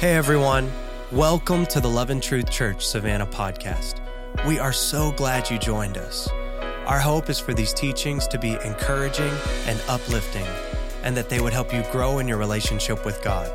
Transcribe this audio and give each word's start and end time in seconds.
Hey 0.00 0.14
everyone, 0.14 0.72
welcome 1.12 1.66
to 1.66 1.78
the 1.78 1.90
Love 1.90 2.08
and 2.08 2.22
Truth 2.22 2.50
Church 2.50 2.86
Savannah 2.86 3.26
podcast. 3.26 4.00
We 4.46 4.58
are 4.58 4.72
so 4.72 5.12
glad 5.12 5.50
you 5.50 5.58
joined 5.58 5.98
us. 5.98 6.26
Our 6.86 6.98
hope 6.98 7.28
is 7.28 7.38
for 7.38 7.52
these 7.52 7.74
teachings 7.74 8.26
to 8.28 8.38
be 8.38 8.56
encouraging 8.64 9.30
and 9.66 9.78
uplifting, 9.90 10.46
and 11.02 11.14
that 11.18 11.28
they 11.28 11.42
would 11.42 11.52
help 11.52 11.74
you 11.74 11.84
grow 11.92 12.18
in 12.18 12.26
your 12.26 12.38
relationship 12.38 13.04
with 13.04 13.22
God. 13.22 13.54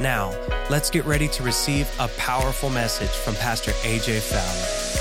Now, 0.00 0.34
let's 0.70 0.88
get 0.88 1.04
ready 1.04 1.28
to 1.28 1.42
receive 1.42 1.94
a 2.00 2.08
powerful 2.16 2.70
message 2.70 3.10
from 3.10 3.34
Pastor 3.34 3.72
AJ 3.82 4.20
Fowler. 4.20 4.91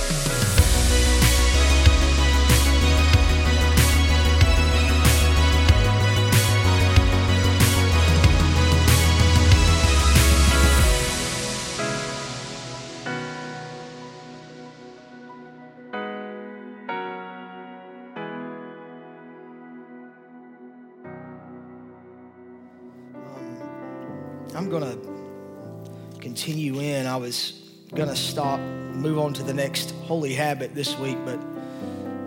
Going 27.94 28.10
to 28.10 28.16
stop, 28.16 28.60
move 28.60 29.20
on 29.20 29.34
to 29.34 29.44
the 29.44 29.54
next 29.54 29.92
holy 29.92 30.34
habit 30.34 30.74
this 30.74 30.98
week, 30.98 31.18
but 31.26 31.40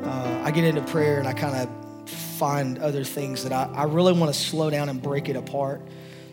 uh, 0.03 0.43
I 0.45 0.51
get 0.51 0.65
into 0.65 0.83
prayer 0.83 1.19
and 1.19 1.27
I 1.27 1.33
kind 1.33 1.57
of 1.57 2.11
find 2.11 2.79
other 2.79 3.05
things 3.05 3.45
that 3.45 3.53
I, 3.53 3.73
I 3.75 3.85
really 3.85 4.13
want 4.13 4.33
to 4.33 4.39
slow 4.39 4.69
down 4.69 4.89
and 4.89 5.01
break 5.01 5.29
it 5.29 5.37
apart 5.37 5.81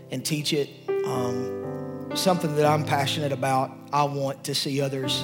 and 0.10 0.26
teach 0.26 0.52
it. 0.52 0.70
Um, 1.06 2.12
something 2.14 2.56
that 2.58 2.66
I'm 2.66 2.84
passionate 2.84 3.32
about, 3.32 3.72
I 3.94 4.04
want 4.04 4.44
to 4.46 4.56
see 4.56 4.82
others 4.82 5.24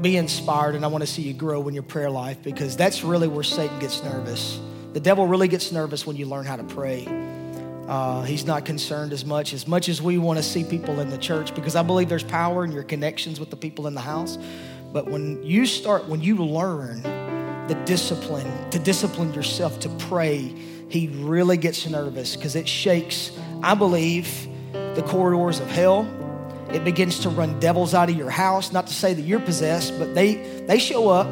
be 0.00 0.16
inspired 0.16 0.74
and 0.74 0.84
I 0.84 0.88
want 0.88 1.02
to 1.02 1.06
see 1.06 1.22
you 1.22 1.32
grow 1.32 1.66
in 1.66 1.74
your 1.74 1.82
prayer 1.82 2.10
life 2.10 2.42
because 2.42 2.76
that's 2.76 3.02
really 3.02 3.26
where 3.26 3.42
Satan 3.42 3.78
gets 3.80 4.04
nervous. 4.04 4.60
The 4.92 5.00
devil 5.00 5.26
really 5.26 5.48
gets 5.48 5.72
nervous 5.72 6.06
when 6.06 6.16
you 6.16 6.26
learn 6.26 6.44
how 6.44 6.56
to 6.56 6.64
pray. 6.64 7.23
Uh, 7.88 8.22
he's 8.22 8.46
not 8.46 8.64
concerned 8.64 9.12
as 9.12 9.24
much 9.26 9.52
as 9.52 9.68
much 9.68 9.90
as 9.90 10.00
we 10.00 10.16
want 10.16 10.38
to 10.38 10.42
see 10.42 10.64
people 10.64 11.00
in 11.00 11.10
the 11.10 11.18
church 11.18 11.54
because 11.54 11.76
I 11.76 11.82
believe 11.82 12.08
there's 12.08 12.24
power 12.24 12.64
in 12.64 12.72
your 12.72 12.82
connections 12.82 13.38
with 13.38 13.50
the 13.50 13.56
people 13.56 13.86
in 13.86 13.94
the 13.94 14.00
house. 14.00 14.38
But 14.92 15.06
when 15.06 15.42
you 15.42 15.66
start, 15.66 16.08
when 16.08 16.22
you 16.22 16.36
learn 16.36 17.02
the 17.68 17.74
discipline 17.84 18.70
to 18.70 18.78
discipline 18.78 19.34
yourself 19.34 19.80
to 19.80 19.88
pray, 19.90 20.54
he 20.88 21.08
really 21.08 21.56
gets 21.56 21.86
nervous 21.86 22.36
because 22.36 22.56
it 22.56 22.66
shakes. 22.66 23.32
I 23.62 23.74
believe 23.74 24.48
the 24.72 25.02
corridors 25.06 25.60
of 25.60 25.68
hell. 25.68 26.08
It 26.72 26.84
begins 26.84 27.20
to 27.20 27.28
run 27.28 27.60
devils 27.60 27.92
out 27.92 28.08
of 28.08 28.16
your 28.16 28.30
house. 28.30 28.72
Not 28.72 28.86
to 28.86 28.94
say 28.94 29.12
that 29.12 29.22
you're 29.22 29.40
possessed, 29.40 29.98
but 29.98 30.14
they 30.14 30.34
they 30.66 30.78
show 30.78 31.08
up 31.08 31.26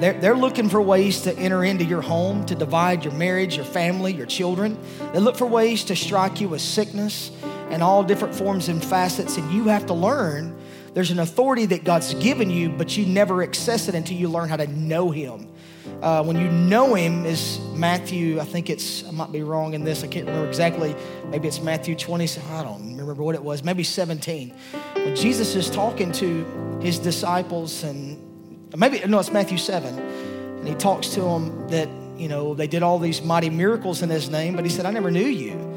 they're, 0.00 0.14
they're 0.14 0.36
looking 0.36 0.68
for 0.68 0.80
ways 0.80 1.22
to 1.22 1.36
enter 1.36 1.64
into 1.64 1.84
your 1.84 2.02
home, 2.02 2.46
to 2.46 2.54
divide 2.54 3.04
your 3.04 3.14
marriage, 3.14 3.56
your 3.56 3.64
family, 3.64 4.12
your 4.12 4.26
children. 4.26 4.78
They 5.12 5.18
look 5.18 5.36
for 5.36 5.46
ways 5.46 5.84
to 5.84 5.96
strike 5.96 6.40
you 6.40 6.48
with 6.48 6.60
sickness 6.60 7.30
and 7.70 7.82
all 7.82 8.04
different 8.04 8.34
forms 8.34 8.68
and 8.68 8.84
facets. 8.84 9.36
And 9.36 9.52
you 9.52 9.64
have 9.64 9.86
to 9.86 9.94
learn 9.94 10.56
there's 10.94 11.10
an 11.10 11.18
authority 11.18 11.66
that 11.66 11.84
God's 11.84 12.14
given 12.14 12.50
you, 12.50 12.70
but 12.70 12.96
you 12.96 13.06
never 13.06 13.42
access 13.42 13.88
it 13.88 13.94
until 13.94 14.16
you 14.16 14.28
learn 14.28 14.48
how 14.48 14.56
to 14.56 14.66
know 14.66 15.10
Him. 15.10 15.48
Uh, 16.02 16.24
when 16.24 16.36
you 16.36 16.50
know 16.50 16.94
Him, 16.94 17.24
is 17.26 17.60
Matthew, 17.74 18.40
I 18.40 18.44
think 18.44 18.70
it's, 18.70 19.06
I 19.06 19.10
might 19.10 19.30
be 19.30 19.42
wrong 19.42 19.74
in 19.74 19.84
this, 19.84 20.02
I 20.02 20.06
can't 20.06 20.26
remember 20.26 20.48
exactly. 20.48 20.94
Maybe 21.26 21.46
it's 21.46 21.60
Matthew 21.60 21.94
20, 21.94 22.40
I 22.50 22.62
don't 22.62 22.96
remember 22.96 23.22
what 23.22 23.34
it 23.34 23.42
was, 23.42 23.62
maybe 23.62 23.84
17. 23.84 24.54
When 24.94 25.14
Jesus 25.14 25.54
is 25.54 25.70
talking 25.70 26.10
to 26.12 26.78
His 26.80 26.98
disciples 26.98 27.84
and 27.84 28.27
Maybe, 28.76 29.00
no, 29.06 29.18
it's 29.18 29.32
Matthew 29.32 29.58
7. 29.58 29.98
And 29.98 30.68
he 30.68 30.74
talks 30.74 31.08
to 31.10 31.20
them 31.20 31.68
that, 31.68 31.88
you 32.18 32.28
know, 32.28 32.54
they 32.54 32.66
did 32.66 32.82
all 32.82 32.98
these 32.98 33.22
mighty 33.22 33.48
miracles 33.48 34.02
in 34.02 34.10
his 34.10 34.28
name, 34.28 34.56
but 34.56 34.64
he 34.64 34.70
said, 34.70 34.84
I 34.84 34.90
never 34.90 35.10
knew 35.10 35.26
you. 35.26 35.68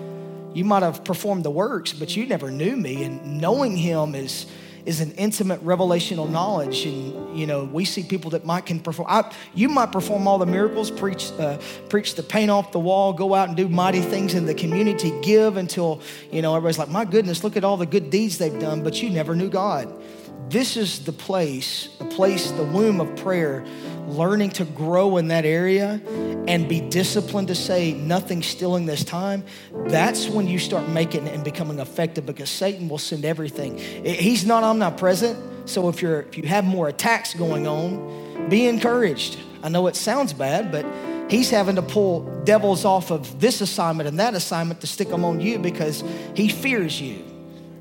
You 0.53 0.66
might 0.66 0.84
have 0.84 1.03
performed 1.06 1.46
the 1.46 1.51
works, 1.51 1.94
but 1.94 2.16
you 2.18 2.25
never 2.25 2.51
knew 2.51 2.75
me. 2.75 3.03
And 3.03 3.40
knowing 3.40 3.78
him 3.78 4.16
is, 4.16 4.47
is 4.85 5.00
an 5.00 5.13
intimate 5.13 5.63
revelational 5.63 6.30
knowledge. 6.30 6.85
And, 6.85 7.38
you 7.38 7.47
know, 7.47 7.63
we 7.63 7.85
see 7.85 8.03
people 8.03 8.31
that 8.31 8.44
might 8.44 8.66
can 8.66 8.81
perform. 8.81 9.07
I, 9.09 9.31
you 9.53 9.69
might 9.69 9.94
perform 9.94 10.28
all 10.28 10.38
the 10.38 10.46
miracles, 10.46 10.91
preach, 10.91 11.31
uh, 11.40 11.59
preach 11.88 12.16
the 12.16 12.24
paint 12.24 12.51
off 12.51 12.74
the 12.74 12.80
wall, 12.80 13.13
go 13.13 13.34
out 13.34 13.47
and 13.47 13.56
do 13.56 13.69
mighty 13.69 14.01
things 14.01 14.34
in 14.34 14.46
the 14.46 14.56
community, 14.56 15.13
give 15.22 15.56
until, 15.56 16.01
you 16.31 16.41
know, 16.41 16.53
everybody's 16.53 16.80
like, 16.80 16.90
my 16.90 17.06
goodness, 17.06 17.46
look 17.46 17.56
at 17.56 17.63
all 17.63 17.78
the 17.78 17.85
good 17.85 18.09
deeds 18.09 18.38
they've 18.38 18.59
done, 18.59 18.84
but 18.84 19.01
you 19.01 19.09
never 19.09 19.34
knew 19.34 19.50
God 19.50 19.94
this 20.51 20.75
is 20.75 21.06
the 21.06 21.13
place, 21.13 21.88
the 21.97 22.06
place, 22.06 22.51
the 22.51 22.63
womb 22.63 23.00
of 23.00 23.16
prayer, 23.16 23.66
learning 24.07 24.50
to 24.50 24.66
grow 24.66 25.16
in 25.16 25.29
that 25.29 25.45
area 25.45 26.01
and 26.47 26.67
be 26.67 26.81
disciplined 26.81 27.47
to 27.47 27.56
say 27.56 27.94
nothing 27.94 28.44
stealing 28.44 28.85
this 28.85 29.06
time. 29.06 29.45
That's 29.85 30.28
when 30.28 30.47
you 30.47 30.59
start 30.59 30.89
making 30.89 31.28
it 31.28 31.34
and 31.34 31.44
becoming 31.44 31.79
effective 31.79 32.25
because 32.25 32.50
Satan 32.50 32.89
will 32.89 32.97
send 32.97 33.23
everything. 33.23 33.78
He's 33.78 34.45
not 34.45 34.63
omnipresent. 34.63 35.69
So 35.69 35.88
if 35.88 36.01
you're 36.01 36.22
if 36.22 36.38
you 36.38 36.44
have 36.44 36.66
more 36.66 36.89
attacks 36.89 37.33
going 37.33 37.66
on, 37.66 38.50
be 38.50 38.68
encouraged. 38.68 39.38
I 39.63 39.69
know 39.69 39.88
it 39.88 39.95
sounds 39.95 40.33
bad, 40.33 40.72
but 40.72 40.85
he's 41.31 41.50
having 41.50 41.75
to 41.75 41.81
pull 41.81 42.44
devils 42.44 42.83
off 42.83 43.12
of 43.12 43.39
this 43.39 43.62
assignment 43.62 44.09
and 44.09 44.19
that 44.19 44.33
assignment 44.33 44.81
to 44.81 44.88
stick 44.88 45.07
them 45.07 45.23
on 45.23 45.39
you 45.39 45.59
because 45.59 46.03
he 46.35 46.50
fears 46.50 47.00
you. 47.00 47.23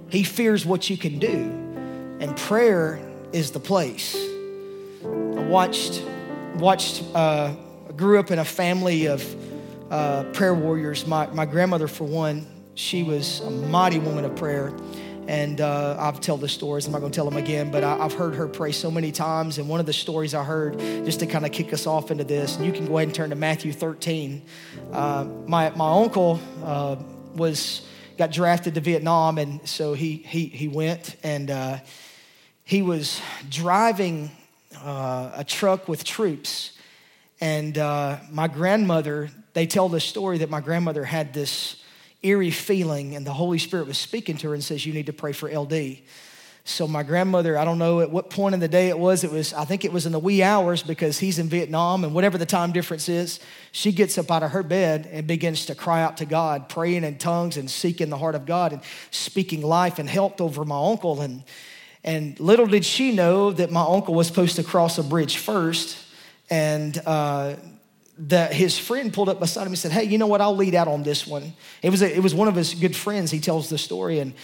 He 0.08 0.22
fears 0.22 0.64
what 0.64 0.88
you 0.88 0.97
can 0.97 1.19
do 1.19 1.69
and 2.20 2.36
prayer 2.36 3.00
is 3.32 3.50
the 3.50 3.58
place. 3.58 4.14
I 5.03 5.42
watched, 5.48 6.04
watched, 6.56 7.03
uh, 7.14 7.54
grew 7.97 8.20
up 8.20 8.31
in 8.31 8.38
a 8.38 8.44
family 8.44 9.06
of 9.06 9.25
uh, 9.91 10.25
prayer 10.34 10.54
warriors. 10.54 11.06
My, 11.06 11.26
my 11.28 11.47
grandmother, 11.47 11.88
for 11.88 12.04
one, 12.04 12.47
she 12.75 13.03
was 13.03 13.41
a 13.41 13.50
mighty 13.50 13.98
woman 13.98 14.26
of 14.26 14.36
prayer. 14.36 14.72
And 15.28 15.60
uh, 15.60 15.97
I've 15.98 16.20
told 16.20 16.42
the 16.42 16.48
stories. 16.48 16.86
I'm 16.86 16.92
not 16.92 17.00
going 17.00 17.12
to 17.12 17.16
tell 17.16 17.25
them 17.25 17.38
again, 17.38 17.70
but 17.70 17.84
I, 17.84 17.97
have 17.97 18.12
heard 18.12 18.34
her 18.34 18.47
pray 18.47 18.72
so 18.72 18.91
many 18.91 19.12
times. 19.12 19.58
And 19.58 19.69
one 19.69 19.81
of 19.81 19.87
the 19.87 19.92
stories 19.92 20.34
I 20.34 20.44
heard, 20.44 20.78
just 20.78 21.20
to 21.20 21.26
kind 21.26 21.47
of 21.47 21.52
kick 21.52 21.72
us 21.72 21.87
off 21.87 22.10
into 22.10 22.25
this, 22.25 22.56
and 22.56 22.66
you 22.66 22.72
can 22.72 22.87
go 22.87 22.98
ahead 22.98 23.08
and 23.08 23.14
turn 23.14 23.31
to 23.31 23.37
Matthew 23.37 23.72
13. 23.72 24.42
Uh, 24.92 25.25
my 25.47 25.70
my 25.70 26.02
uncle 26.02 26.41
uh, 26.64 26.97
was 27.34 27.87
got 28.19 28.32
drafted 28.32 28.75
to 28.75 28.81
Vietnam, 28.81 29.38
and 29.38 29.66
so 29.69 29.94
he 29.94 30.16
he 30.16 30.47
he 30.47 30.66
went 30.66 31.16
and 31.22 31.50
uh, 31.50 31.78
he 32.70 32.82
was 32.82 33.20
driving 33.48 34.31
uh, 34.76 35.32
a 35.34 35.42
truck 35.42 35.88
with 35.88 36.04
troops. 36.04 36.78
And 37.41 37.76
uh, 37.76 38.19
my 38.31 38.47
grandmother, 38.47 39.28
they 39.54 39.66
tell 39.66 39.88
the 39.88 39.98
story 39.98 40.38
that 40.38 40.50
my 40.50 40.60
grandmother 40.60 41.03
had 41.03 41.34
this 41.34 41.82
eerie 42.22 42.53
feeling, 42.53 43.16
and 43.16 43.26
the 43.26 43.32
Holy 43.32 43.58
Spirit 43.58 43.88
was 43.88 43.98
speaking 43.98 44.36
to 44.36 44.50
her 44.50 44.54
and 44.54 44.62
says, 44.62 44.86
You 44.86 44.92
need 44.92 45.06
to 45.06 45.12
pray 45.12 45.32
for 45.32 45.50
LD. 45.50 45.98
So 46.62 46.86
my 46.86 47.03
grandmother, 47.03 47.58
I 47.58 47.64
don't 47.64 47.78
know 47.78 48.03
at 48.03 48.10
what 48.12 48.31
point 48.31 48.54
in 48.54 48.60
the 48.60 48.69
day 48.69 48.88
it 48.88 48.98
was, 48.98 49.25
it 49.25 49.32
was, 49.32 49.52
I 49.52 49.64
think 49.64 49.84
it 49.84 49.92
was 49.92 50.06
in 50.06 50.12
the 50.12 50.20
wee 50.20 50.41
hours 50.41 50.84
because 50.84 51.19
he's 51.19 51.41
in 51.41 51.48
Vietnam 51.48 52.04
and 52.04 52.14
whatever 52.14 52.38
the 52.38 52.47
time 52.47 52.70
difference 52.70 53.08
is, 53.08 53.41
she 53.72 53.91
gets 53.91 54.16
up 54.16 54.31
out 54.31 54.44
of 54.44 54.52
her 54.52 54.62
bed 54.62 55.08
and 55.10 55.26
begins 55.26 55.66
to 55.66 55.75
cry 55.75 56.04
out 56.04 56.19
to 56.19 56.25
God, 56.25 56.69
praying 56.69 57.02
in 57.02 57.19
tongues 57.19 57.56
and 57.56 57.69
seeking 57.69 58.10
the 58.10 58.19
heart 58.19 58.37
of 58.37 58.47
God 58.47 58.72
and 58.72 58.82
speaking 59.10 59.60
life 59.60 59.98
and 59.98 60.08
help 60.08 60.41
over 60.41 60.64
my 60.64 60.81
uncle. 60.81 61.20
And 61.20 61.42
and 62.03 62.38
little 62.41 62.66
did 62.66 62.84
she 62.84 63.12
know 63.12 63.50
that 63.53 63.71
my 63.71 63.83
uncle 63.83 64.15
was 64.15 64.27
supposed 64.27 64.56
to 64.56 64.65
cross 64.65 64.99
a 64.99 65.03
bridge 65.03 65.37
first. 65.37 65.99
And 66.49 67.00
uh, 67.06 67.56
that 68.28 68.53
his 68.53 68.78
friend 68.78 69.12
pulled 69.12 69.28
up 69.28 69.41
beside 69.41 69.62
him 69.62 69.69
and 69.69 69.78
said, 69.78 69.93
Hey, 69.93 70.05
you 70.05 70.19
know 70.19 70.27
what? 70.27 70.41
I'll 70.41 70.56
lead 70.56 70.75
out 70.75 70.88
on 70.88 71.03
this 71.03 71.27
one. 71.27 71.55
It 71.83 71.91
was, 71.91 72.03
a, 72.03 72.15
it 72.15 72.22
was 72.22 72.34
one 72.34 72.49
of 72.49 72.55
his 72.55 72.75
good 72.75 72.94
friends. 72.94 73.31
He 73.31 73.41
tells 73.41 73.69
the 73.70 73.79
story. 73.79 74.19
And, 74.19 74.35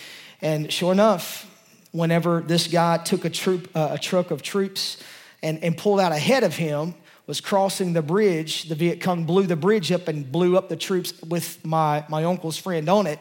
and 0.41 0.73
sure 0.73 0.93
enough, 0.93 1.51
whenever 1.93 2.41
this 2.41 2.69
guy 2.69 2.99
took 2.99 3.25
a, 3.25 3.31
troop, 3.31 3.69
uh, 3.75 3.91
a 3.93 3.99
truck 3.99 4.31
of 4.31 4.43
troops 4.43 5.03
and, 5.43 5.63
and 5.63 5.77
pulled 5.77 6.01
out 6.01 6.13
ahead 6.13 6.45
of 6.45 6.57
him, 6.57 6.95
was 7.27 7.41
crossing 7.41 7.93
the 7.93 8.03
bridge, 8.03 8.69
the 8.69 8.77
Viet 8.77 9.01
Cong 9.01 9.25
blew 9.25 9.47
the 9.47 9.57
bridge 9.57 9.91
up 9.91 10.07
and 10.07 10.31
blew 10.31 10.57
up 10.57 10.69
the 10.69 10.77
troops 10.77 11.21
with 11.23 11.65
my, 11.65 12.05
my 12.09 12.23
uncle's 12.23 12.57
friend 12.57 12.89
on 12.89 13.07
it. 13.07 13.19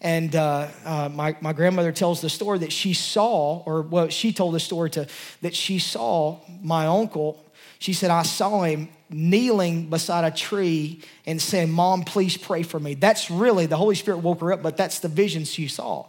And 0.00 0.36
uh, 0.36 0.68
uh, 0.84 1.08
my, 1.12 1.36
my 1.40 1.52
grandmother 1.52 1.92
tells 1.92 2.20
the 2.20 2.28
story 2.28 2.58
that 2.58 2.72
she 2.72 2.94
saw, 2.94 3.62
or 3.64 3.82
well, 3.82 4.08
she 4.08 4.32
told 4.32 4.54
the 4.54 4.60
story 4.60 4.90
to, 4.90 5.06
that 5.40 5.54
she 5.54 5.78
saw 5.78 6.40
my 6.62 6.86
uncle. 6.86 7.42
She 7.78 7.92
said, 7.92 8.10
I 8.10 8.22
saw 8.22 8.62
him 8.62 8.88
kneeling 9.10 9.88
beside 9.88 10.24
a 10.24 10.36
tree 10.36 11.02
and 11.26 11.40
saying, 11.40 11.70
Mom, 11.70 12.02
please 12.02 12.36
pray 12.36 12.62
for 12.62 12.78
me. 12.80 12.94
That's 12.94 13.30
really, 13.30 13.66
the 13.66 13.76
Holy 13.76 13.94
Spirit 13.94 14.18
woke 14.18 14.40
her 14.40 14.52
up, 14.52 14.62
but 14.62 14.76
that's 14.76 15.00
the 15.00 15.08
vision 15.08 15.44
she 15.44 15.68
saw. 15.68 16.06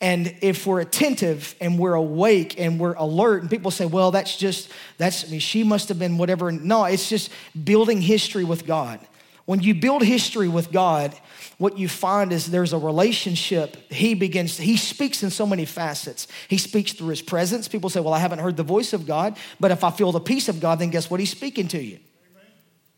And 0.00 0.36
if 0.42 0.66
we're 0.66 0.80
attentive 0.80 1.54
and 1.60 1.78
we're 1.78 1.94
awake 1.94 2.60
and 2.60 2.78
we're 2.78 2.94
alert, 2.94 3.40
and 3.42 3.50
people 3.50 3.70
say, 3.70 3.86
well, 3.86 4.10
that's 4.10 4.36
just, 4.36 4.70
that's, 4.98 5.24
I 5.24 5.28
mean, 5.28 5.40
she 5.40 5.64
must 5.64 5.88
have 5.88 5.98
been 5.98 6.18
whatever. 6.18 6.52
No, 6.52 6.84
it's 6.84 7.08
just 7.08 7.30
building 7.64 8.02
history 8.02 8.44
with 8.44 8.66
God 8.66 9.00
When 9.46 9.60
you 9.60 9.74
build 9.74 10.02
history 10.02 10.48
with 10.48 10.72
God, 10.72 11.14
what 11.58 11.78
you 11.78 11.88
find 11.88 12.32
is 12.32 12.46
there's 12.46 12.72
a 12.72 12.78
relationship. 12.78 13.76
He 13.90 14.14
begins, 14.14 14.58
he 14.58 14.76
speaks 14.76 15.22
in 15.22 15.30
so 15.30 15.46
many 15.46 15.64
facets. 15.64 16.26
He 16.48 16.58
speaks 16.58 16.92
through 16.92 17.08
his 17.08 17.22
presence. 17.22 17.68
People 17.68 17.88
say, 17.88 18.00
Well, 18.00 18.12
I 18.12 18.18
haven't 18.18 18.40
heard 18.40 18.56
the 18.56 18.64
voice 18.64 18.92
of 18.92 19.06
God, 19.06 19.38
but 19.60 19.70
if 19.70 19.84
I 19.84 19.90
feel 19.92 20.12
the 20.12 20.20
peace 20.20 20.48
of 20.48 20.60
God, 20.60 20.80
then 20.80 20.90
guess 20.90 21.08
what? 21.08 21.20
He's 21.20 21.30
speaking 21.30 21.68
to 21.68 21.82
you 21.82 22.00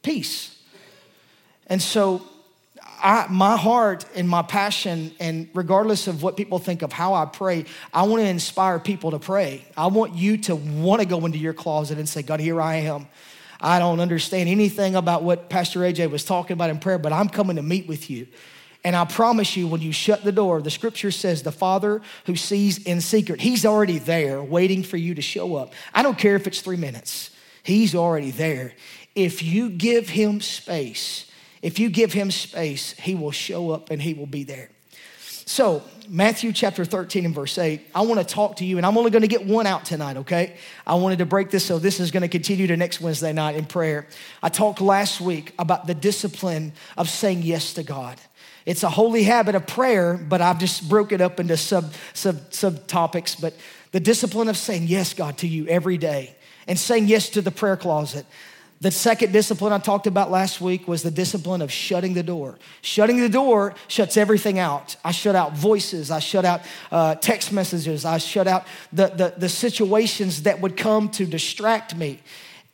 peace. 0.02 0.56
And 1.66 1.82
so, 1.82 2.22
I, 3.00 3.26
my 3.28 3.56
heart 3.56 4.06
and 4.14 4.28
my 4.28 4.42
passion, 4.42 5.12
and 5.20 5.48
regardless 5.54 6.08
of 6.08 6.22
what 6.22 6.36
people 6.36 6.58
think 6.58 6.82
of 6.82 6.92
how 6.92 7.14
I 7.14 7.26
pray, 7.26 7.66
I 7.92 8.04
want 8.04 8.22
to 8.22 8.28
inspire 8.28 8.78
people 8.78 9.10
to 9.12 9.18
pray. 9.18 9.64
I 9.76 9.88
want 9.88 10.14
you 10.14 10.38
to 10.38 10.56
want 10.56 11.02
to 11.02 11.06
go 11.06 11.24
into 11.26 11.38
your 11.38 11.52
closet 11.52 11.98
and 11.98 12.08
say, 12.08 12.22
God, 12.22 12.40
here 12.40 12.60
I 12.60 12.76
am. 12.76 13.06
I 13.60 13.78
don't 13.78 14.00
understand 14.00 14.48
anything 14.48 14.94
about 14.94 15.22
what 15.22 15.48
Pastor 15.48 15.80
AJ 15.80 16.10
was 16.10 16.24
talking 16.24 16.54
about 16.54 16.70
in 16.70 16.78
prayer, 16.78 16.98
but 16.98 17.12
I'm 17.12 17.28
coming 17.28 17.56
to 17.56 17.62
meet 17.62 17.88
with 17.88 18.08
you. 18.08 18.28
And 18.84 18.94
I 18.94 19.04
promise 19.04 19.56
you, 19.56 19.66
when 19.66 19.80
you 19.80 19.92
shut 19.92 20.22
the 20.22 20.30
door, 20.30 20.62
the 20.62 20.70
scripture 20.70 21.10
says 21.10 21.42
the 21.42 21.52
Father 21.52 22.00
who 22.26 22.36
sees 22.36 22.78
in 22.78 23.00
secret, 23.00 23.40
He's 23.40 23.66
already 23.66 23.98
there 23.98 24.42
waiting 24.42 24.82
for 24.82 24.96
you 24.96 25.14
to 25.14 25.22
show 25.22 25.56
up. 25.56 25.74
I 25.92 26.02
don't 26.02 26.16
care 26.16 26.36
if 26.36 26.46
it's 26.46 26.60
three 26.60 26.76
minutes, 26.76 27.30
He's 27.62 27.94
already 27.94 28.30
there. 28.30 28.74
If 29.14 29.42
you 29.42 29.70
give 29.70 30.08
Him 30.10 30.40
space, 30.40 31.30
if 31.60 31.80
you 31.80 31.90
give 31.90 32.12
Him 32.12 32.30
space, 32.30 32.92
He 32.92 33.16
will 33.16 33.32
show 33.32 33.70
up 33.70 33.90
and 33.90 34.00
He 34.00 34.14
will 34.14 34.26
be 34.26 34.44
there. 34.44 34.70
So, 35.48 35.82
Matthew 36.10 36.52
chapter 36.52 36.84
13 36.84 37.24
and 37.24 37.34
verse 37.34 37.56
8, 37.56 37.80
I 37.94 38.02
want 38.02 38.20
to 38.20 38.34
talk 38.34 38.56
to 38.56 38.66
you, 38.66 38.76
and 38.76 38.84
I'm 38.84 38.98
only 38.98 39.10
going 39.10 39.22
to 39.22 39.28
get 39.28 39.46
one 39.46 39.66
out 39.66 39.86
tonight, 39.86 40.18
okay? 40.18 40.58
I 40.86 40.96
wanted 40.96 41.20
to 41.20 41.24
break 41.24 41.50
this, 41.50 41.64
so 41.64 41.78
this 41.78 42.00
is 42.00 42.10
going 42.10 42.20
to 42.20 42.28
continue 42.28 42.66
to 42.66 42.76
next 42.76 43.00
Wednesday 43.00 43.32
night 43.32 43.56
in 43.56 43.64
prayer. 43.64 44.06
I 44.42 44.50
talked 44.50 44.82
last 44.82 45.22
week 45.22 45.54
about 45.58 45.86
the 45.86 45.94
discipline 45.94 46.74
of 46.98 47.08
saying 47.08 47.44
yes 47.44 47.72
to 47.74 47.82
God. 47.82 48.20
It's 48.66 48.82
a 48.82 48.90
holy 48.90 49.22
habit 49.22 49.54
of 49.54 49.66
prayer, 49.66 50.18
but 50.18 50.42
I've 50.42 50.58
just 50.58 50.86
broke 50.86 51.12
it 51.12 51.22
up 51.22 51.40
into 51.40 51.56
sub, 51.56 51.94
sub, 52.12 52.50
subtopics. 52.50 53.40
But 53.40 53.54
the 53.92 54.00
discipline 54.00 54.48
of 54.48 54.58
saying 54.58 54.86
yes, 54.86 55.14
God, 55.14 55.38
to 55.38 55.48
you 55.48 55.66
every 55.66 55.96
day 55.96 56.36
and 56.66 56.78
saying 56.78 57.06
yes 57.06 57.30
to 57.30 57.40
the 57.40 57.50
prayer 57.50 57.78
closet. 57.78 58.26
The 58.80 58.92
second 58.92 59.32
discipline 59.32 59.72
I 59.72 59.78
talked 59.78 60.06
about 60.06 60.30
last 60.30 60.60
week 60.60 60.86
was 60.86 61.02
the 61.02 61.10
discipline 61.10 61.62
of 61.62 61.72
shutting 61.72 62.14
the 62.14 62.22
door. 62.22 62.58
Shutting 62.80 63.16
the 63.20 63.28
door 63.28 63.74
shuts 63.88 64.16
everything 64.16 64.60
out. 64.60 64.94
I 65.04 65.10
shut 65.10 65.34
out 65.34 65.56
voices, 65.56 66.12
I 66.12 66.20
shut 66.20 66.44
out 66.44 66.60
uh, 66.92 67.16
text 67.16 67.52
messages, 67.52 68.04
I 68.04 68.18
shut 68.18 68.46
out 68.46 68.66
the, 68.92 69.08
the, 69.08 69.34
the 69.36 69.48
situations 69.48 70.44
that 70.44 70.60
would 70.60 70.76
come 70.76 71.08
to 71.10 71.26
distract 71.26 71.96
me 71.96 72.20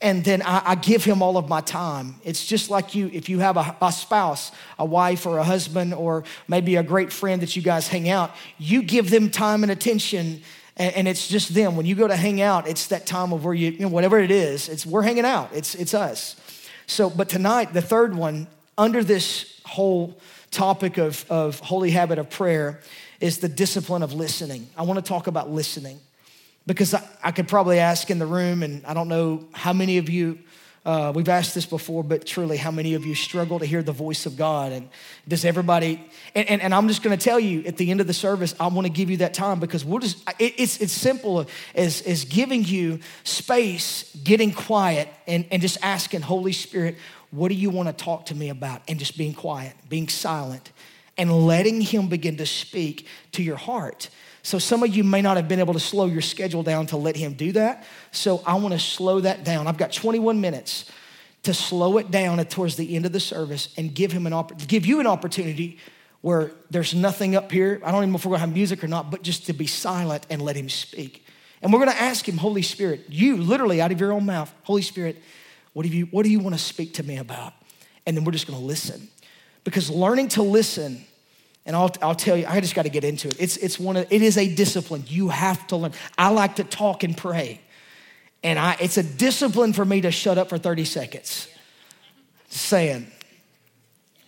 and 0.00 0.22
then 0.22 0.42
I, 0.42 0.62
I, 0.66 0.74
give 0.74 1.02
him 1.02 1.22
all 1.22 1.38
of 1.38 1.48
my 1.48 1.62
time. 1.62 2.16
It's 2.24 2.44
just 2.44 2.68
like 2.68 2.94
you, 2.94 3.08
if 3.14 3.30
you 3.30 3.38
have 3.38 3.56
a, 3.56 3.74
a, 3.80 3.90
spouse, 3.90 4.52
a 4.78 4.84
wife, 4.84 5.24
or 5.24 5.38
a 5.38 5.44
husband, 5.44 5.94
or 5.94 6.24
maybe 6.46 6.76
a 6.76 6.82
great 6.82 7.10
friend 7.10 7.40
that 7.40 7.56
you 7.56 7.62
guys 7.62 7.88
hang 7.88 8.10
out, 8.10 8.34
you 8.58 8.82
give 8.82 9.08
them 9.08 9.30
time 9.30 9.62
and 9.62 9.72
attention, 9.72 10.42
and, 10.76 10.94
and 10.94 11.08
it's 11.08 11.28
just 11.28 11.54
them. 11.54 11.76
When 11.76 11.86
you 11.86 11.94
go 11.94 12.08
to 12.08 12.16
hang 12.16 12.40
out, 12.40 12.68
it's 12.68 12.88
that 12.88 13.06
time 13.06 13.32
of 13.32 13.44
where 13.44 13.54
you, 13.54 13.70
you 13.70 13.80
know, 13.80 13.88
whatever 13.88 14.18
it 14.18 14.30
is, 14.30 14.68
it's 14.68 14.84
we're 14.84 15.02
hanging 15.02 15.24
out. 15.24 15.50
It's 15.52 15.74
it's 15.74 15.94
us. 15.94 16.36
So, 16.86 17.08
but 17.08 17.28
tonight, 17.28 17.72
the 17.72 17.82
third 17.82 18.14
one 18.14 18.46
under 18.76 19.02
this 19.02 19.60
whole 19.64 20.20
topic 20.50 20.98
of, 20.98 21.24
of 21.30 21.60
holy 21.60 21.90
habit 21.90 22.18
of 22.18 22.30
prayer 22.30 22.80
is 23.20 23.38
the 23.38 23.48
discipline 23.48 24.02
of 24.02 24.12
listening. 24.12 24.68
I 24.76 24.82
want 24.82 25.02
to 25.02 25.08
talk 25.08 25.26
about 25.26 25.50
listening 25.50 25.98
because 26.66 26.94
I, 26.94 27.02
I, 27.22 27.30
could 27.32 27.48
probably 27.48 27.78
ask 27.78 28.10
in 28.10 28.18
the 28.18 28.26
room, 28.26 28.62
and 28.62 28.84
I 28.86 28.94
don't 28.94 29.08
know 29.08 29.46
how 29.52 29.72
many 29.72 29.98
of 29.98 30.08
you, 30.08 30.38
uh, 30.84 31.12
we've 31.14 31.30
asked 31.30 31.54
this 31.54 31.64
before, 31.64 32.04
but 32.04 32.26
truly, 32.26 32.58
how 32.58 32.70
many 32.70 32.92
of 32.92 33.06
you 33.06 33.14
struggle 33.14 33.58
to 33.58 33.64
hear 33.64 33.82
the 33.82 33.92
voice 33.92 34.26
of 34.26 34.36
God? 34.36 34.70
And 34.70 34.90
does 35.26 35.46
everybody, 35.46 36.04
and, 36.34 36.46
and, 36.48 36.60
and 36.60 36.74
I'm 36.74 36.88
just 36.88 37.02
gonna 37.02 37.16
tell 37.16 37.40
you 37.40 37.64
at 37.64 37.78
the 37.78 37.90
end 37.90 38.02
of 38.02 38.06
the 38.06 38.12
service, 38.12 38.54
I 38.60 38.66
wanna 38.66 38.90
give 38.90 39.08
you 39.08 39.16
that 39.18 39.32
time 39.32 39.60
because 39.60 39.82
we'll 39.82 40.00
just, 40.00 40.18
it, 40.38 40.54
it's, 40.58 40.78
it's 40.82 40.92
simple 40.92 41.46
as, 41.74 42.02
as 42.02 42.26
giving 42.26 42.64
you 42.64 43.00
space, 43.22 44.14
getting 44.24 44.52
quiet, 44.52 45.08
and, 45.26 45.46
and 45.50 45.62
just 45.62 45.78
asking, 45.82 46.20
Holy 46.20 46.52
Spirit, 46.52 46.96
what 47.30 47.48
do 47.48 47.54
you 47.54 47.70
wanna 47.70 47.94
talk 47.94 48.26
to 48.26 48.34
me 48.34 48.50
about? 48.50 48.82
And 48.86 48.98
just 48.98 49.16
being 49.16 49.32
quiet, 49.32 49.72
being 49.88 50.08
silent, 50.08 50.70
and 51.16 51.46
letting 51.46 51.80
Him 51.80 52.08
begin 52.08 52.36
to 52.36 52.46
speak 52.46 53.06
to 53.32 53.42
your 53.42 53.56
heart. 53.56 54.10
So 54.44 54.58
some 54.58 54.82
of 54.82 54.94
you 54.94 55.04
may 55.04 55.22
not 55.22 55.38
have 55.38 55.48
been 55.48 55.58
able 55.58 55.72
to 55.72 55.80
slow 55.80 56.04
your 56.04 56.20
schedule 56.20 56.62
down 56.62 56.86
to 56.88 56.98
let 56.98 57.16
him 57.16 57.32
do 57.32 57.52
that. 57.52 57.86
So 58.12 58.42
I 58.46 58.54
want 58.56 58.74
to 58.74 58.78
slow 58.78 59.20
that 59.20 59.42
down. 59.42 59.66
I've 59.66 59.78
got 59.78 59.90
21 59.90 60.38
minutes 60.38 60.84
to 61.44 61.54
slow 61.54 61.96
it 61.96 62.10
down 62.10 62.44
towards 62.44 62.76
the 62.76 62.94
end 62.94 63.06
of 63.06 63.12
the 63.12 63.20
service 63.20 63.70
and 63.78 63.94
give 63.94 64.12
him 64.12 64.26
an 64.26 64.34
opp- 64.34 64.66
give 64.68 64.84
you 64.84 65.00
an 65.00 65.06
opportunity 65.06 65.78
where 66.20 66.52
there's 66.70 66.94
nothing 66.94 67.34
up 67.34 67.50
here. 67.50 67.80
I 67.82 67.90
don't 67.90 68.02
even 68.02 68.10
know 68.10 68.16
if 68.16 68.26
we're 68.26 68.32
gonna 68.32 68.40
have 68.40 68.52
music 68.52 68.84
or 68.84 68.86
not, 68.86 69.10
but 69.10 69.22
just 69.22 69.46
to 69.46 69.54
be 69.54 69.66
silent 69.66 70.26
and 70.28 70.42
let 70.42 70.56
him 70.56 70.68
speak. 70.68 71.24
And 71.62 71.72
we're 71.72 71.78
gonna 71.78 71.92
ask 71.92 72.28
him, 72.28 72.36
Holy 72.36 72.62
Spirit, 72.62 73.06
you 73.08 73.38
literally 73.38 73.80
out 73.80 73.92
of 73.92 73.98
your 73.98 74.12
own 74.12 74.26
mouth, 74.26 74.52
Holy 74.64 74.82
Spirit, 74.82 75.22
what 75.72 75.84
do 75.84 75.88
you 75.88 76.04
what 76.06 76.22
do 76.22 76.30
you 76.30 76.38
want 76.38 76.54
to 76.54 76.62
speak 76.62 76.92
to 76.94 77.02
me 77.02 77.16
about? 77.16 77.54
And 78.06 78.14
then 78.14 78.24
we're 78.24 78.32
just 78.32 78.46
gonna 78.46 78.58
listen. 78.58 79.08
Because 79.64 79.88
learning 79.88 80.28
to 80.28 80.42
listen 80.42 81.06
and 81.66 81.74
I'll, 81.74 81.90
I'll 82.02 82.14
tell 82.14 82.36
you, 82.36 82.46
I 82.46 82.60
just 82.60 82.74
got 82.74 82.82
to 82.82 82.90
get 82.90 83.04
into 83.04 83.28
it. 83.28 83.36
It's, 83.38 83.56
it's 83.56 83.78
one 83.78 83.96
of, 83.96 84.06
it 84.10 84.22
is 84.22 84.36
a 84.36 84.52
discipline. 84.54 85.04
You 85.06 85.30
have 85.30 85.66
to 85.68 85.76
learn. 85.76 85.92
I 86.18 86.28
like 86.30 86.56
to 86.56 86.64
talk 86.64 87.04
and 87.04 87.16
pray. 87.16 87.60
And 88.42 88.58
I, 88.58 88.76
it's 88.80 88.98
a 88.98 89.02
discipline 89.02 89.72
for 89.72 89.84
me 89.84 90.02
to 90.02 90.10
shut 90.10 90.36
up 90.36 90.50
for 90.50 90.58
30 90.58 90.84
seconds. 90.84 91.48
Saying. 92.48 93.06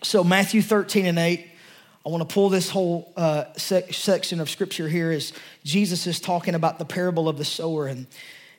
So, 0.02 0.24
Matthew 0.24 0.62
13 0.62 1.04
and 1.06 1.18
8, 1.18 1.46
I 2.04 2.08
want 2.08 2.26
to 2.26 2.32
pull 2.32 2.48
this 2.48 2.70
whole 2.70 3.12
uh, 3.16 3.44
sec- 3.56 3.92
section 3.92 4.40
of 4.40 4.48
scripture 4.48 4.88
here 4.88 5.12
is 5.12 5.32
Jesus 5.64 6.06
is 6.06 6.20
talking 6.20 6.54
about 6.54 6.78
the 6.78 6.84
parable 6.84 7.28
of 7.28 7.36
the 7.36 7.44
sower. 7.44 7.86
And, 7.86 8.06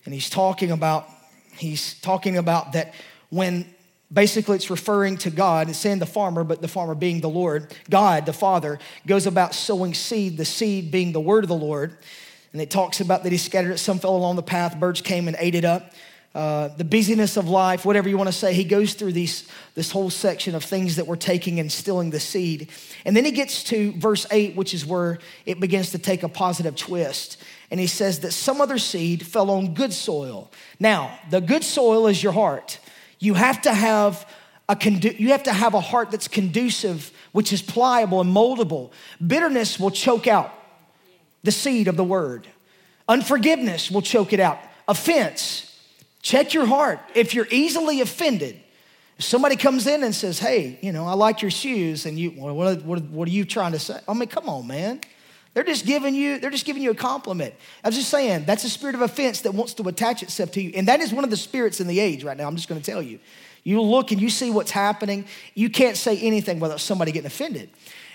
and 0.05 0.13
he's 0.13 0.29
talking 0.29 0.69
about, 0.69 1.07
he's 1.53 1.95
talking 2.01 2.37
about 2.37 2.73
that 2.73 2.93
when 3.29 3.73
Basically, 4.11 4.55
it's 4.55 4.69
referring 4.69 5.17
to 5.17 5.29
God. 5.29 5.69
It's 5.69 5.77
saying 5.77 5.99
the 5.99 6.05
farmer, 6.05 6.43
but 6.43 6.61
the 6.61 6.67
farmer 6.67 6.95
being 6.95 7.19
the 7.19 7.29
Lord. 7.29 7.73
God, 7.89 8.25
the 8.25 8.33
Father, 8.33 8.79
goes 9.05 9.27
about 9.27 9.53
sowing 9.53 9.93
seed, 9.93 10.37
the 10.37 10.45
seed 10.45 10.91
being 10.91 11.11
the 11.11 11.19
word 11.19 11.43
of 11.43 11.49
the 11.49 11.55
Lord. 11.55 11.97
And 12.53 12.61
it 12.61 12.71
talks 12.71 13.01
about 13.01 13.23
that 13.23 13.31
he 13.31 13.37
scattered 13.37 13.71
it. 13.71 13.79
Some 13.79 13.99
fell 13.99 14.15
along 14.15 14.37
the 14.37 14.43
path, 14.43 14.79
birds 14.79 15.01
came 15.01 15.27
and 15.27 15.35
ate 15.39 15.55
it 15.55 15.65
up. 15.65 15.91
Uh, 16.37 16.67
the 16.77 16.83
busyness 16.83 17.35
of 17.35 17.49
life, 17.49 17.83
whatever 17.83 18.07
you 18.07 18.15
want 18.15 18.27
to 18.27 18.33
say, 18.33 18.53
he 18.53 18.63
goes 18.63 18.93
through 18.93 19.11
these, 19.11 19.49
this 19.73 19.89
whole 19.89 20.09
section 20.09 20.53
of 20.53 20.63
things 20.63 20.97
that 20.97 21.07
we're 21.07 21.15
taking 21.15 21.59
and 21.59 21.71
stilling 21.71 22.11
the 22.11 22.19
seed. 22.19 22.69
And 23.05 23.17
then 23.17 23.25
he 23.25 23.31
gets 23.31 23.63
to 23.65 23.91
verse 23.93 24.27
8, 24.29 24.55
which 24.55 24.73
is 24.73 24.85
where 24.85 25.17
it 25.47 25.59
begins 25.59 25.91
to 25.91 25.97
take 25.97 26.21
a 26.21 26.29
positive 26.29 26.75
twist. 26.75 27.41
And 27.71 27.79
he 27.79 27.87
says 27.87 28.19
that 28.19 28.33
some 28.33 28.61
other 28.61 28.77
seed 28.77 29.25
fell 29.25 29.49
on 29.49 29.73
good 29.73 29.91
soil. 29.91 30.51
Now, 30.79 31.19
the 31.31 31.41
good 31.41 31.63
soil 31.63 32.05
is 32.05 32.21
your 32.21 32.33
heart. 32.33 32.79
You 33.19 33.33
have 33.33 33.61
to 33.63 33.73
have 33.73 34.27
a 34.69 34.75
condu- 34.75 35.19
you 35.19 35.29
have 35.29 35.43
to 35.43 35.53
have 35.53 35.73
a 35.73 35.79
heart 35.79 36.11
that's 36.11 36.27
conducive, 36.27 37.11
which 37.31 37.53
is 37.53 37.61
pliable 37.61 38.21
and 38.21 38.33
moldable. 38.33 38.91
Bitterness 39.25 39.79
will 39.79 39.91
choke 39.91 40.27
out 40.27 40.53
the 41.43 41.51
seed 41.51 41.87
of 41.87 41.95
the 41.95 42.03
word. 42.03 42.47
Unforgiveness 43.07 43.89
will 43.89 44.01
choke 44.01 44.33
it 44.33 44.39
out. 44.39 44.59
Offense, 44.87 45.79
check 46.21 46.53
your 46.53 46.65
heart. 46.65 46.99
If 47.15 47.33
you're 47.33 47.47
easily 47.49 48.01
offended, 48.01 48.59
if 49.17 49.25
somebody 49.25 49.55
comes 49.55 49.87
in 49.87 50.03
and 50.03 50.13
says, 50.13 50.39
"Hey, 50.39 50.77
you 50.81 50.91
know, 50.91 51.07
I 51.07 51.13
like 51.13 51.41
your 51.41 51.51
shoes," 51.51 52.05
and 52.05 52.19
you, 52.19 52.31
what, 52.31 52.83
what, 52.83 53.03
what 53.03 53.27
are 53.27 53.31
you 53.31 53.45
trying 53.45 53.71
to 53.71 53.79
say? 53.79 53.99
I 54.07 54.13
mean, 54.13 54.29
come 54.29 54.49
on, 54.49 54.67
man. 54.67 55.01
They're 55.57 55.63
just 55.63 55.87
giving 55.87 56.13
you, 56.13 56.37
they're 56.37 56.51
just 56.51 56.65
giving 56.65 56.83
you 56.83 56.91
a 56.91 56.93
compliment. 56.93 57.51
I 57.83 57.87
was 57.87 57.95
just 57.95 58.11
saying, 58.11 58.45
that's 58.45 58.63
a 58.63 58.69
spirit 58.69 58.93
of 58.93 59.01
offense 59.01 59.41
that 59.41 59.55
wants 59.55 59.73
to 59.73 59.87
attach 59.87 60.21
itself 60.21 60.51
to 60.51 60.61
you. 60.61 60.71
And 60.75 60.87
that 60.87 60.99
is 60.99 61.11
one 61.11 61.23
of 61.23 61.31
the 61.31 61.35
spirits 61.35 61.79
in 61.79 61.87
the 61.87 61.99
age 61.99 62.23
right 62.23 62.37
now. 62.37 62.47
I'm 62.47 62.55
just 62.55 62.69
going 62.69 62.79
to 62.79 62.85
tell 62.85 63.01
you. 63.01 63.17
You 63.63 63.81
look 63.81 64.11
and 64.11 64.21
you 64.21 64.29
see 64.29 64.51
what's 64.51 64.69
happening. 64.69 65.25
You 65.55 65.71
can't 65.71 65.97
say 65.97 66.15
anything 66.19 66.59
without 66.59 66.79
somebody 66.79 67.11
getting 67.11 67.25
offended. 67.25 67.71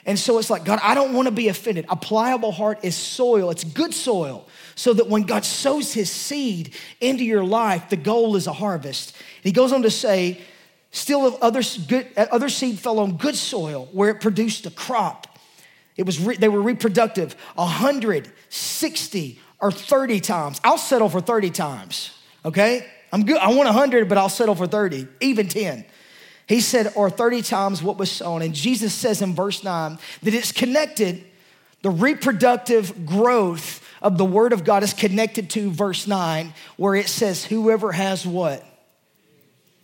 And 0.07 0.17
so 0.17 0.39
it's 0.39 0.51
like, 0.51 0.65
God, 0.65 0.79
I 0.85 0.95
don't 0.95 1.15
want 1.15 1.27
to 1.27 1.33
be 1.33 1.49
offended. 1.49 1.85
A 1.89 1.97
pliable 1.97 2.53
heart 2.53 2.79
is 2.85 2.95
soil, 2.95 3.51
it's 3.51 3.65
good 3.65 3.93
soil, 3.93 4.47
so 4.77 4.93
that 4.93 5.09
when 5.09 5.23
God 5.25 5.45
sows 5.45 5.93
his 5.93 6.13
seed 6.13 6.73
into 7.01 7.25
your 7.25 7.43
life, 7.43 7.89
the 7.89 7.97
goal 7.97 8.37
is 8.37 8.47
a 8.47 8.53
harvest. 8.53 9.17
he 9.43 9.51
goes 9.51 9.73
on 9.73 9.83
to 9.83 9.91
say, 9.91 10.41
still 10.93 11.37
other, 11.43 11.63
good, 11.89 12.07
uh, 12.17 12.27
other 12.31 12.49
seed 12.49 12.79
fell 12.79 13.01
on 13.01 13.17
good 13.17 13.35
soil 13.35 13.89
where 13.91 14.11
it 14.11 14.21
produced 14.21 14.65
a 14.65 14.71
crop 14.71 15.27
it 15.97 16.07
was 16.07 16.21
re- 16.21 16.37
they 16.37 16.49
were 16.49 16.63
reproductive 16.63 17.35
160 17.55 19.41
or 19.61 19.71
30 19.71 20.21
times. 20.21 20.61
I'll 20.65 20.79
settle 20.79 21.09
for 21.09 21.21
30 21.21 21.51
times, 21.51 22.17
okay? 22.45 22.87
I'm 23.13 23.25
good. 23.25 23.39
I 23.39 23.49
want 23.49 23.67
100, 23.67 24.09
but 24.09 24.19
I'll 24.19 24.29
settle 24.29 24.55
for 24.55 24.67
30, 24.67 25.07
even 25.21 25.49
10. 25.49 25.85
He 26.47 26.61
said, 26.61 26.93
or 26.97 27.11
30 27.11 27.43
times 27.43 27.83
what 27.83 27.99
was 27.99 28.11
sown. 28.11 28.43
And 28.43 28.55
Jesus 28.55 28.93
says 28.93 29.23
in 29.23 29.35
verse 29.35 29.63
9 29.63 29.99
that 30.23 30.35
it's 30.35 30.51
connected, 30.51 31.25
the 31.83 31.91
reproductive 31.91 33.07
growth 33.07 33.87
of 34.01 34.19
the 34.19 34.25
word 34.25 34.53
of 34.53 34.65
God 34.65 34.83
is 34.83 34.95
connected 34.95 35.51
to 35.51 35.71
verse 35.71 36.07
9, 36.07 36.53
where 36.77 36.95
it 36.95 37.09
says, 37.09 37.45
Whoever 37.45 37.93
has 37.93 38.27
what? 38.27 38.65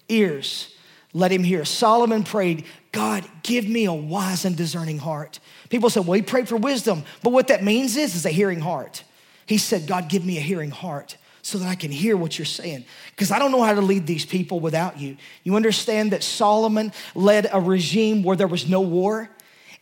Ears 0.09 0.75
let 1.13 1.33
him 1.33 1.43
hear. 1.43 1.65
Solomon 1.65 2.23
prayed, 2.23 2.65
God, 2.93 3.25
give 3.43 3.69
me 3.69 3.85
a 3.85 3.93
wise 3.93 4.45
and 4.45 4.57
discerning 4.57 4.99
heart. 4.99 5.41
People 5.69 5.91
said, 5.91 6.07
well, 6.07 6.15
he 6.15 6.23
prayed 6.23 6.49
for 6.49 6.57
wisdom, 6.57 7.05
but 7.23 7.33
what 7.33 7.49
that 7.49 7.63
means 7.63 7.97
is, 7.97 8.15
is 8.15 8.25
a 8.25 8.31
hearing 8.31 8.61
heart. 8.61 9.05
He 9.47 9.59
said, 9.59 9.87
God, 9.87 10.09
give 10.09 10.25
me 10.25 10.39
a 10.39 10.43
hearing 10.43 10.71
heart 10.71 11.17
so 11.43 11.59
that 11.59 11.69
I 11.69 11.75
can 11.75 11.91
hear 11.91 12.17
what 12.17 12.39
you're 12.39 12.47
saying. 12.47 12.85
Because 13.11 13.31
I 13.31 13.39
don't 13.39 13.53
know 13.53 13.63
how 13.63 13.75
to 13.75 13.81
lead 13.81 14.07
these 14.07 14.27
people 14.27 14.61
without 14.61 14.99
you. 14.99 15.17
You 15.45 15.57
understand 15.57 16.13
that 16.13 16.23
Solomon 16.23 16.93
led 17.15 17.49
a 17.53 17.61
regime 17.61 18.23
where 18.23 18.37
there 18.37 18.47
was 18.47 18.69
no 18.69 18.81
war 18.81 19.31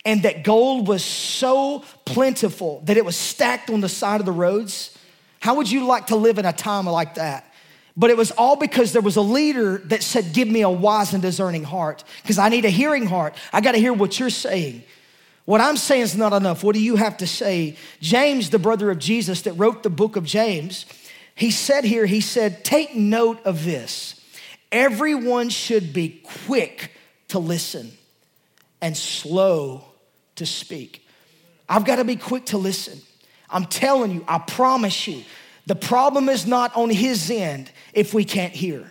and 0.05 0.23
that 0.23 0.43
gold 0.43 0.87
was 0.87 1.03
so 1.03 1.83
plentiful 2.05 2.81
that 2.85 2.95
it 2.95 3.03
was 3.03 3.17
stacked 3.17 3.69
on 3.69 3.81
the 3.81 3.89
side 3.89 4.21
of 4.21 4.25
the 4.25 4.31
roads. 4.31 4.97
How 5.41 5.55
would 5.55 5.69
you 5.69 5.85
like 5.85 6.07
to 6.07 6.15
live 6.15 6.37
in 6.37 6.45
a 6.45 6.53
time 6.53 6.85
like 6.85 7.15
that? 7.15 7.46
But 7.97 8.11
it 8.11 8.17
was 8.17 8.29
all 8.31 8.55
because 8.55 8.93
there 8.93 9.01
was 9.01 9.15
a 9.15 9.21
leader 9.21 9.79
that 9.85 10.03
said, 10.03 10.31
Give 10.31 10.47
me 10.47 10.61
a 10.61 10.69
wise 10.69 11.13
and 11.13 11.21
discerning 11.21 11.63
heart, 11.63 12.03
because 12.21 12.37
I 12.37 12.49
need 12.49 12.63
a 12.63 12.69
hearing 12.69 13.07
heart. 13.07 13.35
I 13.51 13.59
got 13.59 13.71
to 13.71 13.79
hear 13.79 13.91
what 13.91 14.19
you're 14.19 14.29
saying. 14.29 14.83
What 15.45 15.61
I'm 15.61 15.77
saying 15.77 16.03
is 16.03 16.15
not 16.15 16.33
enough. 16.33 16.63
What 16.63 16.75
do 16.75 16.81
you 16.81 16.97
have 16.97 17.17
to 17.17 17.27
say? 17.27 17.75
James, 17.99 18.51
the 18.51 18.59
brother 18.59 18.91
of 18.91 18.99
Jesus 18.99 19.41
that 19.43 19.53
wrote 19.53 19.81
the 19.81 19.89
book 19.89 20.15
of 20.15 20.25
James, 20.25 20.85
he 21.33 21.51
said 21.51 21.85
here, 21.85 22.05
he 22.05 22.21
said, 22.21 22.63
Take 22.63 22.95
note 22.95 23.43
of 23.45 23.65
this. 23.65 24.21
Everyone 24.71 25.49
should 25.49 25.93
be 25.93 26.21
quick 26.45 26.91
to 27.29 27.39
listen 27.39 27.91
and 28.81 28.95
slow 28.95 29.85
to 30.35 30.45
speak. 30.45 31.07
I've 31.67 31.85
got 31.85 31.95
to 31.95 32.03
be 32.03 32.15
quick 32.15 32.45
to 32.47 32.57
listen. 32.57 32.99
I'm 33.49 33.65
telling 33.65 34.11
you, 34.11 34.25
I 34.27 34.39
promise 34.39 35.07
you, 35.07 35.23
the 35.67 35.75
problem 35.75 36.29
is 36.29 36.47
not 36.47 36.75
on 36.75 36.89
his 36.89 37.29
end 37.29 37.69
if 37.93 38.13
we 38.13 38.23
can't 38.23 38.53
hear. 38.53 38.89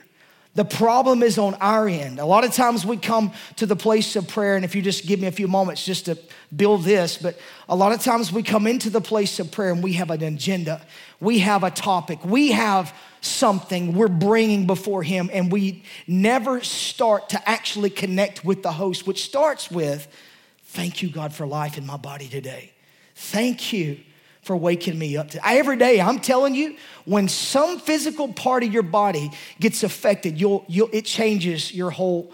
The 0.54 0.64
problem 0.64 1.22
is 1.22 1.38
on 1.38 1.54
our 1.54 1.88
end. 1.88 2.18
A 2.18 2.24
lot 2.24 2.44
of 2.44 2.52
times 2.52 2.84
we 2.86 2.98
come 2.98 3.32
to 3.56 3.66
the 3.66 3.76
place 3.76 4.14
of 4.14 4.28
prayer, 4.28 4.56
and 4.56 4.64
if 4.64 4.74
you 4.74 4.82
just 4.82 5.06
give 5.06 5.20
me 5.20 5.26
a 5.26 5.32
few 5.32 5.48
moments 5.48 5.84
just 5.84 6.04
to 6.04 6.18
build 6.54 6.84
this, 6.84 7.18
but 7.18 7.38
a 7.68 7.76
lot 7.76 7.92
of 7.92 8.00
times 8.00 8.30
we 8.30 8.42
come 8.42 8.66
into 8.66 8.88
the 8.88 9.00
place 9.00 9.38
of 9.38 9.50
prayer 9.50 9.72
and 9.72 9.82
we 9.82 9.94
have 9.94 10.10
an 10.10 10.22
agenda, 10.22 10.80
we 11.18 11.40
have 11.40 11.62
a 11.62 11.70
topic, 11.70 12.22
we 12.24 12.52
have 12.52 12.94
something 13.20 13.94
we're 13.94 14.08
bringing 14.08 14.66
before 14.66 15.02
Him, 15.02 15.30
and 15.32 15.50
we 15.50 15.82
never 16.06 16.62
start 16.62 17.30
to 17.30 17.48
actually 17.48 17.90
connect 17.90 18.44
with 18.44 18.62
the 18.62 18.72
host, 18.72 19.06
which 19.06 19.24
starts 19.24 19.70
with, 19.70 20.08
Thank 20.68 21.02
you, 21.02 21.08
God, 21.08 21.32
for 21.32 21.46
life 21.46 21.78
in 21.78 21.86
my 21.86 21.96
body 21.96 22.28
today. 22.28 22.72
Thank 23.14 23.72
you 23.72 23.98
for 24.46 24.56
waking 24.56 24.98
me 24.98 25.16
up. 25.16 25.30
To, 25.30 25.46
every 25.46 25.76
day, 25.76 26.00
I'm 26.00 26.20
telling 26.20 26.54
you, 26.54 26.76
when 27.04 27.28
some 27.28 27.80
physical 27.80 28.32
part 28.32 28.62
of 28.62 28.72
your 28.72 28.84
body 28.84 29.30
gets 29.60 29.82
affected, 29.82 30.40
you'll, 30.40 30.64
you'll, 30.68 30.88
it 30.92 31.04
changes 31.04 31.74
your 31.74 31.90
whole 31.90 32.32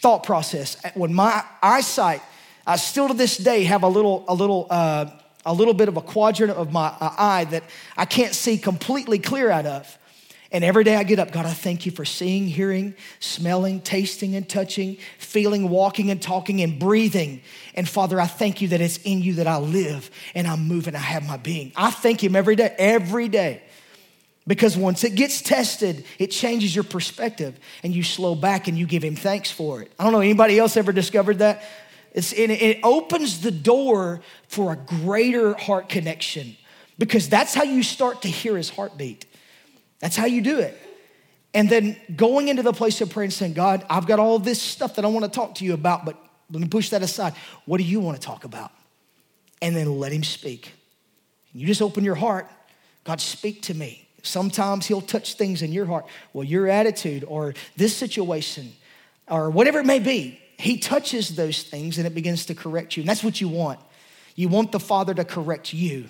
thought 0.00 0.24
process. 0.24 0.76
When 0.94 1.12
my 1.12 1.44
eyesight, 1.62 2.22
I 2.66 2.76
still 2.76 3.08
to 3.08 3.14
this 3.14 3.36
day 3.36 3.64
have 3.64 3.82
a 3.82 3.88
little, 3.88 4.24
a 4.26 4.34
little, 4.34 4.66
uh, 4.70 5.10
a 5.44 5.52
little 5.52 5.74
bit 5.74 5.88
of 5.88 5.96
a 5.96 6.00
quadrant 6.00 6.52
of 6.52 6.72
my 6.72 6.86
uh, 6.86 7.14
eye 7.18 7.44
that 7.44 7.64
I 7.96 8.06
can't 8.06 8.34
see 8.34 8.56
completely 8.56 9.18
clear 9.18 9.50
out 9.50 9.66
of. 9.66 9.98
And 10.52 10.64
every 10.64 10.82
day 10.82 10.96
I 10.96 11.04
get 11.04 11.20
up, 11.20 11.30
God, 11.30 11.46
I 11.46 11.52
thank 11.52 11.86
you 11.86 11.92
for 11.92 12.04
seeing, 12.04 12.48
hearing, 12.48 12.94
smelling, 13.20 13.80
tasting, 13.80 14.34
and 14.34 14.48
touching, 14.48 14.96
feeling, 15.18 15.68
walking, 15.68 16.10
and 16.10 16.20
talking, 16.20 16.60
and 16.60 16.76
breathing. 16.76 17.42
And 17.74 17.88
Father, 17.88 18.20
I 18.20 18.26
thank 18.26 18.60
you 18.60 18.68
that 18.68 18.80
it's 18.80 18.96
in 18.98 19.22
you 19.22 19.34
that 19.34 19.46
I 19.46 19.58
live 19.58 20.10
and 20.34 20.48
I'm 20.48 20.66
moving, 20.66 20.96
I 20.96 20.98
have 20.98 21.26
my 21.26 21.36
being. 21.36 21.70
I 21.76 21.92
thank 21.92 22.22
Him 22.22 22.34
every 22.34 22.56
day, 22.56 22.74
every 22.78 23.28
day. 23.28 23.62
Because 24.44 24.76
once 24.76 25.04
it 25.04 25.14
gets 25.14 25.40
tested, 25.40 26.04
it 26.18 26.32
changes 26.32 26.74
your 26.74 26.82
perspective 26.82 27.56
and 27.84 27.94
you 27.94 28.02
slow 28.02 28.34
back 28.34 28.66
and 28.66 28.76
you 28.76 28.86
give 28.86 29.04
Him 29.04 29.14
thanks 29.14 29.52
for 29.52 29.82
it. 29.82 29.92
I 30.00 30.02
don't 30.02 30.12
know, 30.12 30.20
anybody 30.20 30.58
else 30.58 30.76
ever 30.76 30.90
discovered 30.90 31.38
that? 31.38 31.62
It's, 32.12 32.32
it, 32.32 32.50
it 32.50 32.80
opens 32.82 33.40
the 33.40 33.52
door 33.52 34.20
for 34.48 34.72
a 34.72 34.76
greater 34.76 35.54
heart 35.54 35.88
connection 35.88 36.56
because 36.98 37.28
that's 37.28 37.54
how 37.54 37.62
you 37.62 37.84
start 37.84 38.22
to 38.22 38.28
hear 38.28 38.56
His 38.56 38.68
heartbeat. 38.68 39.26
That's 40.00 40.16
how 40.16 40.26
you 40.26 40.42
do 40.42 40.58
it. 40.58 40.76
And 41.52 41.68
then 41.68 41.96
going 42.14 42.48
into 42.48 42.62
the 42.62 42.72
place 42.72 43.00
of 43.00 43.10
prayer 43.10 43.24
and 43.24 43.32
saying, 43.32 43.54
God, 43.54 43.84
I've 43.90 44.06
got 44.06 44.18
all 44.18 44.38
this 44.38 44.60
stuff 44.60 44.96
that 44.96 45.04
I 45.04 45.08
want 45.08 45.24
to 45.24 45.30
talk 45.30 45.56
to 45.56 45.64
you 45.64 45.74
about, 45.74 46.04
but 46.04 46.16
let 46.50 46.60
me 46.60 46.68
push 46.68 46.90
that 46.90 47.02
aside. 47.02 47.34
What 47.64 47.78
do 47.78 47.84
you 47.84 48.00
want 48.00 48.20
to 48.20 48.26
talk 48.26 48.44
about? 48.44 48.70
And 49.60 49.74
then 49.74 49.98
let 49.98 50.12
him 50.12 50.24
speak. 50.24 50.72
You 51.52 51.66
just 51.66 51.82
open 51.82 52.04
your 52.04 52.14
heart. 52.14 52.48
God, 53.04 53.20
speak 53.20 53.62
to 53.62 53.74
me. 53.74 54.06
Sometimes 54.22 54.86
he'll 54.86 55.00
touch 55.00 55.34
things 55.34 55.62
in 55.62 55.72
your 55.72 55.86
heart. 55.86 56.06
Well, 56.32 56.44
your 56.44 56.68
attitude 56.68 57.24
or 57.26 57.54
this 57.76 57.96
situation 57.96 58.72
or 59.28 59.50
whatever 59.50 59.80
it 59.80 59.86
may 59.86 59.98
be, 59.98 60.40
he 60.58 60.78
touches 60.78 61.36
those 61.36 61.62
things 61.62 61.98
and 61.98 62.06
it 62.06 62.14
begins 62.14 62.46
to 62.46 62.54
correct 62.54 62.96
you. 62.96 63.02
And 63.02 63.08
that's 63.08 63.24
what 63.24 63.40
you 63.40 63.48
want. 63.48 63.80
You 64.36 64.48
want 64.48 64.72
the 64.72 64.80
Father 64.80 65.14
to 65.14 65.24
correct 65.24 65.72
you. 65.72 66.06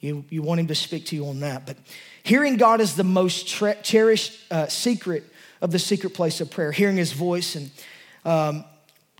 You, 0.00 0.24
you 0.30 0.42
want 0.42 0.60
him 0.60 0.66
to 0.68 0.74
speak 0.74 1.06
to 1.06 1.16
you 1.16 1.26
on 1.26 1.40
that. 1.40 1.66
But 1.66 1.76
Hearing 2.22 2.56
God 2.56 2.80
is 2.80 2.96
the 2.96 3.04
most 3.04 3.48
tre- 3.48 3.78
cherished 3.82 4.40
uh, 4.50 4.68
secret 4.68 5.24
of 5.60 5.72
the 5.72 5.78
secret 5.78 6.10
place 6.10 6.40
of 6.40 6.50
prayer, 6.50 6.72
hearing 6.72 6.96
his 6.96 7.12
voice. 7.12 7.56
And 7.56 7.70
um, 8.24 8.64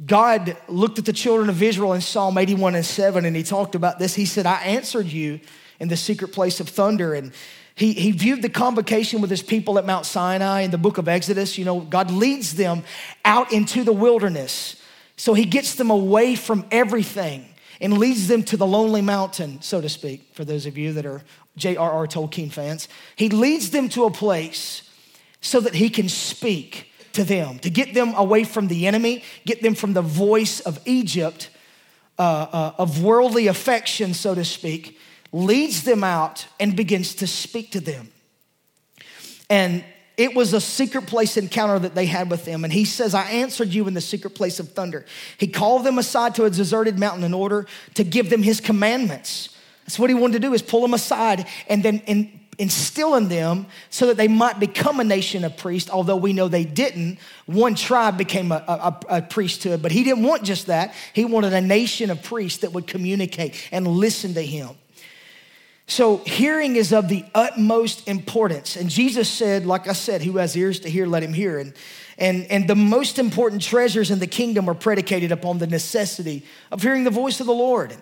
God 0.04 0.56
looked 0.68 0.98
at 0.98 1.04
the 1.04 1.12
children 1.12 1.48
of 1.48 1.62
Israel 1.62 1.92
in 1.92 2.00
Psalm 2.00 2.38
81 2.38 2.74
and 2.74 2.84
7, 2.84 3.24
and 3.24 3.34
he 3.34 3.42
talked 3.42 3.74
about 3.74 3.98
this. 3.98 4.14
He 4.14 4.26
said, 4.26 4.46
I 4.46 4.62
answered 4.62 5.06
you 5.06 5.40
in 5.78 5.88
the 5.88 5.96
secret 5.96 6.28
place 6.28 6.60
of 6.60 6.68
thunder. 6.68 7.14
And 7.14 7.32
he, 7.74 7.94
he 7.94 8.12
viewed 8.12 8.42
the 8.42 8.50
convocation 8.50 9.20
with 9.20 9.30
his 9.30 9.42
people 9.42 9.78
at 9.78 9.86
Mount 9.86 10.04
Sinai 10.04 10.60
in 10.60 10.70
the 10.70 10.78
book 10.78 10.98
of 10.98 11.08
Exodus. 11.08 11.56
You 11.56 11.64
know, 11.64 11.80
God 11.80 12.10
leads 12.10 12.54
them 12.54 12.82
out 13.24 13.52
into 13.52 13.82
the 13.82 13.92
wilderness. 13.92 14.80
So 15.16 15.34
he 15.34 15.44
gets 15.44 15.74
them 15.74 15.90
away 15.90 16.34
from 16.34 16.66
everything 16.70 17.46
and 17.80 17.98
leads 17.98 18.28
them 18.28 18.42
to 18.44 18.56
the 18.56 18.66
lonely 18.66 19.02
mountain, 19.02 19.60
so 19.62 19.80
to 19.80 19.88
speak, 19.88 20.28
for 20.32 20.44
those 20.44 20.66
of 20.66 20.76
you 20.76 20.92
that 20.92 21.06
are 21.06 21.22
J.R.R. 21.56 22.06
Tolkien 22.06 22.50
fans. 22.50 22.88
He 23.16 23.28
leads 23.28 23.70
them 23.70 23.88
to 23.90 24.04
a 24.04 24.10
place 24.10 24.82
so 25.40 25.60
that 25.60 25.74
he 25.74 25.88
can 25.88 26.08
speak 26.08 26.92
to 27.12 27.24
them, 27.24 27.58
to 27.60 27.70
get 27.70 27.94
them 27.94 28.14
away 28.14 28.44
from 28.44 28.68
the 28.68 28.86
enemy, 28.86 29.24
get 29.44 29.62
them 29.62 29.74
from 29.74 29.94
the 29.94 30.02
voice 30.02 30.60
of 30.60 30.78
Egypt, 30.84 31.50
uh, 32.18 32.46
uh, 32.52 32.72
of 32.78 33.02
worldly 33.02 33.46
affection, 33.46 34.14
so 34.14 34.34
to 34.34 34.44
speak, 34.44 34.98
leads 35.32 35.82
them 35.84 36.04
out 36.04 36.46
and 36.60 36.76
begins 36.76 37.14
to 37.16 37.26
speak 37.26 37.72
to 37.72 37.80
them. 37.80 38.10
And 39.48 39.84
it 40.20 40.34
was 40.34 40.52
a 40.52 40.60
secret 40.60 41.06
place 41.06 41.38
encounter 41.38 41.78
that 41.78 41.94
they 41.94 42.04
had 42.04 42.30
with 42.30 42.44
them. 42.44 42.62
And 42.62 42.70
he 42.70 42.84
says, 42.84 43.14
I 43.14 43.22
answered 43.30 43.68
you 43.68 43.88
in 43.88 43.94
the 43.94 44.02
secret 44.02 44.34
place 44.34 44.60
of 44.60 44.68
thunder. 44.68 45.06
He 45.38 45.46
called 45.46 45.82
them 45.82 45.98
aside 45.98 46.34
to 46.34 46.44
a 46.44 46.50
deserted 46.50 46.98
mountain 46.98 47.24
in 47.24 47.32
order 47.32 47.66
to 47.94 48.04
give 48.04 48.28
them 48.28 48.42
his 48.42 48.60
commandments. 48.60 49.56
That's 49.86 49.98
what 49.98 50.10
he 50.10 50.14
wanted 50.14 50.34
to 50.34 50.38
do 50.40 50.52
is 50.52 50.60
pull 50.60 50.82
them 50.82 50.92
aside 50.92 51.46
and 51.70 51.82
then 51.82 52.00
in, 52.00 52.38
instill 52.58 53.14
in 53.14 53.28
them 53.28 53.64
so 53.88 54.08
that 54.08 54.18
they 54.18 54.28
might 54.28 54.60
become 54.60 55.00
a 55.00 55.04
nation 55.04 55.42
of 55.42 55.56
priests, 55.56 55.88
although 55.88 56.16
we 56.16 56.34
know 56.34 56.48
they 56.48 56.64
didn't. 56.64 57.18
One 57.46 57.74
tribe 57.74 58.18
became 58.18 58.52
a, 58.52 58.62
a, 58.68 59.00
a, 59.08 59.22
priesthood, 59.22 59.80
but 59.80 59.90
he 59.90 60.04
didn't 60.04 60.24
want 60.24 60.42
just 60.42 60.66
that. 60.66 60.92
He 61.14 61.24
wanted 61.24 61.54
a 61.54 61.62
nation 61.62 62.10
of 62.10 62.22
priests 62.22 62.58
that 62.58 62.74
would 62.74 62.86
communicate 62.86 63.68
and 63.72 63.88
listen 63.88 64.34
to 64.34 64.42
him. 64.42 64.76
So, 65.90 66.18
hearing 66.18 66.76
is 66.76 66.92
of 66.92 67.08
the 67.08 67.24
utmost 67.34 68.06
importance. 68.06 68.76
And 68.76 68.88
Jesus 68.88 69.28
said, 69.28 69.66
like 69.66 69.88
I 69.88 69.92
said, 69.92 70.22
who 70.22 70.36
has 70.36 70.56
ears 70.56 70.78
to 70.80 70.88
hear, 70.88 71.04
let 71.04 71.24
him 71.24 71.32
hear. 71.32 71.58
And, 71.58 71.74
and, 72.16 72.44
and 72.44 72.68
the 72.68 72.76
most 72.76 73.18
important 73.18 73.60
treasures 73.60 74.12
in 74.12 74.20
the 74.20 74.28
kingdom 74.28 74.70
are 74.70 74.74
predicated 74.74 75.32
upon 75.32 75.58
the 75.58 75.66
necessity 75.66 76.44
of 76.70 76.80
hearing 76.80 77.02
the 77.02 77.10
voice 77.10 77.40
of 77.40 77.48
the 77.48 77.52
Lord. 77.52 77.92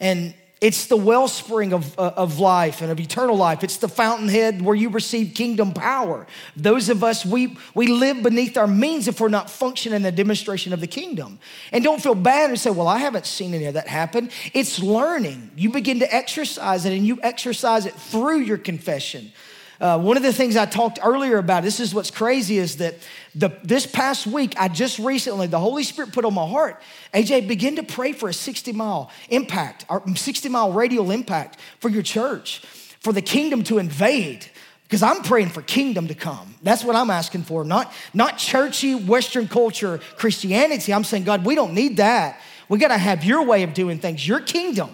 And 0.00 0.32
it's 0.64 0.86
the 0.86 0.96
wellspring 0.96 1.74
of, 1.74 1.98
uh, 1.98 2.12
of 2.16 2.38
life 2.38 2.80
and 2.80 2.90
of 2.90 2.98
eternal 2.98 3.36
life. 3.36 3.62
It's 3.62 3.76
the 3.76 3.86
fountainhead 3.86 4.62
where 4.62 4.74
you 4.74 4.88
receive 4.88 5.34
kingdom 5.34 5.74
power. 5.74 6.26
Those 6.56 6.88
of 6.88 7.04
us, 7.04 7.22
we, 7.22 7.58
we 7.74 7.86
live 7.88 8.22
beneath 8.22 8.56
our 8.56 8.66
means 8.66 9.06
if 9.06 9.20
we're 9.20 9.28
not 9.28 9.50
functioning 9.50 9.96
in 9.96 10.02
the 10.02 10.10
demonstration 10.10 10.72
of 10.72 10.80
the 10.80 10.86
kingdom. 10.86 11.38
And 11.70 11.84
don't 11.84 12.02
feel 12.02 12.14
bad 12.14 12.48
and 12.48 12.58
say, 12.58 12.70
well, 12.70 12.88
I 12.88 12.96
haven't 12.96 13.26
seen 13.26 13.52
any 13.52 13.66
of 13.66 13.74
that 13.74 13.88
happen. 13.88 14.30
It's 14.54 14.78
learning. 14.78 15.50
You 15.54 15.68
begin 15.68 15.98
to 15.98 16.14
exercise 16.14 16.86
it 16.86 16.94
and 16.94 17.06
you 17.06 17.18
exercise 17.22 17.84
it 17.84 17.92
through 17.92 18.38
your 18.38 18.56
confession. 18.56 19.32
Uh, 19.80 19.98
one 19.98 20.16
of 20.16 20.22
the 20.22 20.32
things 20.32 20.56
I 20.56 20.66
talked 20.66 20.98
earlier 21.02 21.38
about, 21.38 21.62
this 21.62 21.80
is 21.80 21.94
what's 21.94 22.10
crazy, 22.10 22.58
is 22.58 22.76
that 22.76 22.94
the, 23.34 23.50
this 23.64 23.86
past 23.86 24.26
week, 24.26 24.54
I 24.58 24.68
just 24.68 24.98
recently, 24.98 25.46
the 25.46 25.58
Holy 25.58 25.82
Spirit 25.82 26.12
put 26.12 26.24
on 26.24 26.34
my 26.34 26.46
heart, 26.46 26.80
AJ, 27.12 27.48
begin 27.48 27.76
to 27.76 27.82
pray 27.82 28.12
for 28.12 28.28
a 28.28 28.34
60 28.34 28.72
mile 28.72 29.10
impact, 29.28 29.84
or 29.88 30.02
60 30.14 30.48
mile 30.48 30.72
radial 30.72 31.10
impact 31.10 31.58
for 31.80 31.88
your 31.88 32.02
church, 32.02 32.60
for 33.00 33.12
the 33.12 33.22
kingdom 33.22 33.64
to 33.64 33.78
invade. 33.78 34.46
Because 34.84 35.02
I'm 35.02 35.22
praying 35.22 35.48
for 35.48 35.62
kingdom 35.62 36.08
to 36.08 36.14
come. 36.14 36.54
That's 36.62 36.84
what 36.84 36.94
I'm 36.94 37.10
asking 37.10 37.44
for, 37.44 37.64
not, 37.64 37.92
not 38.12 38.38
churchy 38.38 38.94
Western 38.94 39.48
culture 39.48 39.98
Christianity. 40.16 40.92
I'm 40.92 41.04
saying, 41.04 41.24
God, 41.24 41.44
we 41.44 41.54
don't 41.54 41.74
need 41.74 41.96
that. 41.96 42.38
We 42.68 42.78
got 42.78 42.88
to 42.88 42.98
have 42.98 43.24
your 43.24 43.44
way 43.44 43.62
of 43.62 43.74
doing 43.74 43.98
things, 43.98 44.26
your 44.26 44.40
kingdom. 44.40 44.90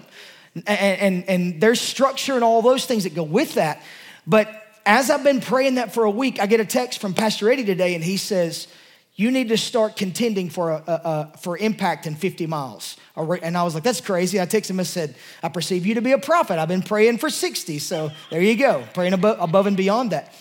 And, 0.55 0.67
and, 0.69 1.25
and 1.29 1.61
there's 1.61 1.81
structure 1.81 2.35
and 2.35 2.43
all 2.43 2.63
those 2.63 2.87
things 2.87 3.05
that 3.05 3.15
go 3.15 3.23
with 3.23 3.55
that. 3.55 3.83
But 4.27 4.60
as 4.87 5.11
I've 5.11 5.25
been 5.25 5.41
praying 5.41 5.77
that 5.77 5.93
for 5.93 6.05
a 6.05 6.11
week, 6.11 6.41
I 6.41 6.47
get 6.47 6.61
a 6.61 6.65
text 6.65 7.01
from 7.01 7.15
Pastor 7.15 7.51
Eddie 7.51 7.65
today, 7.65 7.95
and 7.95 8.03
he 8.03 8.17
says, 8.17 8.69
you 9.21 9.31
need 9.31 9.49
to 9.51 9.59
start 9.59 9.97
contending 9.97 10.49
for, 10.49 10.71
a, 10.71 10.83
a, 10.87 10.93
a, 10.93 11.39
for 11.39 11.59
impact 11.59 12.07
in 12.07 12.15
50 12.15 12.47
miles. 12.47 12.97
And 13.17 13.57
I 13.57 13.65
was 13.65 13.75
like, 13.75 13.83
that's 13.83 14.01
crazy. 14.01 14.41
I 14.41 14.47
texted 14.47 14.71
him 14.71 14.79
and 14.79 14.89
said, 14.89 15.15
I 15.43 15.51
perceive 15.51 15.85
you 15.85 15.97
to 15.97 16.01
be 16.01 16.13
a 16.13 16.19
prophet. 16.19 16.59
I've 16.59 16.69
been 16.69 16.83
praying 16.83 17.19
for 17.19 17.29
60. 17.29 17.79
So 17.81 18.11
there 18.31 18.41
you 18.41 18.57
go, 18.57 18.83
praying 18.95 19.13
above, 19.13 19.39
above 19.39 19.67
and 19.67 19.77
beyond 19.77 20.13
that. 20.13 20.33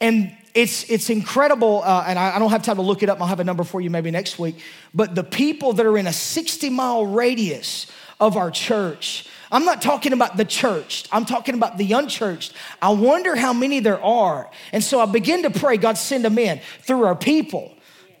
And 0.00 0.36
it's, 0.54 0.90
it's 0.90 1.08
incredible, 1.08 1.82
uh, 1.84 2.04
and 2.08 2.18
I, 2.18 2.34
I, 2.34 2.38
don't 2.38 2.50
have 2.50 2.62
time 2.62 2.76
to 2.76 2.82
look 2.82 3.02
it 3.02 3.08
up. 3.08 3.20
I'll 3.20 3.28
have 3.28 3.40
a 3.40 3.44
number 3.44 3.62
for 3.62 3.80
you 3.80 3.90
maybe 3.90 4.10
next 4.10 4.38
week. 4.38 4.56
But 4.92 5.14
the 5.14 5.22
people 5.22 5.74
that 5.74 5.86
are 5.86 5.96
in 5.96 6.06
a 6.06 6.12
60 6.12 6.68
mile 6.70 7.06
radius 7.06 7.86
of 8.18 8.36
our 8.36 8.50
church, 8.50 9.28
I'm 9.50 9.64
not 9.64 9.80
talking 9.80 10.12
about 10.12 10.36
the 10.36 10.44
church, 10.44 11.06
I'm 11.12 11.24
talking 11.24 11.54
about 11.54 11.78
the 11.78 11.92
unchurched. 11.92 12.52
I 12.82 12.90
wonder 12.90 13.36
how 13.36 13.52
many 13.52 13.80
there 13.80 14.02
are. 14.02 14.50
And 14.72 14.82
so 14.82 15.00
I 15.00 15.06
begin 15.06 15.42
to 15.42 15.50
pray, 15.50 15.76
God, 15.76 15.98
send 15.98 16.24
them 16.24 16.38
in 16.38 16.60
through 16.82 17.04
our 17.04 17.16
people. 17.16 17.72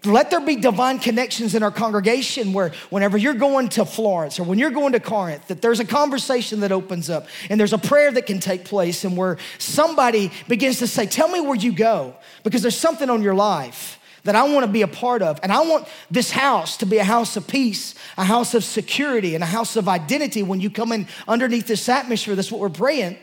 Let 0.04 0.30
there 0.30 0.40
be 0.40 0.56
divine 0.56 1.00
connections 1.00 1.54
in 1.56 1.64
our 1.64 1.72
congregation 1.72 2.52
where 2.52 2.72
whenever 2.90 3.18
you're 3.18 3.34
going 3.34 3.68
to 3.70 3.84
Florence 3.84 4.38
or 4.38 4.44
when 4.44 4.58
you're 4.58 4.70
going 4.70 4.92
to 4.92 5.00
Corinth, 5.00 5.48
that 5.48 5.60
there's 5.60 5.80
a 5.80 5.84
conversation 5.84 6.60
that 6.60 6.70
opens 6.70 7.10
up 7.10 7.26
and 7.50 7.58
there's 7.58 7.72
a 7.72 7.78
prayer 7.78 8.12
that 8.12 8.26
can 8.26 8.38
take 8.38 8.64
place 8.64 9.04
and 9.04 9.16
where 9.16 9.38
somebody 9.58 10.30
begins 10.46 10.78
to 10.78 10.86
say, 10.86 11.06
Tell 11.06 11.28
me 11.28 11.40
where 11.40 11.56
you 11.56 11.72
go 11.72 12.14
because 12.44 12.62
there's 12.62 12.78
something 12.78 13.10
on 13.10 13.22
your 13.22 13.34
life 13.34 13.98
that 14.26 14.36
I 14.36 14.44
want 14.44 14.66
to 14.66 14.70
be 14.70 14.82
a 14.82 14.88
part 14.88 15.22
of. 15.22 15.40
And 15.42 15.52
I 15.52 15.60
want 15.60 15.88
this 16.10 16.30
house 16.30 16.76
to 16.78 16.86
be 16.86 16.98
a 16.98 17.04
house 17.04 17.36
of 17.36 17.46
peace, 17.46 17.94
a 18.16 18.24
house 18.24 18.54
of 18.54 18.62
security, 18.62 19.34
and 19.34 19.42
a 19.42 19.46
house 19.46 19.76
of 19.76 19.88
identity 19.88 20.42
when 20.42 20.60
you 20.60 20.70
come 20.70 20.92
in 20.92 21.08
underneath 21.26 21.66
this 21.66 21.88
atmosphere. 21.88 22.34
That's 22.34 22.52
what 22.52 22.60
we're 22.60 22.68
praying. 22.68 23.16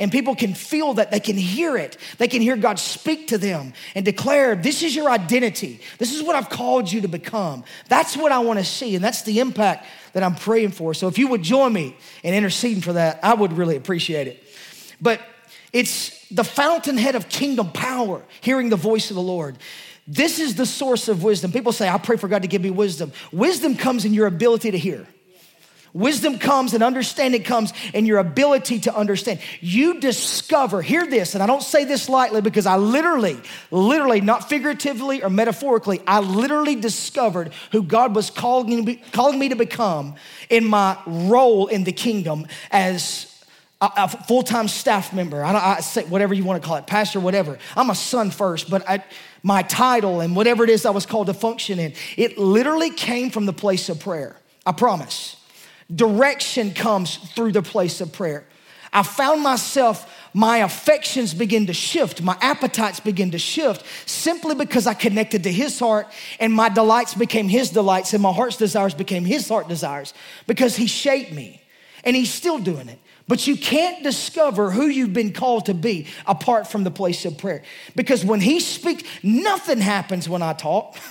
And 0.00 0.12
people 0.12 0.36
can 0.36 0.54
feel 0.54 0.94
that, 0.94 1.10
they 1.10 1.18
can 1.18 1.36
hear 1.36 1.76
it. 1.76 1.96
They 2.18 2.28
can 2.28 2.40
hear 2.40 2.56
God 2.56 2.78
speak 2.78 3.28
to 3.28 3.38
them 3.38 3.72
and 3.96 4.04
declare, 4.04 4.54
This 4.54 4.82
is 4.82 4.94
your 4.94 5.10
identity. 5.10 5.80
This 5.98 6.14
is 6.14 6.22
what 6.22 6.36
I've 6.36 6.48
called 6.48 6.90
you 6.90 7.00
to 7.00 7.08
become. 7.08 7.64
That's 7.88 8.16
what 8.16 8.30
I 8.30 8.38
want 8.38 8.60
to 8.60 8.64
see. 8.64 8.94
And 8.94 9.04
that's 9.04 9.22
the 9.22 9.40
impact 9.40 9.86
that 10.12 10.22
I'm 10.22 10.36
praying 10.36 10.70
for. 10.70 10.94
So 10.94 11.08
if 11.08 11.18
you 11.18 11.26
would 11.28 11.42
join 11.42 11.72
me 11.72 11.96
in 12.22 12.32
interceding 12.32 12.80
for 12.80 12.92
that, 12.92 13.18
I 13.24 13.34
would 13.34 13.54
really 13.54 13.74
appreciate 13.74 14.28
it. 14.28 14.44
But 15.00 15.20
it's 15.72 16.26
the 16.28 16.44
fountainhead 16.44 17.14
of 17.14 17.28
kingdom 17.28 17.72
power, 17.72 18.22
hearing 18.40 18.68
the 18.68 18.76
voice 18.76 19.10
of 19.10 19.16
the 19.16 19.22
Lord. 19.22 19.58
This 20.10 20.40
is 20.40 20.54
the 20.54 20.64
source 20.64 21.08
of 21.08 21.22
wisdom. 21.22 21.52
People 21.52 21.70
say, 21.70 21.86
I 21.86 21.98
pray 21.98 22.16
for 22.16 22.28
God 22.28 22.40
to 22.40 22.48
give 22.48 22.62
me 22.62 22.70
wisdom. 22.70 23.12
Wisdom 23.30 23.76
comes 23.76 24.06
in 24.06 24.14
your 24.14 24.26
ability 24.26 24.70
to 24.70 24.78
hear. 24.78 25.06
Wisdom 25.92 26.38
comes 26.38 26.74
and 26.74 26.82
understanding 26.82 27.42
comes 27.42 27.72
in 27.92 28.06
your 28.06 28.18
ability 28.18 28.80
to 28.80 28.94
understand. 28.94 29.40
You 29.60 30.00
discover, 30.00 30.80
hear 30.80 31.06
this, 31.06 31.34
and 31.34 31.42
I 31.42 31.46
don't 31.46 31.62
say 31.62 31.84
this 31.84 32.08
lightly 32.08 32.40
because 32.40 32.66
I 32.66 32.76
literally, 32.76 33.38
literally, 33.70 34.20
not 34.20 34.48
figuratively 34.48 35.22
or 35.22 35.30
metaphorically, 35.30 36.00
I 36.06 36.20
literally 36.20 36.76
discovered 36.76 37.52
who 37.72 37.82
God 37.82 38.14
was 38.14 38.30
calling 38.30 38.84
me, 38.84 39.02
calling 39.12 39.38
me 39.38 39.50
to 39.50 39.56
become 39.56 40.14
in 40.48 40.64
my 40.64 40.96
role 41.06 41.66
in 41.66 41.84
the 41.84 41.92
kingdom 41.92 42.46
as 42.70 43.37
a 43.80 44.08
full-time 44.08 44.66
staff 44.66 45.12
member. 45.12 45.44
I, 45.44 45.76
I 45.76 45.80
say 45.80 46.04
whatever 46.04 46.34
you 46.34 46.42
want 46.42 46.60
to 46.60 46.66
call 46.66 46.76
it, 46.76 46.86
pastor, 46.86 47.20
whatever. 47.20 47.58
I'm 47.76 47.90
a 47.90 47.94
son 47.94 48.30
first, 48.30 48.68
but 48.68 48.88
I, 48.88 49.04
my 49.44 49.62
title 49.62 50.20
and 50.20 50.34
whatever 50.34 50.64
it 50.64 50.70
is 50.70 50.84
I 50.84 50.90
was 50.90 51.06
called 51.06 51.28
to 51.28 51.34
function 51.34 51.78
in, 51.78 51.94
it 52.16 52.38
literally 52.38 52.90
came 52.90 53.30
from 53.30 53.46
the 53.46 53.52
place 53.52 53.88
of 53.88 54.00
prayer. 54.00 54.36
I 54.66 54.72
promise. 54.72 55.36
Direction 55.94 56.74
comes 56.74 57.16
through 57.16 57.52
the 57.52 57.62
place 57.62 58.00
of 58.00 58.12
prayer. 58.12 58.44
I 58.92 59.02
found 59.04 59.42
myself, 59.42 60.12
my 60.34 60.58
affections 60.58 61.32
begin 61.32 61.66
to 61.66 61.72
shift, 61.72 62.20
my 62.20 62.36
appetites 62.40 63.00
begin 63.00 63.30
to 63.30 63.38
shift 63.38 63.84
simply 64.08 64.54
because 64.54 64.86
I 64.86 64.94
connected 64.94 65.44
to 65.44 65.52
His 65.52 65.78
heart 65.78 66.08
and 66.40 66.52
my 66.52 66.68
delights 66.68 67.14
became 67.14 67.48
His 67.48 67.70
delights 67.70 68.12
and 68.12 68.22
my 68.22 68.32
heart's 68.32 68.56
desires 68.56 68.94
became 68.94 69.24
His 69.24 69.48
heart 69.48 69.68
desires 69.68 70.14
because 70.46 70.74
He 70.74 70.86
shaped 70.86 71.32
me 71.32 71.62
and 72.02 72.16
He's 72.16 72.32
still 72.32 72.58
doing 72.58 72.88
it. 72.88 72.98
But 73.28 73.46
you 73.46 73.56
can't 73.56 74.02
discover 74.02 74.70
who 74.70 74.86
you've 74.86 75.12
been 75.12 75.32
called 75.32 75.66
to 75.66 75.74
be 75.74 76.06
apart 76.26 76.66
from 76.66 76.82
the 76.82 76.90
place 76.90 77.24
of 77.26 77.36
prayer. 77.36 77.62
Because 77.94 78.24
when 78.24 78.40
He 78.40 78.58
speaks, 78.58 79.04
nothing 79.22 79.80
happens 79.80 80.28
when 80.28 80.42
I 80.42 80.54
talk. 80.54 80.96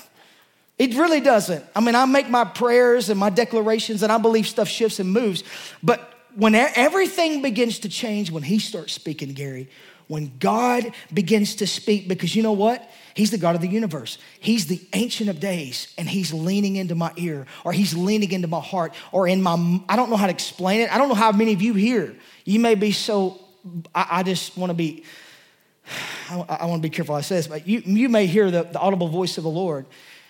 It 0.79 0.93
really 0.93 1.21
doesn't. 1.21 1.65
I 1.75 1.79
mean, 1.79 1.95
I 1.95 2.05
make 2.05 2.29
my 2.29 2.43
prayers 2.43 3.09
and 3.09 3.19
my 3.19 3.31
declarations, 3.31 4.03
and 4.03 4.11
I 4.11 4.19
believe 4.19 4.45
stuff 4.45 4.67
shifts 4.67 4.99
and 4.99 5.11
moves. 5.11 5.43
But 5.81 6.13
when 6.35 6.53
everything 6.53 7.41
begins 7.41 7.79
to 7.79 7.89
change, 7.89 8.29
when 8.29 8.43
He 8.43 8.59
starts 8.59 8.93
speaking, 8.93 9.33
Gary, 9.33 9.71
when 10.07 10.37
God 10.37 10.93
begins 11.11 11.55
to 11.55 11.65
speak, 11.65 12.07
because 12.07 12.35
you 12.35 12.43
know 12.43 12.51
what? 12.51 12.87
He's 13.17 13.31
the 13.31 13.39
God 13.39 13.55
of 13.55 13.61
the 13.61 13.67
universe. 13.67 14.19
He's 14.39 14.67
the 14.67 14.79
ancient 14.93 15.27
of 15.27 15.39
days, 15.39 15.91
and 15.97 16.07
He's 16.07 16.31
leaning 16.31 16.75
into 16.75 16.93
my 16.93 17.11
ear, 17.15 17.47
or 17.65 17.73
He's 17.73 17.95
leaning 17.95 18.31
into 18.31 18.47
my 18.47 18.61
heart, 18.61 18.93
or 19.11 19.27
in 19.27 19.41
my, 19.41 19.81
I 19.89 19.95
don't 19.95 20.11
know 20.11 20.17
how 20.17 20.27
to 20.27 20.31
explain 20.31 20.81
it. 20.81 20.93
I 20.93 20.99
don't 20.99 21.09
know 21.09 21.15
how 21.15 21.31
many 21.31 21.53
of 21.53 21.61
you 21.61 21.73
here, 21.73 22.15
you 22.45 22.59
may 22.59 22.75
be 22.75 22.91
so, 22.91 23.41
I, 23.95 24.07
I 24.11 24.23
just 24.23 24.55
want 24.55 24.69
to 24.69 24.75
be, 24.75 25.03
I, 26.29 26.45
I 26.47 26.65
want 26.67 26.83
to 26.83 26.87
be 26.87 26.93
careful 26.95 27.15
I 27.15 27.21
say 27.21 27.37
this, 27.37 27.47
but 27.47 27.67
you, 27.67 27.79
you 27.85 28.07
may 28.07 28.27
hear 28.27 28.51
the, 28.51 28.63
the 28.63 28.77
audible 28.77 29.07
voice 29.07 29.39
of 29.39 29.43
the 29.43 29.49
Lord 29.49 29.87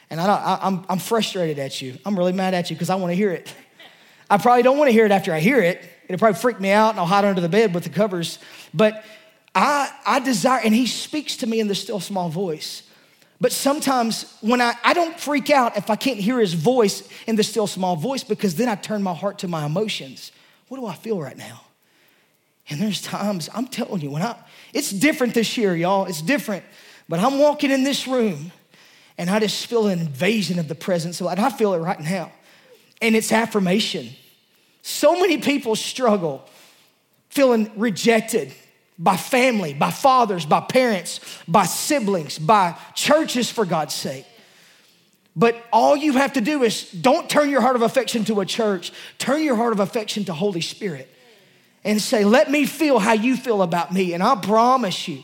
and 0.10 0.22
I 0.22 0.26
I, 0.26 0.60
I'm, 0.66 0.86
I'm 0.88 1.00
frustrated 1.00 1.60
at 1.60 1.82
you. 1.82 1.98
I'm 2.06 2.18
really 2.18 2.32
mad 2.32 2.54
at 2.54 2.70
you 2.70 2.76
because 2.76 2.90
I 2.90 2.96
want 2.96 3.12
to 3.12 3.16
hear 3.16 3.32
it. 3.32 3.54
I 4.30 4.38
probably 4.38 4.64
don't 4.64 4.78
want 4.78 4.88
to 4.88 4.94
hear 4.94 5.06
it 5.06 5.12
after 5.12 5.34
I 5.34 5.40
hear 5.40 5.60
it. 5.60 5.82
It'll 6.08 6.20
probably 6.20 6.40
freak 6.40 6.60
me 6.62 6.72
out 6.72 6.92
and 6.92 7.00
I'll 7.00 7.06
hide 7.06 7.26
under 7.26 7.42
the 7.42 7.50
bed 7.50 7.74
with 7.74 7.84
the 7.84 7.90
covers. 7.90 8.40
But 8.74 9.04
I, 9.58 9.92
I 10.06 10.20
desire, 10.20 10.62
and 10.64 10.74
he 10.74 10.86
speaks 10.86 11.38
to 11.38 11.48
me 11.48 11.60
in 11.60 11.68
the 11.68 11.74
still 11.74 12.00
small 12.00 12.30
voice. 12.30 12.84
But 13.42 13.52
sometimes 13.52 14.38
when 14.42 14.62
I, 14.62 14.74
I 14.84 14.94
don't 14.94 15.20
freak 15.20 15.50
out 15.50 15.78
if 15.78 15.90
I 15.90 15.96
can't 15.96 16.20
hear 16.20 16.40
his 16.40 16.54
voice 16.54 17.08
in 17.26 17.36
the 17.36 17.44
still 17.44 17.66
small 17.66 17.96
voice 17.96 18.24
because 18.24 18.56
then 18.56 18.70
I 18.70 18.76
turn 18.76 19.02
my 19.02 19.16
heart 19.16 19.40
to 19.40 19.48
my 19.48 19.66
emotions. 19.66 20.32
What 20.68 20.80
do 20.80 20.86
I 20.86 20.94
feel 20.94 21.20
right 21.20 21.38
now? 21.38 21.62
And 22.70 22.80
there's 22.80 23.02
times, 23.02 23.50
I'm 23.54 23.68
telling 23.68 24.02
you, 24.02 24.12
when 24.12 24.22
I, 24.22 24.36
it's 24.74 24.92
different 24.92 25.34
this 25.34 25.58
year, 25.58 25.76
y'all. 25.76 26.06
It's 26.06 26.22
different. 26.22 26.64
But 27.10 27.20
I'm 27.20 27.40
walking 27.40 27.72
in 27.72 27.84
this 27.84 28.08
room 28.08 28.52
and 29.18 29.30
I 29.30 29.40
just 29.40 29.66
feel 29.66 29.88
an 29.88 30.00
invasion 30.00 30.60
of 30.60 30.68
the 30.68 30.76
presence 30.76 31.20
of 31.20 31.28
God. 31.28 31.40
I 31.40 31.50
feel 31.50 31.74
it 31.74 31.80
right 31.80 32.00
now. 32.00 32.32
And 33.02 33.16
it's 33.16 33.32
affirmation. 33.32 34.10
So 34.84 35.20
many 35.20 35.38
people 35.40 35.76
struggle 35.76 36.48
feeling 37.30 37.72
rejected 37.76 38.54
by 39.00 39.16
family, 39.16 39.74
by 39.74 39.92
fathers, 39.92 40.46
by 40.46 40.60
parents, 40.62 41.20
by 41.48 41.66
siblings, 41.66 42.40
by 42.40 42.76
churches, 42.96 43.50
for 43.50 43.66
God's 43.66 43.94
sake. 43.94 44.26
But 45.36 45.56
all 45.72 45.96
you 45.96 46.14
have 46.14 46.34
to 46.34 46.42
do 46.42 46.64
is 46.64 46.90
don't 46.92 47.30
turn 47.30 47.52
your 47.52 47.62
heart 47.62 47.76
of 47.76 47.84
affection 47.84 48.26
to 48.26 48.40
a 48.40 48.46
church, 48.46 48.92
turn 49.20 49.44
your 49.44 49.56
heart 49.56 49.72
of 49.72 49.80
affection 49.80 50.26
to 50.26 50.34
Holy 50.34 50.62
Spirit 50.62 51.14
and 51.84 52.02
say, 52.02 52.26
Let 52.26 52.50
me 52.50 52.66
feel 52.66 52.98
how 52.98 53.14
you 53.14 53.38
feel 53.38 53.62
about 53.62 53.94
me. 53.94 54.14
And 54.14 54.24
I 54.24 54.36
promise 54.36 55.08
you, 55.08 55.24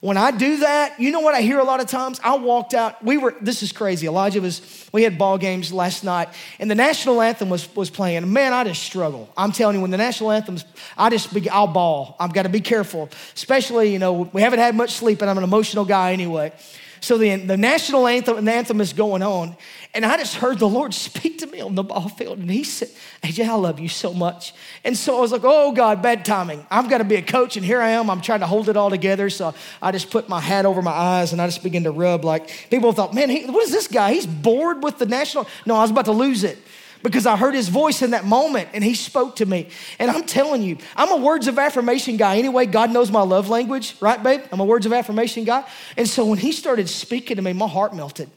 when 0.00 0.16
I 0.16 0.30
do 0.30 0.58
that, 0.58 0.98
you 0.98 1.10
know 1.10 1.20
what 1.20 1.34
I 1.34 1.42
hear 1.42 1.58
a 1.58 1.64
lot 1.64 1.80
of 1.80 1.86
times? 1.86 2.18
I 2.24 2.36
walked 2.38 2.72
out, 2.72 3.04
we 3.04 3.18
were, 3.18 3.34
this 3.42 3.62
is 3.62 3.70
crazy. 3.70 4.06
Elijah 4.06 4.40
was, 4.40 4.88
we 4.92 5.02
had 5.02 5.18
ball 5.18 5.36
games 5.36 5.74
last 5.74 6.04
night, 6.04 6.30
and 6.58 6.70
the 6.70 6.74
national 6.74 7.20
anthem 7.20 7.50
was, 7.50 7.74
was 7.76 7.90
playing. 7.90 8.32
Man, 8.32 8.54
I 8.54 8.64
just 8.64 8.82
struggle. 8.82 9.30
I'm 9.36 9.52
telling 9.52 9.76
you, 9.76 9.82
when 9.82 9.90
the 9.90 9.98
national 9.98 10.30
anthem's, 10.30 10.64
I 10.96 11.10
just, 11.10 11.34
be, 11.34 11.50
I'll 11.50 11.66
bawl. 11.66 12.16
I've 12.18 12.32
got 12.32 12.44
to 12.44 12.48
be 12.48 12.62
careful, 12.62 13.10
especially, 13.34 13.92
you 13.92 13.98
know, 13.98 14.30
we 14.32 14.40
haven't 14.40 14.60
had 14.60 14.74
much 14.74 14.92
sleep, 14.94 15.20
and 15.20 15.30
I'm 15.30 15.36
an 15.36 15.44
emotional 15.44 15.84
guy 15.84 16.12
anyway. 16.12 16.52
So 17.00 17.18
the, 17.18 17.36
the 17.36 17.56
national 17.58 18.06
anthem, 18.06 18.42
the 18.44 18.52
anthem 18.52 18.80
is 18.80 18.94
going 18.94 19.22
on, 19.22 19.56
and 19.92 20.04
I 20.04 20.16
just 20.16 20.36
heard 20.36 20.58
the 20.58 20.68
Lord 20.68 20.94
speak 20.94 21.38
to 21.38 21.46
me 21.46 21.60
on 21.60 21.74
the 21.74 21.82
ball 21.82 22.08
field, 22.08 22.38
and 22.38 22.50
He 22.50 22.64
said, 22.64 22.88
AJ, 23.22 23.48
I 23.48 23.54
love 23.54 23.80
you 23.80 23.88
so 23.88 24.12
much. 24.12 24.54
And 24.84 24.96
so 24.96 25.16
I 25.16 25.20
was 25.20 25.32
like, 25.32 25.42
oh 25.44 25.72
God, 25.72 26.02
bad 26.02 26.24
timing. 26.24 26.64
I've 26.70 26.88
got 26.88 26.98
to 26.98 27.04
be 27.04 27.16
a 27.16 27.22
coach, 27.22 27.56
and 27.56 27.64
here 27.64 27.80
I 27.80 27.90
am. 27.90 28.08
I'm 28.08 28.20
trying 28.20 28.40
to 28.40 28.46
hold 28.46 28.68
it 28.68 28.76
all 28.76 28.90
together. 28.90 29.30
So 29.30 29.54
I 29.82 29.92
just 29.92 30.10
put 30.10 30.28
my 30.28 30.40
hat 30.40 30.66
over 30.66 30.80
my 30.82 30.92
eyes 30.92 31.32
and 31.32 31.42
I 31.42 31.46
just 31.46 31.62
began 31.62 31.84
to 31.84 31.90
rub. 31.90 32.24
Like 32.24 32.68
people 32.70 32.92
thought, 32.92 33.14
man, 33.14 33.30
he, 33.30 33.46
what 33.46 33.64
is 33.64 33.72
this 33.72 33.88
guy? 33.88 34.12
He's 34.12 34.26
bored 34.26 34.82
with 34.82 34.98
the 34.98 35.06
national. 35.06 35.46
No, 35.66 35.76
I 35.76 35.82
was 35.82 35.90
about 35.90 36.04
to 36.06 36.12
lose 36.12 36.44
it 36.44 36.58
because 37.02 37.26
I 37.26 37.36
heard 37.36 37.54
his 37.54 37.68
voice 37.68 38.02
in 38.02 38.10
that 38.10 38.24
moment 38.24 38.68
and 38.72 38.84
he 38.84 38.94
spoke 38.94 39.36
to 39.36 39.46
me. 39.46 39.68
And 39.98 40.10
I'm 40.10 40.24
telling 40.24 40.62
you, 40.62 40.78
I'm 40.96 41.10
a 41.10 41.16
words 41.16 41.46
of 41.46 41.58
affirmation 41.58 42.16
guy. 42.16 42.36
Anyway, 42.36 42.66
God 42.66 42.90
knows 42.90 43.10
my 43.10 43.22
love 43.22 43.48
language, 43.48 43.96
right, 44.00 44.22
babe? 44.22 44.42
I'm 44.52 44.60
a 44.60 44.64
words 44.64 44.86
of 44.86 44.92
affirmation 44.92 45.44
guy. 45.44 45.64
And 45.96 46.08
so 46.08 46.26
when 46.26 46.38
he 46.38 46.52
started 46.52 46.88
speaking 46.88 47.36
to 47.36 47.42
me, 47.42 47.52
my 47.52 47.68
heart 47.68 47.94
melted. 47.94 48.30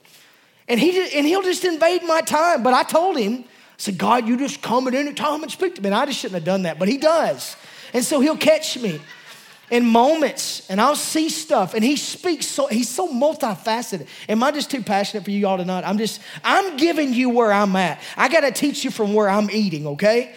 And, 0.67 0.79
he 0.79 0.91
just, 0.91 1.13
and 1.13 1.25
he'll 1.25 1.41
just 1.41 1.65
invade 1.65 2.03
my 2.03 2.21
time. 2.21 2.63
But 2.63 2.73
I 2.73 2.83
told 2.83 3.17
him, 3.17 3.43
I 3.43 3.45
said, 3.77 3.97
God, 3.97 4.27
you 4.27 4.37
just 4.37 4.61
come 4.61 4.87
at 4.87 4.93
any 4.93 5.13
time 5.13 5.43
and 5.43 5.51
speak 5.51 5.75
to 5.75 5.81
me. 5.81 5.87
And 5.87 5.95
I 5.95 6.05
just 6.05 6.19
shouldn't 6.19 6.35
have 6.35 6.45
done 6.45 6.63
that, 6.63 6.79
but 6.79 6.87
he 6.87 6.97
does. 6.97 7.55
And 7.93 8.03
so 8.03 8.19
he'll 8.19 8.37
catch 8.37 8.77
me 8.79 8.99
in 9.73 9.85
moments 9.85 10.69
and 10.69 10.79
I'll 10.79 10.95
see 10.95 11.29
stuff 11.29 11.73
and 11.73 11.83
he 11.83 11.95
speaks 11.95 12.45
so 12.45 12.67
he's 12.67 12.89
so 12.89 13.07
multifaceted. 13.07 14.07
Am 14.27 14.43
I 14.43 14.51
just 14.51 14.69
too 14.69 14.83
passionate 14.83 15.23
for 15.23 15.31
you 15.31 15.47
all 15.47 15.57
tonight? 15.57 15.83
I'm 15.83 15.97
just 15.97 16.21
I'm 16.43 16.77
giving 16.77 17.13
you 17.13 17.29
where 17.29 17.51
I'm 17.51 17.75
at. 17.75 17.99
I 18.17 18.29
got 18.29 18.41
to 18.41 18.51
teach 18.51 18.83
you 18.83 18.91
from 18.91 19.13
where 19.13 19.29
I'm 19.29 19.49
eating, 19.49 19.87
okay? 19.87 20.35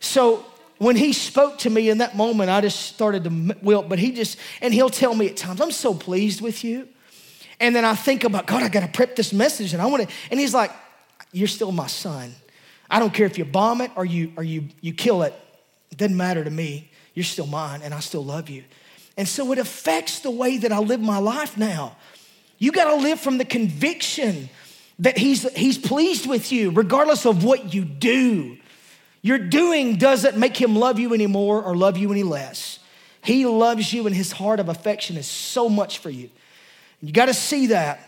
So 0.00 0.44
when 0.78 0.96
he 0.96 1.12
spoke 1.12 1.58
to 1.60 1.70
me 1.70 1.88
in 1.88 1.98
that 1.98 2.16
moment, 2.16 2.50
I 2.50 2.60
just 2.60 2.80
started 2.80 3.24
to 3.24 3.56
wilt, 3.62 3.88
but 3.88 3.98
he 3.98 4.12
just 4.12 4.38
and 4.60 4.74
he'll 4.74 4.90
tell 4.90 5.14
me 5.14 5.28
at 5.28 5.36
times, 5.36 5.60
"I'm 5.60 5.70
so 5.70 5.94
pleased 5.94 6.40
with 6.40 6.64
you." 6.64 6.88
And 7.60 7.74
then 7.74 7.84
I 7.84 7.94
think 7.94 8.24
about, 8.24 8.46
God, 8.46 8.62
I 8.62 8.68
got 8.68 8.80
to 8.80 8.88
prep 8.88 9.16
this 9.16 9.32
message 9.32 9.72
and 9.72 9.82
I 9.82 9.86
want 9.86 10.08
to, 10.08 10.14
and 10.30 10.38
he's 10.38 10.54
like, 10.54 10.70
You're 11.32 11.48
still 11.48 11.72
my 11.72 11.86
son. 11.86 12.34
I 12.90 12.98
don't 12.98 13.12
care 13.12 13.26
if 13.26 13.38
you 13.38 13.44
bomb 13.44 13.80
it 13.80 13.90
or 13.96 14.04
you, 14.04 14.32
or 14.36 14.42
you, 14.42 14.68
you 14.80 14.92
kill 14.92 15.22
it. 15.22 15.34
It 15.90 15.98
doesn't 15.98 16.16
matter 16.16 16.44
to 16.44 16.50
me. 16.50 16.90
You're 17.14 17.24
still 17.24 17.46
mine 17.46 17.80
and 17.82 17.92
I 17.92 18.00
still 18.00 18.24
love 18.24 18.48
you. 18.48 18.64
And 19.16 19.26
so 19.26 19.50
it 19.52 19.58
affects 19.58 20.20
the 20.20 20.30
way 20.30 20.58
that 20.58 20.72
I 20.72 20.78
live 20.78 21.00
my 21.00 21.18
life 21.18 21.56
now. 21.56 21.96
You 22.58 22.72
got 22.72 22.90
to 22.90 22.96
live 22.96 23.20
from 23.20 23.38
the 23.38 23.44
conviction 23.44 24.48
that 24.98 25.18
he's, 25.18 25.50
he's 25.54 25.78
pleased 25.78 26.26
with 26.26 26.52
you, 26.52 26.70
regardless 26.70 27.26
of 27.26 27.44
what 27.44 27.74
you 27.74 27.84
do. 27.84 28.58
Your 29.22 29.38
doing 29.38 29.96
doesn't 29.96 30.36
make 30.36 30.56
him 30.56 30.76
love 30.76 30.98
you 30.98 31.12
anymore 31.12 31.62
or 31.62 31.76
love 31.76 31.98
you 31.98 32.12
any 32.12 32.22
less. 32.22 32.78
He 33.22 33.44
loves 33.44 33.92
you, 33.92 34.06
and 34.06 34.14
his 34.14 34.32
heart 34.32 34.60
of 34.60 34.68
affection 34.68 35.16
is 35.16 35.26
so 35.26 35.68
much 35.68 35.98
for 35.98 36.10
you. 36.10 36.30
You 37.02 37.12
got 37.12 37.26
to 37.26 37.34
see 37.34 37.68
that. 37.68 38.00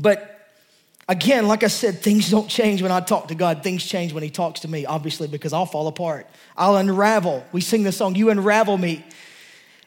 But 0.00 0.50
again, 1.08 1.48
like 1.48 1.64
I 1.64 1.68
said, 1.68 2.00
things 2.00 2.30
don't 2.30 2.48
change 2.48 2.82
when 2.82 2.92
I 2.92 3.00
talk 3.00 3.28
to 3.28 3.34
God. 3.34 3.62
Things 3.62 3.84
change 3.84 4.12
when 4.12 4.22
he 4.22 4.30
talks 4.30 4.60
to 4.60 4.68
me, 4.68 4.86
obviously, 4.86 5.28
because 5.28 5.52
I'll 5.52 5.66
fall 5.66 5.88
apart. 5.88 6.26
I'll 6.56 6.76
unravel. 6.76 7.44
We 7.52 7.60
sing 7.60 7.82
the 7.82 7.92
song, 7.92 8.14
You 8.14 8.30
Unravel 8.30 8.78
Me. 8.78 9.04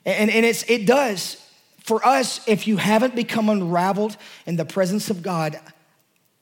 And, 0.06 0.30
and 0.32 0.46
it's, 0.46 0.64
it 0.70 0.86
does. 0.86 1.38
For 1.80 2.06
us, 2.06 2.48
if 2.48 2.68
you 2.68 2.78
haven't 2.78 3.16
become 3.16 3.50
unraveled 3.50 4.18
in 4.46 4.56
the 4.56 4.66
presence 4.66 5.10
of 5.10 5.22
God, 5.22 5.60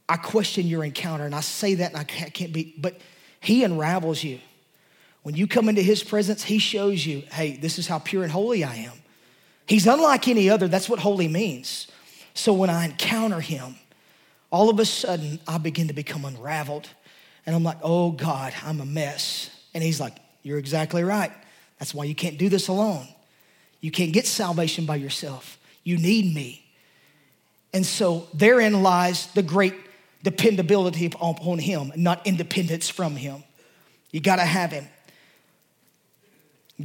I 0.08 0.18
question 0.18 0.66
your 0.66 0.84
encounter. 0.84 1.26
And 1.26 1.36
I 1.36 1.42
say 1.42 1.76
that 1.76 1.92
and 1.92 2.00
I 2.00 2.04
can't, 2.04 2.34
can't 2.34 2.54
be, 2.54 2.74
but 2.78 3.00
he 3.40 3.64
unravels 3.64 4.24
you. 4.24 4.40
When 5.24 5.36
you 5.36 5.48
come 5.48 5.70
into 5.70 5.82
his 5.82 6.04
presence, 6.04 6.44
he 6.44 6.60
shows 6.60 7.06
you, 7.06 7.24
hey, 7.32 7.58
this 7.58 7.78
is 7.78 7.88
how 7.88 8.00
pure 8.00 8.24
and 8.24 8.32
holy 8.32 8.64
I 8.64 8.76
am. 8.76 8.94
He's 9.70 9.86
unlike 9.86 10.28
any 10.28 10.50
other. 10.50 10.68
That's 10.68 10.90
what 10.90 11.00
holy 11.00 11.28
means. 11.28 11.88
So 12.34 12.54
when 12.54 12.72
I 12.72 12.86
encounter 12.86 13.40
him, 13.40 13.76
all 14.50 14.70
of 14.72 14.80
a 14.80 14.86
sudden 14.86 15.40
I 15.48 15.60
begin 15.60 15.88
to 15.90 15.94
become 15.94 16.26
unraveled. 16.26 16.90
And 17.46 17.56
I'm 17.56 17.64
like, 17.64 17.78
oh 17.84 18.12
God, 18.12 18.52
I'm 18.66 18.82
a 18.82 18.86
mess. 18.86 19.52
And 19.76 19.84
he's 19.84 20.00
like, 20.00 20.18
you're 20.42 20.58
exactly 20.58 21.04
right. 21.04 21.32
That's 21.78 21.94
why 21.94 22.06
you 22.06 22.16
can't 22.16 22.40
do 22.40 22.50
this 22.50 22.68
alone. 22.68 23.08
You 23.80 23.92
can't 23.92 24.12
get 24.12 24.26
salvation 24.26 24.88
by 24.88 24.96
yourself. 24.96 25.60
You 25.84 25.98
need 25.98 26.34
me. 26.34 26.66
And 27.72 27.86
so 27.86 28.28
therein 28.34 28.82
lies 28.82 29.28
the 29.28 29.44
great 29.44 29.76
dependability 30.24 31.06
upon 31.06 31.60
Him, 31.60 31.94
not 31.96 32.26
independence 32.26 32.90
from 32.90 33.16
Him. 33.16 33.44
You 34.12 34.20
got 34.20 34.38
to 34.38 34.46
have 34.46 34.72
Him. 34.72 34.88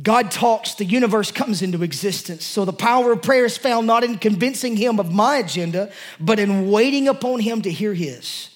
God 0.02 0.32
talks, 0.32 0.74
the 0.74 0.84
universe 0.84 1.30
comes 1.30 1.62
into 1.62 1.82
existence. 1.82 2.44
So 2.44 2.64
the 2.64 2.72
power 2.72 3.12
of 3.12 3.22
prayer 3.22 3.44
is 3.44 3.56
found 3.56 3.86
not 3.86 4.02
in 4.02 4.18
convincing 4.18 4.76
Him 4.76 4.98
of 4.98 5.12
my 5.12 5.36
agenda, 5.36 5.92
but 6.18 6.40
in 6.40 6.70
waiting 6.70 7.06
upon 7.06 7.40
Him 7.40 7.62
to 7.62 7.70
hear 7.70 7.94
His. 7.94 8.50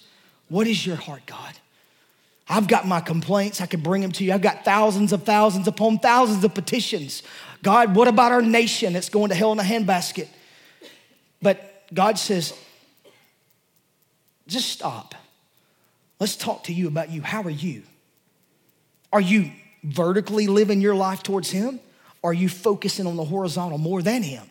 What 0.49 0.67
is 0.67 0.85
your 0.85 0.97
heart, 0.97 1.27
God? 1.27 1.55
I've 2.49 2.67
got 2.67 2.89
my 2.89 3.01
complaints. 3.01 3.61
I 3.61 3.67
can 3.67 3.81
bring 3.81 4.03
them 4.03 4.11
to 4.13 4.25
you. 4.25 4.33
I've 4.33 4.43
got 4.43 4.65
thousands 4.65 5.13
of 5.13 5.23
thousands 5.23 5.69
upon 5.69 5.99
thousands 5.99 6.43
of 6.43 6.55
petitions. 6.55 7.23
God, 7.63 7.95
what 7.95 8.09
about 8.09 8.33
our 8.33 8.43
nation 8.43 8.95
that's 8.95 9.11
going 9.11 9.29
to 9.29 9.35
hell 9.35 9.53
in 9.53 9.61
a 9.61 9.63
handbasket? 9.63 10.29
But 11.41 11.85
God 11.93 12.19
says, 12.19 12.53
just 14.49 14.71
stop. 14.71 15.15
Let's 16.19 16.37
talk 16.37 16.65
to 16.65 16.73
you 16.73 16.89
about 16.89 17.11
you. 17.11 17.21
How 17.23 17.43
are 17.43 17.51
you? 17.51 17.83
Are 19.13 19.21
you 19.21 19.53
vertically 19.83 20.47
living 20.47 20.81
your 20.81 20.95
life 20.95 21.23
towards 21.23 21.51
Him? 21.51 21.81
Are 22.23 22.33
you 22.33 22.49
focusing 22.49 23.07
on 23.07 23.17
the 23.17 23.25
horizontal 23.25 23.79
more 23.79 24.03
than 24.03 24.23
Him? 24.23 24.45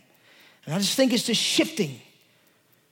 And 0.66 0.76
I 0.76 0.80
just 0.80 0.96
think 0.96 1.14
it's 1.14 1.24
just 1.24 1.42
shifting, 1.42 2.00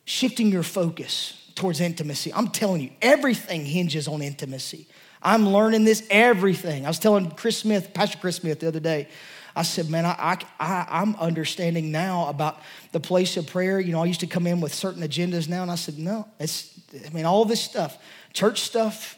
shifting 0.06 0.52
your 0.52 0.64
focus 0.64 1.52
towards 1.56 1.82
intimacy. 1.82 2.34
I'm 2.34 2.50
telling 2.50 2.82
you, 2.82 2.92
everything 3.02 3.66
hinges 3.66 4.08
on 4.08 4.22
intimacy. 4.22 4.88
I'm 5.22 5.50
learning 5.50 5.86
this, 5.86 6.06
everything. 6.10 6.86
I 6.86 6.90
was 6.90 7.00
telling 7.00 7.32
Chris 7.32 7.58
Smith, 7.58 7.94
Pastor 7.94 8.18
Chris 8.20 8.38
Smith, 8.38 8.60
the 8.60 8.68
other 8.68 8.80
day, 8.80 9.08
I 9.56 9.64
said, 9.64 9.90
man, 9.90 10.06
I, 10.06 10.38
I, 10.60 10.86
I'm 10.90 11.16
understanding 11.16 11.92
now 11.92 12.28
about 12.28 12.60
the 12.92 13.00
place 13.00 13.38
of 13.38 13.48
prayer. 13.48 13.80
You 13.80 13.94
know, 13.94 14.04
I 14.04 14.06
used 14.06 14.20
to 14.20 14.28
come 14.28 14.46
in 14.48 14.60
with 14.60 14.74
certain 14.74 15.02
agendas 15.02 15.48
now, 15.48 15.62
and 15.62 15.72
I 15.72 15.76
said, 15.76 15.98
no, 15.98 16.28
it's, 16.40 16.78
I 17.06 17.10
mean, 17.12 17.26
all 17.26 17.46
this 17.46 17.62
stuff, 17.62 17.98
church 18.34 18.62
stuff, 18.62 19.18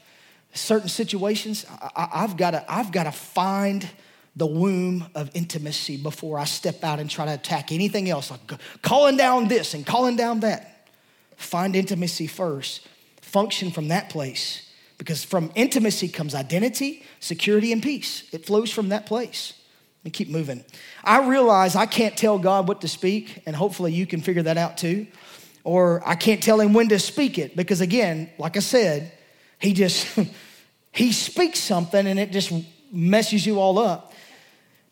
certain 0.54 0.90
situations, 0.90 1.66
I, 1.70 2.10
I've 2.14 2.38
got 2.38 2.52
to, 2.52 2.66
I've 2.72 2.92
got 2.92 3.04
to 3.04 3.12
find 3.12 3.88
the 4.36 4.46
womb 4.46 5.06
of 5.16 5.32
intimacy 5.34 5.98
before 5.98 6.38
I 6.38 6.46
step 6.46 6.84
out 6.84 7.00
and 7.00 7.10
try 7.10 7.26
to 7.26 7.34
attack 7.34 7.72
anything 7.72 8.10
else, 8.10 8.30
like 8.30 8.42
calling 8.82 9.18
down 9.18 9.48
this 9.48 9.74
and 9.74 9.86
calling 9.86 10.16
down 10.16 10.42
that. 10.42 10.90
Find 11.36 11.76
intimacy 11.76 12.28
first, 12.28 12.88
function 13.22 13.72
from 13.72 13.90
that 13.90 14.10
place. 14.10 14.64
Because 14.98 15.24
from 15.24 15.52
intimacy 15.54 16.08
comes 16.08 16.34
identity, 16.34 17.04
security, 17.20 17.72
and 17.72 17.84
peace. 17.84 18.28
It 18.32 18.48
flows 18.48 18.72
from 18.72 18.90
that 18.90 19.06
place 19.06 19.54
me 20.08 20.12
keep 20.12 20.30
moving. 20.30 20.64
I 21.04 21.28
realize 21.28 21.76
I 21.76 21.86
can't 21.86 22.16
tell 22.16 22.40
God 22.40 22.68
what 22.68 22.82
to 22.82 22.88
speak, 22.88 23.44
and 23.46 23.54
hopefully 23.54 23.92
you 23.92 24.08
can 24.08 24.22
figure 24.22 24.44
that 24.44 24.58
out 24.58 24.78
too. 24.78 25.06
Or 25.66 26.02
I 26.08 26.16
can't 26.16 26.42
tell 26.42 26.62
him 26.62 26.74
when 26.74 26.88
to 26.90 27.00
speak 27.00 27.38
it 27.38 27.58
because, 27.58 27.82
again, 27.82 28.30
like 28.38 28.56
I 28.56 28.62
said, 28.62 29.12
he 29.60 29.74
just 29.74 30.08
he 30.92 31.12
speaks 31.12 31.60
something 31.60 32.06
and 32.06 32.20
it 32.20 32.32
just 32.32 32.52
messes 32.92 33.46
you 33.46 33.60
all 33.60 33.80
up. 33.80 34.14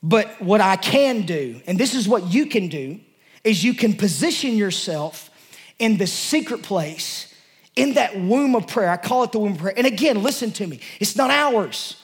But 0.04 0.40
what 0.42 0.62
I 0.62 0.76
can 0.76 1.24
do, 1.24 1.62
and 1.66 1.80
this 1.80 1.96
is 1.96 2.08
what 2.08 2.32
you 2.32 2.46
can 2.46 2.68
do, 2.68 3.00
is 3.44 3.64
you 3.64 3.74
can 3.74 3.94
position 3.94 4.56
yourself 4.56 5.32
in 5.80 5.98
the 5.98 6.08
secret 6.08 6.62
place, 6.64 7.34
in 7.76 7.96
that 7.96 8.18
womb 8.18 8.56
of 8.56 8.68
prayer. 8.68 8.90
I 8.90 8.98
call 8.98 9.24
it 9.24 9.32
the 9.32 9.40
womb 9.40 9.54
of 9.54 9.58
prayer. 9.60 9.74
And 9.76 9.88
again, 9.88 10.22
listen 10.22 10.52
to 10.54 10.68
me, 10.68 10.80
it's 11.00 11.16
not 11.16 11.32
ours. 11.32 12.02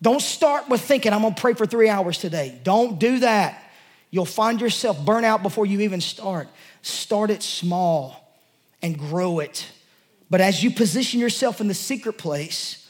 Don't 0.00 0.22
start 0.22 0.68
with 0.68 0.80
thinking, 0.80 1.12
I'm 1.12 1.22
gonna 1.22 1.34
pray 1.34 1.54
for 1.54 1.66
three 1.66 1.88
hours 1.88 2.18
today. 2.18 2.58
Don't 2.62 2.98
do 2.98 3.20
that. 3.20 3.62
You'll 4.10 4.24
find 4.24 4.60
yourself 4.60 5.04
burn 5.04 5.24
out 5.24 5.42
before 5.42 5.64
you 5.64 5.80
even 5.80 6.00
start. 6.00 6.48
Start 6.82 7.30
it 7.30 7.42
small 7.42 8.36
and 8.82 8.98
grow 8.98 9.38
it. 9.38 9.66
But 10.32 10.40
as 10.40 10.64
you 10.64 10.70
position 10.70 11.20
yourself 11.20 11.60
in 11.60 11.68
the 11.68 11.74
secret 11.74 12.14
place, 12.14 12.88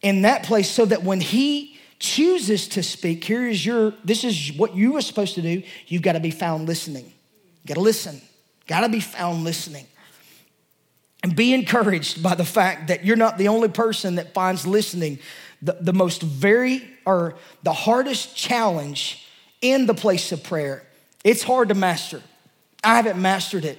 in 0.00 0.22
that 0.22 0.42
place, 0.42 0.68
so 0.68 0.84
that 0.84 1.04
when 1.04 1.20
He 1.20 1.78
chooses 2.00 2.66
to 2.70 2.82
speak, 2.82 3.22
here 3.22 3.46
is 3.46 3.64
your, 3.64 3.94
this 4.02 4.24
is 4.24 4.52
what 4.54 4.74
you 4.74 4.94
were 4.94 5.00
supposed 5.00 5.36
to 5.36 5.42
do. 5.42 5.62
You've 5.86 6.02
got 6.02 6.14
to 6.14 6.20
be 6.20 6.32
found 6.32 6.66
listening. 6.66 7.04
You 7.04 7.68
got 7.68 7.74
to 7.74 7.80
listen. 7.82 8.20
Got 8.66 8.80
to 8.80 8.88
be 8.88 8.98
found 8.98 9.44
listening. 9.44 9.86
And 11.22 11.36
be 11.36 11.54
encouraged 11.54 12.20
by 12.20 12.34
the 12.34 12.44
fact 12.44 12.88
that 12.88 13.04
you're 13.04 13.14
not 13.14 13.38
the 13.38 13.46
only 13.46 13.68
person 13.68 14.16
that 14.16 14.34
finds 14.34 14.66
listening 14.66 15.20
the, 15.62 15.76
the 15.80 15.92
most 15.92 16.20
very, 16.20 16.82
or 17.06 17.36
the 17.62 17.72
hardest 17.72 18.34
challenge 18.34 19.24
in 19.60 19.86
the 19.86 19.94
place 19.94 20.32
of 20.32 20.42
prayer. 20.42 20.82
It's 21.22 21.44
hard 21.44 21.68
to 21.68 21.76
master. 21.76 22.22
I 22.82 22.96
haven't 22.96 23.22
mastered 23.22 23.64
it 23.64 23.78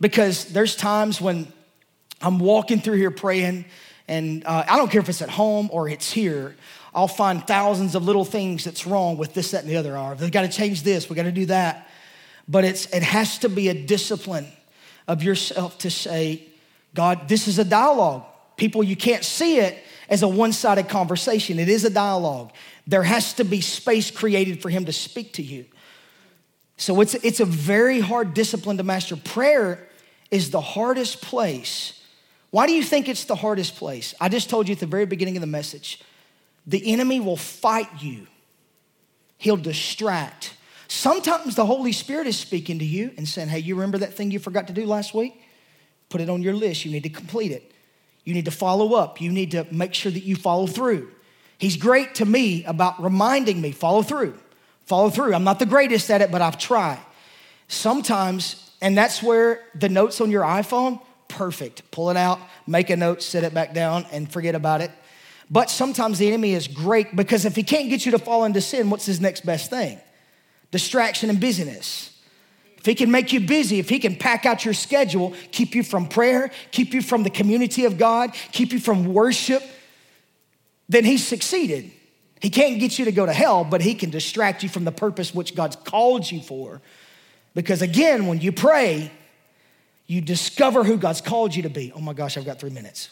because 0.00 0.46
there's 0.46 0.76
times 0.76 1.20
when 1.20 1.52
I'm 2.20 2.38
walking 2.38 2.80
through 2.80 2.96
here 2.96 3.10
praying, 3.10 3.64
and 4.08 4.44
uh, 4.44 4.64
I 4.68 4.76
don't 4.76 4.90
care 4.90 5.00
if 5.00 5.08
it's 5.08 5.22
at 5.22 5.30
home 5.30 5.68
or 5.72 5.88
it's 5.88 6.10
here. 6.12 6.56
I'll 6.94 7.08
find 7.08 7.44
thousands 7.46 7.94
of 7.94 8.04
little 8.04 8.24
things 8.24 8.64
that's 8.64 8.86
wrong 8.86 9.16
with 9.16 9.34
this, 9.34 9.50
that, 9.50 9.62
and 9.62 9.70
the 9.70 9.76
other. 9.76 9.96
Are 9.96 10.14
we 10.14 10.30
got 10.30 10.42
to 10.42 10.48
change 10.48 10.82
this? 10.82 11.10
We 11.10 11.16
got 11.16 11.24
to 11.24 11.32
do 11.32 11.46
that. 11.46 11.88
But 12.46 12.64
it's 12.64 12.86
it 12.94 13.02
has 13.02 13.38
to 13.38 13.48
be 13.48 13.68
a 13.68 13.74
discipline 13.74 14.46
of 15.08 15.22
yourself 15.22 15.78
to 15.78 15.90
say, 15.90 16.46
God, 16.94 17.28
this 17.28 17.48
is 17.48 17.58
a 17.58 17.64
dialogue. 17.64 18.24
People, 18.56 18.84
you 18.84 18.96
can't 18.96 19.24
see 19.24 19.58
it, 19.58 19.82
as 20.08 20.22
a 20.22 20.28
one 20.28 20.52
sided 20.52 20.88
conversation, 20.88 21.58
it 21.58 21.68
is 21.68 21.84
a 21.84 21.90
dialogue. 21.90 22.52
There 22.86 23.02
has 23.02 23.34
to 23.34 23.44
be 23.44 23.60
space 23.60 24.10
created 24.10 24.60
for 24.60 24.68
him 24.68 24.84
to 24.84 24.92
speak 24.92 25.32
to 25.34 25.42
you. 25.42 25.64
So 26.76 27.00
it's, 27.00 27.14
it's 27.14 27.40
a 27.40 27.44
very 27.44 28.00
hard 28.00 28.34
discipline 28.34 28.76
to 28.78 28.82
master. 28.82 29.16
Prayer 29.16 29.86
is 30.30 30.50
the 30.50 30.60
hardest 30.60 31.22
place. 31.22 32.00
Why 32.50 32.66
do 32.66 32.72
you 32.72 32.82
think 32.82 33.08
it's 33.08 33.24
the 33.24 33.36
hardest 33.36 33.76
place? 33.76 34.14
I 34.20 34.28
just 34.28 34.50
told 34.50 34.68
you 34.68 34.74
at 34.74 34.80
the 34.80 34.86
very 34.86 35.06
beginning 35.06 35.36
of 35.36 35.40
the 35.40 35.46
message 35.46 36.00
the 36.66 36.92
enemy 36.92 37.20
will 37.20 37.36
fight 37.36 37.88
you, 38.00 38.26
he'll 39.36 39.56
distract. 39.56 40.54
Sometimes 40.88 41.56
the 41.56 41.66
Holy 41.66 41.92
Spirit 41.92 42.26
is 42.26 42.38
speaking 42.38 42.78
to 42.78 42.84
you 42.84 43.10
and 43.16 43.28
saying, 43.28 43.48
Hey, 43.48 43.58
you 43.58 43.74
remember 43.74 43.98
that 43.98 44.14
thing 44.14 44.30
you 44.30 44.38
forgot 44.38 44.68
to 44.68 44.72
do 44.72 44.86
last 44.86 45.14
week? 45.14 45.40
Put 46.08 46.20
it 46.20 46.30
on 46.30 46.42
your 46.42 46.54
list. 46.54 46.84
You 46.84 46.92
need 46.92 47.02
to 47.02 47.08
complete 47.08 47.50
it. 47.52 47.72
You 48.24 48.32
need 48.34 48.44
to 48.46 48.50
follow 48.50 48.94
up. 48.94 49.20
You 49.20 49.30
need 49.30 49.50
to 49.50 49.66
make 49.70 49.92
sure 49.92 50.12
that 50.12 50.22
you 50.22 50.36
follow 50.36 50.66
through. 50.66 51.10
He's 51.58 51.76
great 51.76 52.14
to 52.16 52.24
me 52.24 52.64
about 52.64 53.02
reminding 53.02 53.60
me 53.60 53.72
follow 53.72 54.02
through. 54.02 54.38
Follow 54.86 55.10
through. 55.10 55.34
I'm 55.34 55.44
not 55.44 55.58
the 55.58 55.66
greatest 55.66 56.10
at 56.10 56.20
it, 56.20 56.30
but 56.30 56.42
I've 56.42 56.58
tried. 56.58 57.00
Sometimes, 57.68 58.70
and 58.82 58.96
that's 58.96 59.22
where 59.22 59.62
the 59.74 59.88
notes 59.88 60.20
on 60.20 60.30
your 60.30 60.42
iPhone, 60.42 61.00
perfect. 61.28 61.90
Pull 61.90 62.10
it 62.10 62.16
out, 62.16 62.38
make 62.66 62.90
a 62.90 62.96
note, 62.96 63.22
set 63.22 63.44
it 63.44 63.54
back 63.54 63.72
down, 63.74 64.06
and 64.12 64.30
forget 64.30 64.54
about 64.54 64.80
it. 64.80 64.90
But 65.50 65.70
sometimes 65.70 66.18
the 66.18 66.28
enemy 66.28 66.52
is 66.54 66.68
great 66.68 67.16
because 67.16 67.44
if 67.44 67.56
he 67.56 67.62
can't 67.62 67.88
get 67.88 68.04
you 68.06 68.12
to 68.12 68.18
fall 68.18 68.44
into 68.44 68.60
sin, 68.60 68.90
what's 68.90 69.06
his 69.06 69.20
next 69.20 69.44
best 69.44 69.70
thing? 69.70 69.98
Distraction 70.70 71.30
and 71.30 71.40
busyness. 71.40 72.18
if 72.78 72.86
He 72.86 72.94
can 72.94 73.10
make 73.10 73.32
you 73.32 73.40
busy, 73.40 73.78
if 73.78 73.88
He 73.88 73.98
can 73.98 74.16
pack 74.16 74.44
out 74.44 74.64
your 74.64 74.74
schedule, 74.74 75.34
keep 75.52 75.74
you 75.74 75.82
from 75.82 76.06
prayer, 76.06 76.50
keep 76.70 76.92
you 76.92 77.00
from 77.00 77.22
the 77.22 77.30
community 77.30 77.84
of 77.84 77.96
God, 77.96 78.34
keep 78.52 78.72
you 78.72 78.80
from 78.80 79.14
worship, 79.14 79.62
then 80.88 81.04
He's 81.04 81.26
succeeded. 81.26 81.90
He 82.44 82.50
can't 82.50 82.78
get 82.78 82.98
you 82.98 83.06
to 83.06 83.12
go 83.12 83.24
to 83.24 83.32
hell, 83.32 83.64
but 83.64 83.80
He 83.80 83.94
can 83.94 84.10
distract 84.10 84.62
you 84.62 84.68
from 84.68 84.84
the 84.84 84.92
purpose 84.92 85.34
which 85.34 85.54
God's 85.54 85.76
called 85.76 86.30
you 86.30 86.42
for. 86.42 86.82
Because 87.54 87.80
again, 87.80 88.26
when 88.26 88.38
you 88.38 88.52
pray, 88.52 89.10
you 90.06 90.20
discover 90.20 90.84
who 90.84 90.98
God's 90.98 91.22
called 91.22 91.54
you 91.54 91.62
to 91.62 91.70
be. 91.70 91.90
Oh 91.96 92.00
my 92.00 92.12
gosh, 92.12 92.36
I've 92.36 92.44
got 92.44 92.60
three 92.60 92.68
minutes. 92.68 93.08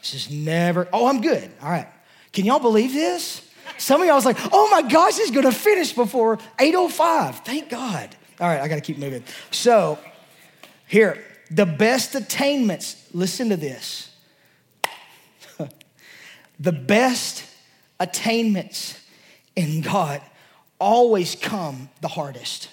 This 0.00 0.12
is 0.12 0.30
never, 0.30 0.86
oh, 0.92 1.06
I'm 1.06 1.22
good. 1.22 1.50
All 1.62 1.70
right. 1.70 1.88
Can 2.34 2.44
y'all 2.44 2.58
believe 2.58 2.92
this? 2.92 3.40
Some 3.78 4.02
of 4.02 4.06
y'all 4.06 4.16
was 4.16 4.26
like, 4.26 4.36
oh 4.52 4.68
my 4.70 4.82
gosh, 4.82 5.16
he's 5.16 5.30
gonna 5.30 5.50
finish 5.50 5.94
before 5.94 6.36
8.05. 6.58 7.46
Thank 7.46 7.70
God. 7.70 8.14
All 8.38 8.48
right, 8.48 8.60
I 8.60 8.68
gotta 8.68 8.82
keep 8.82 8.98
moving. 8.98 9.24
So, 9.50 9.98
here, 10.86 11.24
the 11.50 11.64
best 11.64 12.14
attainments, 12.14 13.08
listen 13.14 13.48
to 13.48 13.56
this. 13.56 14.14
the 16.60 16.72
best 16.72 17.46
attainments 18.02 18.98
in 19.54 19.80
God 19.80 20.20
always 20.80 21.36
come 21.36 21.88
the 22.00 22.08
hardest. 22.08 22.68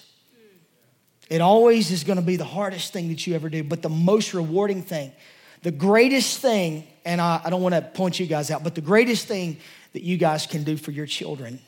It 1.28 1.40
always 1.40 1.92
is 1.92 2.02
gonna 2.02 2.22
be 2.22 2.36
the 2.36 2.44
hardest 2.44 2.92
thing 2.92 3.08
that 3.08 3.24
you 3.26 3.34
ever 3.36 3.48
do, 3.48 3.62
but 3.62 3.82
the 3.82 3.88
most 3.88 4.34
rewarding 4.34 4.82
thing. 4.82 5.12
The 5.62 5.70
greatest 5.70 6.40
thing, 6.40 6.86
and 7.04 7.20
I, 7.20 7.40
I 7.44 7.50
don't 7.50 7.62
wanna 7.62 7.82
point 7.82 8.18
you 8.18 8.26
guys 8.26 8.50
out, 8.50 8.64
but 8.64 8.74
the 8.74 8.80
greatest 8.80 9.26
thing 9.26 9.58
that 9.92 10.02
you 10.02 10.16
guys 10.16 10.46
can 10.46 10.64
do 10.64 10.76
for 10.76 10.90
your 10.90 11.06
children 11.06 11.60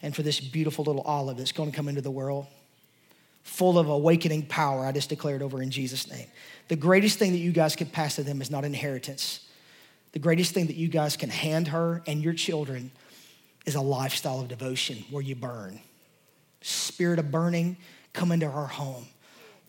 and 0.00 0.14
for 0.14 0.22
this 0.22 0.38
beautiful 0.38 0.84
little 0.84 1.02
olive 1.02 1.38
that's 1.38 1.52
gonna 1.52 1.72
come 1.72 1.88
into 1.88 2.02
the 2.02 2.10
world, 2.10 2.46
full 3.42 3.76
of 3.78 3.88
awakening 3.88 4.46
power, 4.46 4.86
I 4.86 4.92
just 4.92 5.08
declared 5.08 5.42
over 5.42 5.60
in 5.60 5.72
Jesus' 5.72 6.08
name. 6.08 6.28
The 6.68 6.76
greatest 6.76 7.18
thing 7.18 7.32
that 7.32 7.38
you 7.38 7.50
guys 7.50 7.74
can 7.74 7.88
pass 7.88 8.14
to 8.14 8.22
them 8.22 8.40
is 8.40 8.50
not 8.50 8.64
inheritance. 8.64 9.40
The 10.12 10.18
greatest 10.18 10.54
thing 10.54 10.66
that 10.66 10.76
you 10.76 10.88
guys 10.88 11.16
can 11.16 11.30
hand 11.30 11.68
her 11.68 12.02
and 12.06 12.22
your 12.22 12.32
children 12.32 12.90
is 13.66 13.74
a 13.74 13.80
lifestyle 13.80 14.40
of 14.40 14.48
devotion 14.48 15.04
where 15.10 15.22
you 15.22 15.34
burn. 15.34 15.80
Spirit 16.62 17.18
of 17.18 17.30
burning, 17.30 17.76
come 18.12 18.32
into 18.32 18.46
our 18.46 18.66
home. 18.66 19.06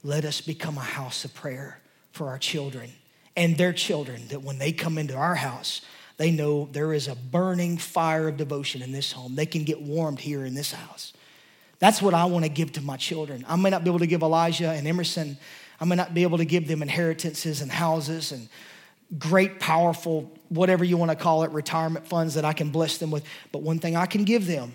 Let 0.03 0.25
us 0.25 0.41
become 0.41 0.77
a 0.77 0.81
house 0.81 1.25
of 1.25 1.33
prayer 1.33 1.79
for 2.11 2.29
our 2.29 2.39
children 2.39 2.91
and 3.35 3.57
their 3.57 3.73
children, 3.73 4.27
that 4.29 4.41
when 4.41 4.57
they 4.57 4.71
come 4.71 4.97
into 4.97 5.15
our 5.15 5.35
house, 5.35 5.81
they 6.17 6.31
know 6.31 6.67
there 6.71 6.93
is 6.93 7.07
a 7.07 7.15
burning 7.15 7.77
fire 7.77 8.27
of 8.27 8.37
devotion 8.37 8.81
in 8.81 8.91
this 8.91 9.11
home. 9.11 9.35
They 9.35 9.45
can 9.45 9.63
get 9.63 9.81
warmed 9.81 10.19
here 10.19 10.43
in 10.43 10.53
this 10.53 10.73
house. 10.73 11.13
That's 11.79 12.01
what 12.01 12.13
I 12.13 12.25
want 12.25 12.45
to 12.45 12.49
give 12.49 12.73
to 12.73 12.81
my 12.81 12.97
children. 12.97 13.45
I 13.47 13.55
may 13.55 13.69
not 13.69 13.83
be 13.83 13.89
able 13.89 13.99
to 13.99 14.07
give 14.07 14.21
Elijah 14.21 14.69
and 14.69 14.87
Emerson, 14.87 15.37
I 15.79 15.85
may 15.85 15.95
not 15.95 16.13
be 16.13 16.23
able 16.23 16.37
to 16.37 16.45
give 16.45 16.67
them 16.67 16.83
inheritances 16.83 17.61
and 17.61 17.71
houses 17.71 18.31
and 18.31 18.49
great, 19.17 19.59
powerful, 19.59 20.31
whatever 20.49 20.83
you 20.83 20.97
want 20.97 21.11
to 21.11 21.15
call 21.15 21.43
it, 21.43 21.51
retirement 21.51 22.07
funds 22.07 22.35
that 22.35 22.45
I 22.45 22.53
can 22.53 22.69
bless 22.69 22.97
them 22.97 23.11
with. 23.11 23.23
But 23.51 23.61
one 23.61 23.79
thing 23.79 23.95
I 23.95 24.05
can 24.05 24.23
give 24.23 24.47
them 24.47 24.73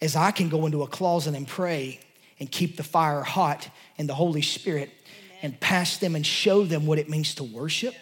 is 0.00 0.16
I 0.16 0.30
can 0.32 0.48
go 0.48 0.66
into 0.66 0.82
a 0.82 0.86
closet 0.86 1.34
and 1.34 1.46
pray 1.46 2.00
and 2.40 2.50
keep 2.50 2.76
the 2.76 2.82
fire 2.82 3.22
hot 3.22 3.68
in 3.96 4.06
the 4.06 4.14
Holy 4.14 4.42
Spirit 4.42 4.90
Amen. 4.90 5.38
and 5.42 5.60
pass 5.60 5.98
them 5.98 6.16
and 6.16 6.26
show 6.26 6.64
them 6.64 6.86
what 6.86 6.98
it 6.98 7.08
means 7.08 7.36
to 7.36 7.44
worship 7.44 7.94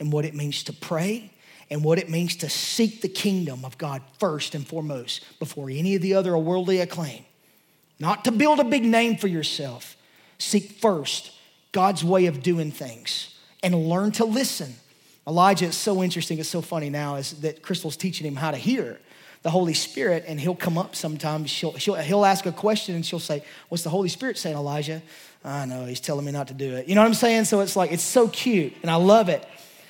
and 0.00 0.12
what 0.12 0.24
it 0.24 0.34
means 0.34 0.64
to 0.64 0.72
pray 0.72 1.30
and 1.70 1.84
what 1.84 1.98
it 1.98 2.08
means 2.08 2.36
to 2.36 2.48
seek 2.48 3.00
the 3.00 3.08
kingdom 3.08 3.64
of 3.64 3.78
God 3.78 4.02
first 4.18 4.54
and 4.54 4.66
foremost 4.66 5.24
before 5.38 5.68
any 5.70 5.94
of 5.94 6.02
the 6.02 6.14
other 6.14 6.36
worldly 6.36 6.80
acclaim. 6.80 7.24
Not 7.98 8.24
to 8.24 8.32
build 8.32 8.60
a 8.60 8.64
big 8.64 8.84
name 8.84 9.16
for 9.16 9.26
yourself. 9.26 9.96
Seek 10.38 10.72
first 10.72 11.32
God's 11.72 12.04
way 12.04 12.26
of 12.26 12.42
doing 12.42 12.70
things 12.70 13.34
and 13.62 13.88
learn 13.88 14.12
to 14.12 14.24
listen. 14.24 14.74
Elijah 15.26 15.66
is 15.66 15.76
so 15.76 16.02
interesting, 16.02 16.38
it's 16.38 16.48
so 16.48 16.60
funny 16.60 16.88
now, 16.88 17.16
is 17.16 17.32
that 17.40 17.62
Crystal's 17.62 17.96
teaching 17.96 18.26
him 18.26 18.36
how 18.36 18.50
to 18.50 18.56
hear 18.56 19.00
the 19.42 19.50
Holy 19.50 19.74
Spirit, 19.74 20.24
and 20.26 20.40
he'll 20.40 20.54
come 20.54 20.78
up 20.78 20.96
sometimes. 20.96 21.50
She'll, 21.50 21.76
she'll, 21.78 21.94
he'll 21.94 22.24
ask 22.24 22.46
a 22.46 22.52
question, 22.52 22.94
and 22.94 23.04
she'll 23.04 23.20
say, 23.20 23.44
What's 23.68 23.84
the 23.84 23.90
Holy 23.90 24.08
Spirit 24.08 24.38
saying, 24.38 24.56
Elijah? 24.56 25.02
I 25.44 25.66
know, 25.66 25.84
he's 25.84 26.00
telling 26.00 26.24
me 26.24 26.32
not 26.32 26.48
to 26.48 26.54
do 26.54 26.74
it. 26.74 26.88
You 26.88 26.94
know 26.94 27.02
what 27.02 27.08
I'm 27.08 27.14
saying? 27.14 27.44
So 27.44 27.60
it's 27.60 27.76
like, 27.76 27.92
it's 27.92 28.02
so 28.02 28.28
cute, 28.28 28.74
and 28.82 28.90
I 28.90 28.96
love 28.96 29.28
it. 29.28 29.46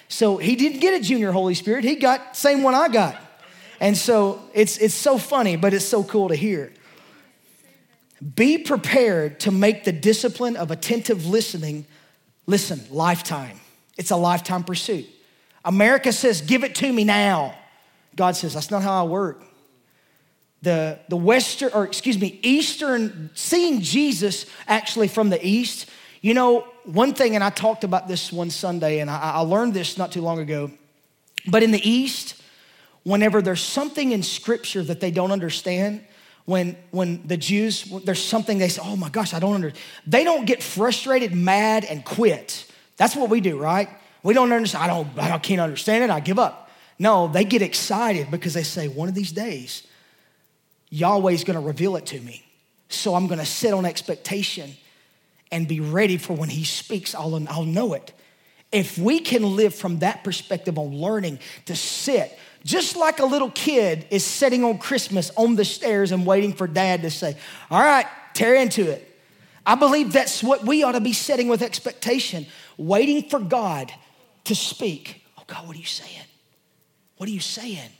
So 0.08 0.36
he 0.36 0.56
didn't 0.56 0.80
get 0.80 1.00
a 1.00 1.02
junior 1.02 1.32
Holy 1.32 1.54
Spirit, 1.54 1.84
he 1.84 1.96
got 1.96 2.36
same 2.36 2.62
one 2.62 2.74
I 2.74 2.88
got. 2.88 3.16
And 3.80 3.96
so 3.96 4.42
it's, 4.54 4.78
it's 4.78 4.94
so 4.94 5.18
funny, 5.18 5.56
but 5.56 5.74
it's 5.74 5.84
so 5.84 6.02
cool 6.02 6.28
to 6.28 6.34
hear. 6.34 6.72
Be 8.34 8.58
prepared 8.58 9.40
to 9.40 9.50
make 9.50 9.84
the 9.84 9.92
discipline 9.92 10.56
of 10.56 10.70
attentive 10.70 11.26
listening, 11.26 11.86
listen, 12.46 12.80
lifetime. 12.90 13.60
It's 13.98 14.10
a 14.10 14.16
lifetime 14.16 14.64
pursuit. 14.64 15.06
America 15.66 16.12
says, 16.12 16.40
Give 16.40 16.64
it 16.64 16.74
to 16.76 16.90
me 16.90 17.04
now. 17.04 17.54
God 18.14 18.36
says, 18.36 18.54
That's 18.54 18.70
not 18.70 18.82
how 18.82 19.04
I 19.04 19.06
work 19.06 19.42
the, 20.66 20.98
the 21.08 21.16
Western, 21.16 21.70
or 21.72 21.84
excuse 21.84 22.18
me, 22.20 22.40
Eastern, 22.42 23.30
seeing 23.34 23.80
Jesus 23.80 24.46
actually 24.66 25.06
from 25.06 25.30
the 25.30 25.46
East. 25.46 25.88
You 26.22 26.34
know, 26.34 26.66
one 26.84 27.14
thing, 27.14 27.36
and 27.36 27.44
I 27.44 27.50
talked 27.50 27.84
about 27.84 28.08
this 28.08 28.32
one 28.32 28.50
Sunday, 28.50 28.98
and 28.98 29.08
I, 29.08 29.16
I 29.18 29.40
learned 29.40 29.74
this 29.74 29.96
not 29.96 30.10
too 30.10 30.22
long 30.22 30.40
ago, 30.40 30.72
but 31.46 31.62
in 31.62 31.70
the 31.70 31.88
East, 31.88 32.42
whenever 33.04 33.40
there's 33.40 33.62
something 33.62 34.10
in 34.10 34.24
Scripture 34.24 34.82
that 34.82 34.98
they 34.98 35.12
don't 35.12 35.30
understand, 35.30 36.04
when, 36.46 36.76
when 36.90 37.24
the 37.26 37.36
Jews, 37.36 37.84
there's 38.04 38.22
something 38.22 38.58
they 38.58 38.68
say, 38.68 38.82
oh 38.84 38.96
my 38.96 39.08
gosh, 39.08 39.34
I 39.34 39.38
don't 39.38 39.54
understand. 39.54 39.84
They 40.04 40.24
don't 40.24 40.46
get 40.46 40.64
frustrated, 40.64 41.32
mad, 41.32 41.84
and 41.84 42.04
quit. 42.04 42.66
That's 42.96 43.14
what 43.14 43.30
we 43.30 43.40
do, 43.40 43.56
right? 43.56 43.88
We 44.26 44.34
don't 44.34 44.52
understand. 44.52 44.82
I 44.82 44.86
don't, 44.88 45.18
I 45.20 45.38
can't 45.38 45.60
understand 45.60 46.02
it. 46.02 46.10
I 46.10 46.18
give 46.18 46.40
up. 46.40 46.68
No, 46.98 47.28
they 47.28 47.44
get 47.44 47.62
excited 47.62 48.28
because 48.28 48.54
they 48.54 48.64
say, 48.64 48.88
one 48.88 49.08
of 49.08 49.14
these 49.14 49.30
days, 49.30 49.86
Yahweh's 50.90 51.44
gonna 51.44 51.60
reveal 51.60 51.94
it 51.94 52.06
to 52.06 52.20
me. 52.20 52.44
So 52.88 53.14
I'm 53.14 53.28
gonna 53.28 53.46
sit 53.46 53.72
on 53.72 53.84
expectation 53.84 54.72
and 55.52 55.68
be 55.68 55.78
ready 55.78 56.16
for 56.16 56.32
when 56.32 56.48
He 56.48 56.64
speaks, 56.64 57.14
I'll, 57.14 57.40
I'll 57.48 57.64
know 57.64 57.94
it. 57.94 58.12
If 58.72 58.98
we 58.98 59.20
can 59.20 59.54
live 59.54 59.76
from 59.76 60.00
that 60.00 60.24
perspective 60.24 60.76
on 60.76 60.96
learning 60.96 61.38
to 61.66 61.76
sit, 61.76 62.36
just 62.64 62.96
like 62.96 63.20
a 63.20 63.26
little 63.26 63.52
kid 63.52 64.08
is 64.10 64.24
sitting 64.24 64.64
on 64.64 64.78
Christmas 64.78 65.30
on 65.36 65.54
the 65.54 65.64
stairs 65.64 66.10
and 66.10 66.26
waiting 66.26 66.52
for 66.52 66.66
dad 66.66 67.02
to 67.02 67.12
say, 67.12 67.36
All 67.70 67.80
right, 67.80 68.06
tear 68.34 68.56
into 68.56 68.90
it. 68.90 69.08
I 69.64 69.76
believe 69.76 70.12
that's 70.12 70.42
what 70.42 70.64
we 70.64 70.82
ought 70.82 70.92
to 70.92 71.00
be 71.00 71.12
setting 71.12 71.46
with 71.46 71.62
expectation, 71.62 72.46
waiting 72.76 73.28
for 73.28 73.38
God 73.38 73.92
to 74.46 74.54
speak. 74.54 75.24
Oh, 75.38 75.42
God, 75.46 75.66
what 75.66 75.76
are 75.76 75.78
you 75.78 75.84
saying? 75.84 76.26
What 77.16 77.28
are 77.28 77.32
you 77.32 77.40
saying? 77.40 77.90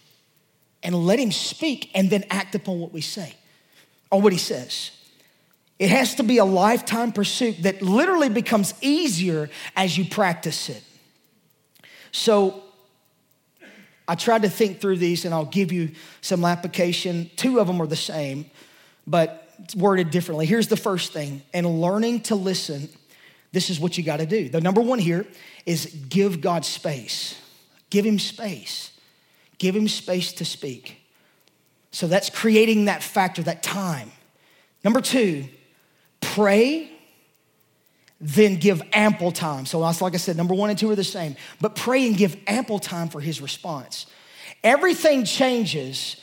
and 0.87 0.95
let 0.95 1.19
him 1.19 1.33
speak 1.33 1.91
and 1.95 2.09
then 2.11 2.25
act 2.31 2.55
upon 2.55 2.79
what 2.79 2.93
we 2.93 3.01
say 3.01 3.35
or 4.13 4.21
what 4.21 4.33
he 4.33 4.39
says. 4.39 4.93
It 5.81 5.91
has 5.91 6.15
to 6.15 6.23
be 6.23 6.39
a 6.39 6.45
lifetime 6.45 7.11
pursuit 7.11 7.65
that 7.65 7.83
literally 7.83 8.29
becomes 8.29 8.73
easier 8.81 9.51
as 9.75 9.99
you 9.99 10.05
practice 10.05 10.69
it. 10.69 10.83
So 12.13 12.63
I 14.07 14.15
tried 14.15 14.43
to 14.43 14.49
think 14.49 14.81
through 14.81 14.99
these 14.99 15.25
and 15.25 15.35
I'll 15.35 15.45
give 15.45 15.73
you 15.73 15.91
some 16.21 16.45
application. 16.45 17.31
Two 17.35 17.59
of 17.59 17.67
them 17.67 17.83
are 17.83 17.89
the 17.89 17.97
same, 17.97 18.47
but 19.09 19.51
worded 19.75 20.11
differently. 20.11 20.47
Here's 20.47 20.69
the 20.69 20.77
first 20.77 21.13
thing, 21.13 21.43
and 21.53 21.81
learning 21.81 22.21
to 22.23 22.37
listen, 22.37 22.89
this 23.53 23.71
is 23.71 23.81
what 23.81 23.97
you 23.97 24.05
got 24.05 24.19
to 24.19 24.27
do. 24.27 24.49
The 24.49 24.61
number 24.61 24.81
one 24.81 24.99
here 24.99 25.27
is 25.65 25.87
give 26.09 26.41
God 26.41 26.65
space. 26.65 27.41
Give 27.91 28.05
him 28.05 28.19
space. 28.19 28.93
Give 29.59 29.75
him 29.75 29.89
space 29.89 30.33
to 30.35 30.45
speak. 30.45 31.01
So 31.91 32.07
that's 32.07 32.29
creating 32.29 32.87
that 32.87 33.03
factor, 33.03 33.43
that 33.45 33.63
time. 33.63 34.13
Number 34.85 35.01
two, 35.01 35.47
pray, 36.21 36.91
then 38.21 38.57
give 38.57 38.83
ample 38.93 39.33
time. 39.33 39.67
So 39.67 39.79
like 39.79 40.15
I 40.15 40.19
said, 40.19 40.37
number 40.37 40.55
one 40.55 40.71
and 40.71 40.79
two 40.79 40.91
are 40.91 40.97
the 40.97 41.05
same, 41.05 41.37
but 41.61 41.75
pray 41.75 42.07
and 42.07 42.17
give 42.17 42.37
ample 42.47 42.79
time 42.79 43.09
for 43.09 43.21
his 43.21 43.41
response. 43.41 44.07
Everything 44.63 45.25
changes 45.25 46.21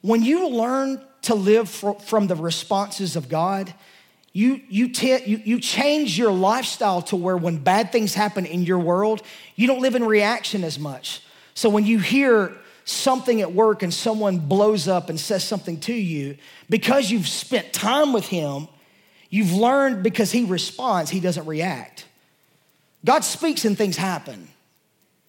when 0.00 0.22
you 0.22 0.48
learn 0.48 1.04
to 1.22 1.34
live 1.34 1.68
from 1.68 2.26
the 2.26 2.34
responses 2.34 3.16
of 3.16 3.28
God. 3.28 3.72
You, 4.32 4.60
you, 4.68 4.86
you, 4.86 5.42
you 5.44 5.60
change 5.60 6.18
your 6.18 6.32
lifestyle 6.32 7.02
to 7.02 7.16
where 7.16 7.36
when 7.36 7.58
bad 7.58 7.92
things 7.92 8.14
happen 8.14 8.46
in 8.46 8.62
your 8.62 8.78
world, 8.78 9.22
you 9.56 9.66
don't 9.66 9.82
live 9.82 9.94
in 9.94 10.04
reaction 10.04 10.64
as 10.64 10.78
much. 10.78 11.22
So 11.54 11.68
when 11.68 11.84
you 11.84 11.98
hear 11.98 12.56
something 12.84 13.42
at 13.42 13.52
work 13.52 13.82
and 13.82 13.92
someone 13.92 14.38
blows 14.38 14.88
up 14.88 15.10
and 15.10 15.20
says 15.20 15.44
something 15.44 15.78
to 15.80 15.92
you, 15.92 16.38
because 16.70 17.10
you've 17.10 17.28
spent 17.28 17.74
time 17.74 18.14
with 18.14 18.26
him, 18.26 18.68
you've 19.28 19.52
learned 19.52 20.02
because 20.02 20.32
he 20.32 20.44
responds, 20.44 21.10
he 21.10 21.20
doesn't 21.20 21.46
react. 21.46 22.06
God 23.04 23.24
speaks 23.24 23.64
and 23.64 23.76
things 23.76 23.96
happen. 23.96 24.48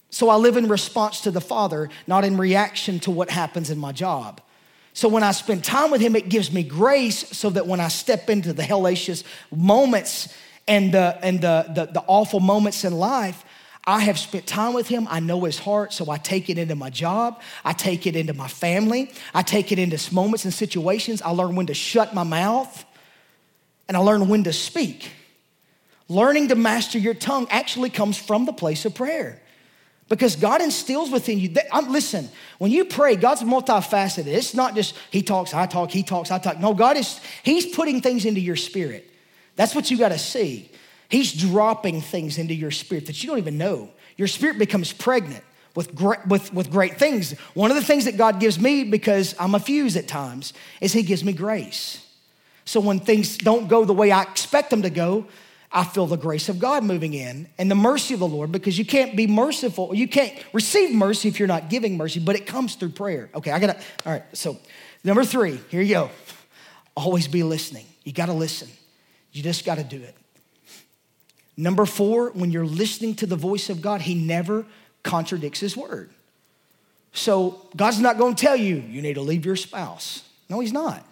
So 0.08 0.28
I 0.28 0.36
live 0.36 0.56
in 0.56 0.68
response 0.68 1.22
to 1.22 1.30
the 1.30 1.40
Father, 1.40 1.90
not 2.06 2.24
in 2.24 2.38
reaction 2.38 3.00
to 3.00 3.10
what 3.10 3.30
happens 3.30 3.68
in 3.68 3.78
my 3.78 3.92
job. 3.92 4.40
So 4.94 5.08
when 5.08 5.24
I 5.24 5.32
spend 5.32 5.64
time 5.64 5.90
with 5.90 6.00
him, 6.00 6.14
it 6.14 6.28
gives 6.28 6.52
me 6.52 6.62
grace 6.62 7.28
so 7.36 7.50
that 7.50 7.66
when 7.66 7.80
I 7.80 7.88
step 7.88 8.30
into 8.30 8.52
the 8.52 8.62
hellacious 8.62 9.24
moments 9.50 10.32
and 10.68 10.94
the, 10.94 11.18
and 11.20 11.40
the, 11.40 11.66
the, 11.74 11.86
the 11.86 12.04
awful 12.06 12.38
moments 12.38 12.84
in 12.84 12.94
life, 12.94 13.44
I 13.84 14.00
have 14.00 14.18
spent 14.20 14.46
time 14.46 14.72
with 14.72 14.86
him. 14.86 15.08
I 15.10 15.18
know 15.18 15.44
his 15.44 15.58
heart, 15.58 15.92
so 15.92 16.10
I 16.10 16.16
take 16.16 16.48
it 16.48 16.58
into 16.58 16.76
my 16.76 16.90
job. 16.90 17.42
I 17.64 17.72
take 17.72 18.06
it 18.06 18.14
into 18.14 18.34
my 18.34 18.46
family. 18.46 19.10
I 19.34 19.42
take 19.42 19.72
it 19.72 19.80
into 19.80 20.14
moments 20.14 20.44
and 20.44 20.54
situations. 20.54 21.20
I 21.22 21.30
learn 21.30 21.56
when 21.56 21.66
to 21.66 21.74
shut 21.74 22.14
my 22.14 22.22
mouth 22.22 22.84
and 23.88 23.96
I 23.96 24.00
learn 24.00 24.28
when 24.28 24.44
to 24.44 24.52
speak. 24.52 25.10
Learning 26.08 26.48
to 26.48 26.54
master 26.54 26.98
your 26.98 27.14
tongue 27.14 27.48
actually 27.50 27.90
comes 27.90 28.16
from 28.16 28.44
the 28.44 28.52
place 28.52 28.84
of 28.84 28.94
prayer 28.94 29.40
because 30.08 30.36
God 30.36 30.60
instills 30.60 31.10
within 31.10 31.38
you. 31.38 31.48
That, 31.50 31.66
I'm, 31.72 31.90
listen, 31.90 32.28
when 32.58 32.70
you 32.70 32.84
pray, 32.84 33.16
God's 33.16 33.42
multifaceted. 33.42 34.26
It's 34.26 34.54
not 34.54 34.74
just 34.74 34.94
He 35.10 35.22
talks, 35.22 35.54
I 35.54 35.66
talk, 35.66 35.90
He 35.90 36.02
talks, 36.02 36.30
I 36.30 36.38
talk. 36.38 36.60
No, 36.60 36.74
God 36.74 36.96
is, 36.96 37.20
He's 37.42 37.74
putting 37.74 38.00
things 38.00 38.24
into 38.24 38.40
your 38.40 38.56
spirit. 38.56 39.10
That's 39.56 39.74
what 39.74 39.90
you 39.90 39.98
got 39.98 40.10
to 40.10 40.18
see. 40.18 40.70
He's 41.08 41.32
dropping 41.32 42.00
things 42.00 42.38
into 42.38 42.54
your 42.54 42.70
spirit 42.70 43.06
that 43.06 43.22
you 43.22 43.28
don't 43.28 43.38
even 43.38 43.58
know. 43.58 43.90
Your 44.16 44.28
spirit 44.28 44.58
becomes 44.58 44.92
pregnant 44.92 45.44
with 45.74 45.94
great, 45.94 46.26
with, 46.26 46.52
with 46.52 46.70
great 46.70 46.98
things. 46.98 47.32
One 47.54 47.70
of 47.70 47.76
the 47.76 47.84
things 47.84 48.04
that 48.04 48.16
God 48.16 48.40
gives 48.40 48.58
me, 48.58 48.84
because 48.84 49.34
I'm 49.38 49.54
a 49.54 49.60
fuse 49.60 49.96
at 49.96 50.08
times, 50.08 50.52
is 50.80 50.92
He 50.92 51.02
gives 51.02 51.24
me 51.24 51.32
grace. 51.32 52.00
So 52.64 52.80
when 52.80 53.00
things 53.00 53.36
don't 53.36 53.68
go 53.68 53.84
the 53.84 53.92
way 53.92 54.10
I 54.10 54.22
expect 54.22 54.70
them 54.70 54.82
to 54.82 54.90
go, 54.90 55.26
I 55.76 55.82
feel 55.82 56.06
the 56.06 56.16
grace 56.16 56.48
of 56.48 56.60
God 56.60 56.84
moving 56.84 57.14
in 57.14 57.48
and 57.58 57.68
the 57.68 57.74
mercy 57.74 58.14
of 58.14 58.20
the 58.20 58.28
Lord 58.28 58.52
because 58.52 58.78
you 58.78 58.84
can't 58.84 59.16
be 59.16 59.26
merciful. 59.26 59.92
You 59.92 60.06
can't 60.06 60.32
receive 60.52 60.94
mercy 60.94 61.28
if 61.28 61.40
you're 61.40 61.48
not 61.48 61.68
giving 61.68 61.96
mercy, 61.96 62.20
but 62.20 62.36
it 62.36 62.46
comes 62.46 62.76
through 62.76 62.90
prayer. 62.90 63.28
Okay, 63.34 63.50
I 63.50 63.58
gotta, 63.58 63.76
all 64.06 64.12
right, 64.12 64.22
so 64.32 64.56
number 65.02 65.24
three, 65.24 65.58
here 65.70 65.82
you 65.82 65.92
go. 65.92 66.10
Always 66.96 67.26
be 67.26 67.42
listening. 67.42 67.86
You 68.04 68.12
gotta 68.12 68.32
listen. 68.32 68.68
You 69.32 69.42
just 69.42 69.64
gotta 69.64 69.82
do 69.82 70.00
it. 70.00 70.14
Number 71.56 71.86
four, 71.86 72.30
when 72.30 72.52
you're 72.52 72.66
listening 72.66 73.16
to 73.16 73.26
the 73.26 73.36
voice 73.36 73.68
of 73.68 73.82
God, 73.82 74.02
He 74.02 74.14
never 74.14 74.64
contradicts 75.02 75.58
His 75.58 75.76
word. 75.76 76.10
So 77.12 77.60
God's 77.74 77.98
not 77.98 78.16
gonna 78.16 78.36
tell 78.36 78.56
you, 78.56 78.76
you 78.76 79.02
need 79.02 79.14
to 79.14 79.22
leave 79.22 79.44
your 79.44 79.56
spouse. 79.56 80.22
No, 80.48 80.60
He's 80.60 80.72
not. 80.72 81.04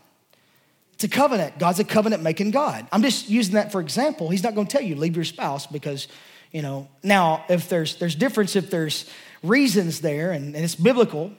It's 0.94 1.04
a 1.04 1.08
covenant. 1.08 1.58
God's 1.58 1.80
a 1.80 1.84
covenant 1.84 2.22
making 2.22 2.50
God. 2.50 2.86
I'm 2.92 3.02
just 3.02 3.28
using 3.28 3.54
that 3.54 3.72
for 3.72 3.80
example. 3.80 4.28
He's 4.28 4.42
not 4.42 4.54
gonna 4.54 4.68
tell 4.68 4.82
you, 4.82 4.96
leave 4.96 5.16
your 5.16 5.24
spouse 5.24 5.66
because, 5.66 6.08
you 6.52 6.62
know, 6.62 6.88
now 7.02 7.44
if 7.48 7.68
there's 7.68 7.96
there's 7.96 8.14
difference, 8.14 8.56
if 8.56 8.70
there's 8.70 9.08
reasons 9.42 10.00
there 10.00 10.32
and, 10.32 10.54
and 10.54 10.64
it's 10.64 10.74
biblical. 10.74 11.32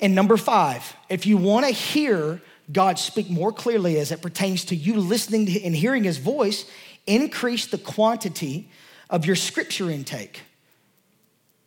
And 0.00 0.14
number 0.14 0.36
five, 0.36 0.96
if 1.08 1.26
you 1.26 1.36
wanna 1.36 1.70
hear 1.70 2.40
God 2.72 2.98
speak 2.98 3.28
more 3.28 3.52
clearly 3.52 3.98
as 3.98 4.12
it 4.12 4.22
pertains 4.22 4.64
to 4.66 4.76
you 4.76 4.94
listening 4.94 5.46
to 5.46 5.62
and 5.62 5.74
hearing 5.74 6.04
his 6.04 6.18
voice, 6.18 6.64
increase 7.06 7.66
the 7.66 7.78
quantity 7.78 8.70
of 9.10 9.26
your 9.26 9.36
scripture 9.36 9.90
intake. 9.90 10.42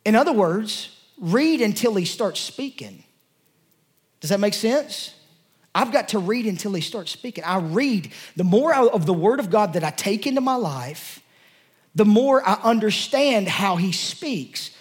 In 0.04 0.16
other 0.16 0.32
words, 0.32 0.96
read 1.18 1.60
until 1.60 1.94
he 1.94 2.04
starts 2.04 2.40
speaking. 2.40 3.04
Does 4.20 4.30
that 4.30 4.40
make 4.40 4.54
sense? 4.54 5.14
I've 5.78 5.92
got 5.92 6.08
to 6.08 6.18
read 6.18 6.46
until 6.46 6.72
he 6.72 6.80
starts 6.80 7.12
speaking. 7.12 7.44
I 7.44 7.58
read. 7.58 8.10
The 8.34 8.42
more 8.42 8.74
of 8.74 9.06
the 9.06 9.14
word 9.14 9.38
of 9.38 9.48
God 9.48 9.74
that 9.74 9.84
I 9.84 9.90
take 9.90 10.26
into 10.26 10.40
my 10.40 10.56
life, 10.56 11.22
the 11.94 12.04
more 12.04 12.46
I 12.46 12.54
understand 12.64 13.46
how 13.46 13.76
he 13.76 13.92
speaks. 13.92 14.72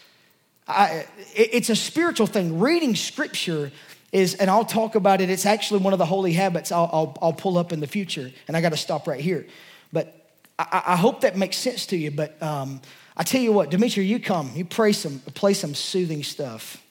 I, 0.67 1.05
it's 1.35 1.69
a 1.69 1.75
spiritual 1.75 2.25
thing. 2.25 2.59
Reading 2.59 2.95
scripture 2.95 3.71
is, 4.11 4.33
and 4.33 4.49
I'll 4.49 4.65
talk 4.65 4.95
about 4.95 5.21
it, 5.21 5.29
it's 5.29 5.45
actually 5.45 5.81
one 5.81 5.93
of 5.93 5.99
the 5.99 6.05
holy 6.05 6.33
habits 6.33 6.71
I'll, 6.71 6.89
I'll, 6.91 7.17
I'll 7.21 7.33
pull 7.33 7.59
up 7.59 7.71
in 7.71 7.79
the 7.79 7.85
future. 7.85 8.31
And 8.47 8.57
I 8.57 8.61
got 8.61 8.71
to 8.71 8.77
stop 8.77 9.07
right 9.07 9.21
here. 9.21 9.45
But 9.93 10.31
I, 10.57 10.81
I, 10.87 10.95
hope 10.95 11.21
that 11.21 11.37
makes 11.37 11.57
sense 11.57 11.85
to 11.87 11.95
you. 11.95 12.09
But 12.09 12.41
um, 12.41 12.81
I 13.15 13.21
tell 13.21 13.39
you 13.39 13.53
what, 13.53 13.69
Dimitri, 13.69 14.03
you 14.03 14.19
come, 14.19 14.49
you 14.55 14.65
pray 14.65 14.93
some, 14.93 15.19
play 15.35 15.53
some 15.53 15.75
soothing 15.75 16.23
stuff, 16.23 16.83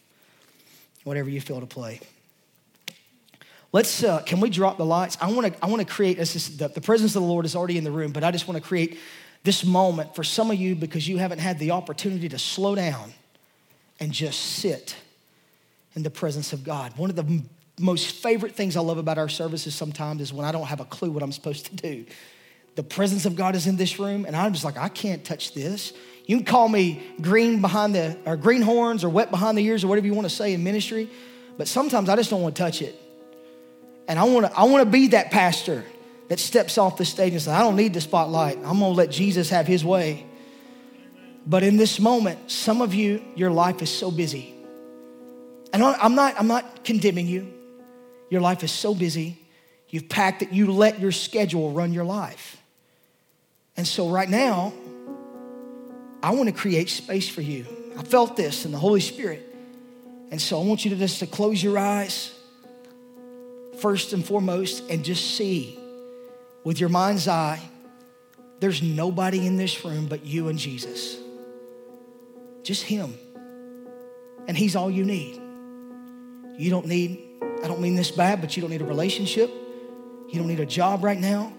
whatever 1.02 1.28
you 1.28 1.40
feel 1.40 1.58
to 1.58 1.66
play. 1.66 1.98
Let's, 3.72 4.02
uh, 4.02 4.22
can 4.22 4.40
we 4.40 4.50
drop 4.50 4.78
the 4.78 4.84
lights? 4.84 5.18
I 5.20 5.30
wanna, 5.30 5.52
I 5.62 5.66
wanna 5.66 5.84
create, 5.84 6.16
this 6.16 6.36
is 6.36 6.56
the, 6.56 6.68
the 6.68 6.80
presence 6.80 7.14
of 7.16 7.22
the 7.22 7.28
Lord 7.28 7.44
is 7.44 7.54
already 7.54 7.78
in 7.78 7.84
the 7.84 7.90
room, 7.90 8.12
but 8.12 8.24
I 8.24 8.30
just 8.30 8.48
wanna 8.48 8.60
create 8.60 8.98
this 9.42 9.64
moment 9.64 10.14
for 10.14 10.24
some 10.24 10.50
of 10.50 10.56
you 10.56 10.74
because 10.74 11.06
you 11.06 11.18
haven't 11.18 11.38
had 11.38 11.58
the 11.58 11.72
opportunity 11.72 12.28
to 12.28 12.38
slow 12.38 12.74
down 12.74 13.12
and 14.00 14.12
just 14.12 14.40
sit 14.40 14.96
in 15.94 16.02
the 16.02 16.10
presence 16.10 16.52
of 16.52 16.64
God. 16.64 16.96
One 16.96 17.10
of 17.10 17.16
the 17.16 17.42
most 17.78 18.10
favorite 18.16 18.54
things 18.54 18.76
I 18.76 18.80
love 18.80 18.98
about 18.98 19.18
our 19.18 19.28
services 19.28 19.74
sometimes 19.74 20.20
is 20.20 20.32
when 20.32 20.46
I 20.46 20.52
don't 20.52 20.66
have 20.66 20.80
a 20.80 20.84
clue 20.84 21.10
what 21.10 21.22
I'm 21.22 21.32
supposed 21.32 21.66
to 21.66 21.76
do 21.76 22.06
the 22.76 22.82
presence 22.82 23.24
of 23.24 23.34
God 23.34 23.56
is 23.56 23.66
in 23.66 23.76
this 23.76 23.98
room, 23.98 24.26
and 24.26 24.36
I'm 24.36 24.52
just 24.52 24.64
like, 24.64 24.76
I 24.76 24.88
can't 24.90 25.24
touch 25.24 25.54
this. 25.54 25.94
You 26.26 26.36
can 26.36 26.44
call 26.44 26.68
me 26.68 27.02
green 27.22 27.62
behind 27.62 27.94
the, 27.94 28.18
or 28.26 28.36
greenhorns 28.36 29.02
or 29.02 29.08
wet 29.08 29.30
behind 29.30 29.56
the 29.56 29.64
ears 29.64 29.82
or 29.82 29.88
whatever 29.88 30.06
you 30.06 30.14
want 30.14 30.28
to 30.28 30.34
say 30.34 30.52
in 30.52 30.62
ministry, 30.62 31.08
but 31.56 31.68
sometimes 31.68 32.10
I 32.10 32.16
just 32.16 32.28
don't 32.28 32.42
want 32.42 32.54
to 32.54 32.62
touch 32.62 32.82
it. 32.82 33.00
And 34.08 34.18
I 34.18 34.24
want 34.24 34.46
to, 34.46 34.58
I 34.58 34.64
want 34.64 34.84
to 34.84 34.90
be 34.90 35.08
that 35.08 35.30
pastor 35.30 35.84
that 36.28 36.38
steps 36.38 36.78
off 36.78 36.96
the 36.96 37.04
stage 37.04 37.32
and 37.32 37.42
says, 37.42 37.52
I 37.52 37.60
don't 37.60 37.76
need 37.76 37.94
the 37.94 38.00
spotlight. 38.00 38.58
I'm 38.64 38.78
to 38.78 38.88
let 38.88 39.10
Jesus 39.10 39.50
have 39.50 39.66
his 39.66 39.84
way. 39.84 40.26
But 41.46 41.62
in 41.62 41.76
this 41.76 42.00
moment, 42.00 42.50
some 42.50 42.80
of 42.80 42.94
you, 42.94 43.24
your 43.36 43.50
life 43.50 43.82
is 43.82 43.90
so 43.90 44.10
busy. 44.10 44.54
And 45.72 45.82
I'm 45.82 46.14
not, 46.14 46.34
I'm 46.38 46.48
not 46.48 46.84
condemning 46.84 47.26
you. 47.26 47.52
Your 48.30 48.40
life 48.40 48.64
is 48.64 48.72
so 48.72 48.94
busy. 48.94 49.38
You've 49.88 50.08
packed 50.08 50.42
it, 50.42 50.50
you 50.50 50.72
let 50.72 50.98
your 50.98 51.12
schedule 51.12 51.70
run 51.70 51.92
your 51.92 52.04
life. 52.04 52.60
And 53.76 53.86
so, 53.86 54.08
right 54.08 54.28
now, 54.28 54.72
I 56.22 56.30
want 56.30 56.48
to 56.48 56.54
create 56.54 56.88
space 56.88 57.28
for 57.28 57.42
you. 57.42 57.66
I 57.96 58.02
felt 58.02 58.36
this 58.36 58.64
in 58.64 58.72
the 58.72 58.78
Holy 58.78 59.00
Spirit. 59.00 59.54
And 60.30 60.40
so, 60.40 60.60
I 60.60 60.64
want 60.64 60.84
you 60.84 60.90
to 60.90 60.96
just 60.96 61.20
to 61.20 61.26
close 61.26 61.62
your 61.62 61.78
eyes 61.78 62.35
first 63.80 64.12
and 64.12 64.24
foremost 64.24 64.88
and 64.90 65.04
just 65.04 65.36
see 65.36 65.78
with 66.64 66.80
your 66.80 66.88
mind's 66.88 67.28
eye 67.28 67.60
there's 68.58 68.82
nobody 68.82 69.46
in 69.46 69.56
this 69.56 69.84
room 69.84 70.06
but 70.06 70.24
you 70.24 70.48
and 70.48 70.58
Jesus. 70.58 71.16
Just 72.62 72.82
Him. 72.84 73.14
And 74.48 74.56
He's 74.56 74.76
all 74.76 74.90
you 74.90 75.04
need. 75.04 75.40
You 76.58 76.70
don't 76.70 76.86
need, 76.86 77.20
I 77.62 77.68
don't 77.68 77.80
mean 77.80 77.96
this 77.96 78.10
bad, 78.10 78.40
but 78.40 78.56
you 78.56 78.62
don't 78.62 78.70
need 78.70 78.80
a 78.80 78.86
relationship. 78.86 79.50
You 80.28 80.38
don't 80.38 80.48
need 80.48 80.60
a 80.60 80.66
job 80.66 81.04
right 81.04 81.18
now. 81.18 81.52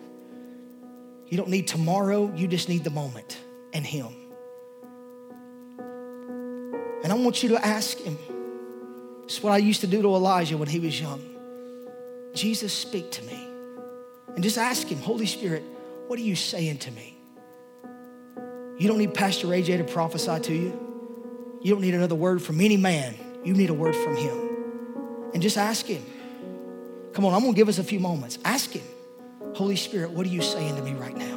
You 1.28 1.38
don't 1.38 1.50
need 1.50 1.68
tomorrow, 1.68 2.34
you 2.36 2.48
just 2.48 2.70
need 2.70 2.84
the 2.84 2.90
moment 2.90 3.38
and 3.74 3.86
Him. 3.86 4.08
And 7.04 7.12
I 7.12 7.16
want 7.16 7.44
you 7.44 7.50
to 7.50 7.66
ask 7.66 7.98
Him. 8.00 8.18
It's 9.26 9.44
what 9.44 9.52
I 9.52 9.58
used 9.58 9.82
to 9.82 9.88
do 9.88 10.02
to 10.02 10.08
Elijah 10.08 10.58
when 10.58 10.70
he 10.70 10.80
was 10.80 11.00
young. 11.00 11.37
Jesus, 12.38 12.72
speak 12.72 13.12
to 13.12 13.24
me. 13.24 13.48
And 14.36 14.44
just 14.44 14.58
ask 14.58 14.88
Him, 14.88 15.00
Holy 15.00 15.26
Spirit, 15.26 15.64
what 16.06 16.20
are 16.20 16.24
you 16.24 16.36
saying 16.36 16.78
to 16.80 16.92
me? 16.92 17.18
You 18.78 18.88
don't 18.88 19.00
need 19.00 19.16
Pastor 19.16 19.48
AJ 19.48 19.80
to 19.80 19.84
prophesy 19.84 20.40
to 20.40 20.54
you. 20.54 21.60
You 21.64 21.74
don't 21.74 21.82
need 21.82 21.96
another 21.96 22.16
word 22.16 22.42
from 22.42 22.62
any 22.62 22.78
man. 22.78 23.16
You 23.44 23.56
need 23.56 23.72
a 23.72 23.74
word 23.74 23.96
from 23.96 24.16
Him. 24.16 24.38
And 25.34 25.42
just 25.42 25.58
ask 25.58 25.86
Him. 25.88 26.04
Come 27.14 27.26
on, 27.26 27.34
I'm 27.34 27.42
gonna 27.42 27.54
give 27.54 27.70
us 27.70 27.80
a 27.80 27.84
few 27.84 28.00
moments. 28.00 28.38
Ask 28.46 28.70
Him. 28.72 28.86
Holy 29.56 29.76
Spirit, 29.76 30.12
what 30.12 30.26
are 30.28 30.30
you 30.30 30.44
saying 30.44 30.76
to 30.76 30.84
me 30.84 30.94
right 30.94 31.18
now? 31.18 31.37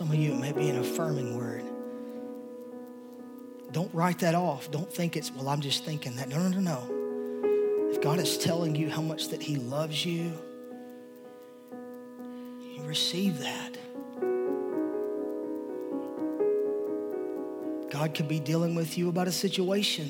Some 0.00 0.12
of 0.12 0.14
you, 0.14 0.32
it 0.32 0.38
may 0.38 0.52
be 0.52 0.70
an 0.70 0.78
affirming 0.78 1.36
word. 1.36 1.62
Don't 3.70 3.92
write 3.94 4.20
that 4.20 4.34
off. 4.34 4.70
Don't 4.70 4.90
think 4.90 5.14
it's, 5.14 5.30
well, 5.30 5.50
I'm 5.50 5.60
just 5.60 5.84
thinking 5.84 6.16
that. 6.16 6.26
No, 6.26 6.38
no, 6.38 6.48
no, 6.48 6.58
no. 6.58 7.90
If 7.92 8.00
God 8.00 8.18
is 8.18 8.38
telling 8.38 8.74
you 8.74 8.88
how 8.88 9.02
much 9.02 9.28
that 9.28 9.42
He 9.42 9.56
loves 9.56 10.06
you, 10.06 10.32
you 12.62 12.82
receive 12.82 13.40
that. 13.40 13.76
God 17.90 18.14
could 18.14 18.26
be 18.26 18.40
dealing 18.40 18.74
with 18.74 18.96
you 18.96 19.10
about 19.10 19.28
a 19.28 19.32
situation 19.32 20.06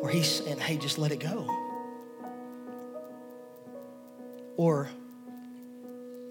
where 0.00 0.10
He's 0.10 0.26
saying, 0.26 0.58
hey, 0.58 0.76
just 0.76 0.98
let 0.98 1.12
it 1.12 1.20
go. 1.20 1.48
Or 4.56 4.88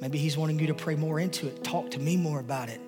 maybe 0.08 0.20
He's 0.20 0.38
wanting 0.38 0.58
you 0.58 0.68
to 0.68 0.74
pray 0.74 0.96
more 0.96 1.20
into 1.20 1.48
it, 1.48 1.66
talk 1.66 1.92
to 1.92 2.00
me 2.00 2.16
more 2.16 2.40
about 2.40 2.70
it. 2.70 2.80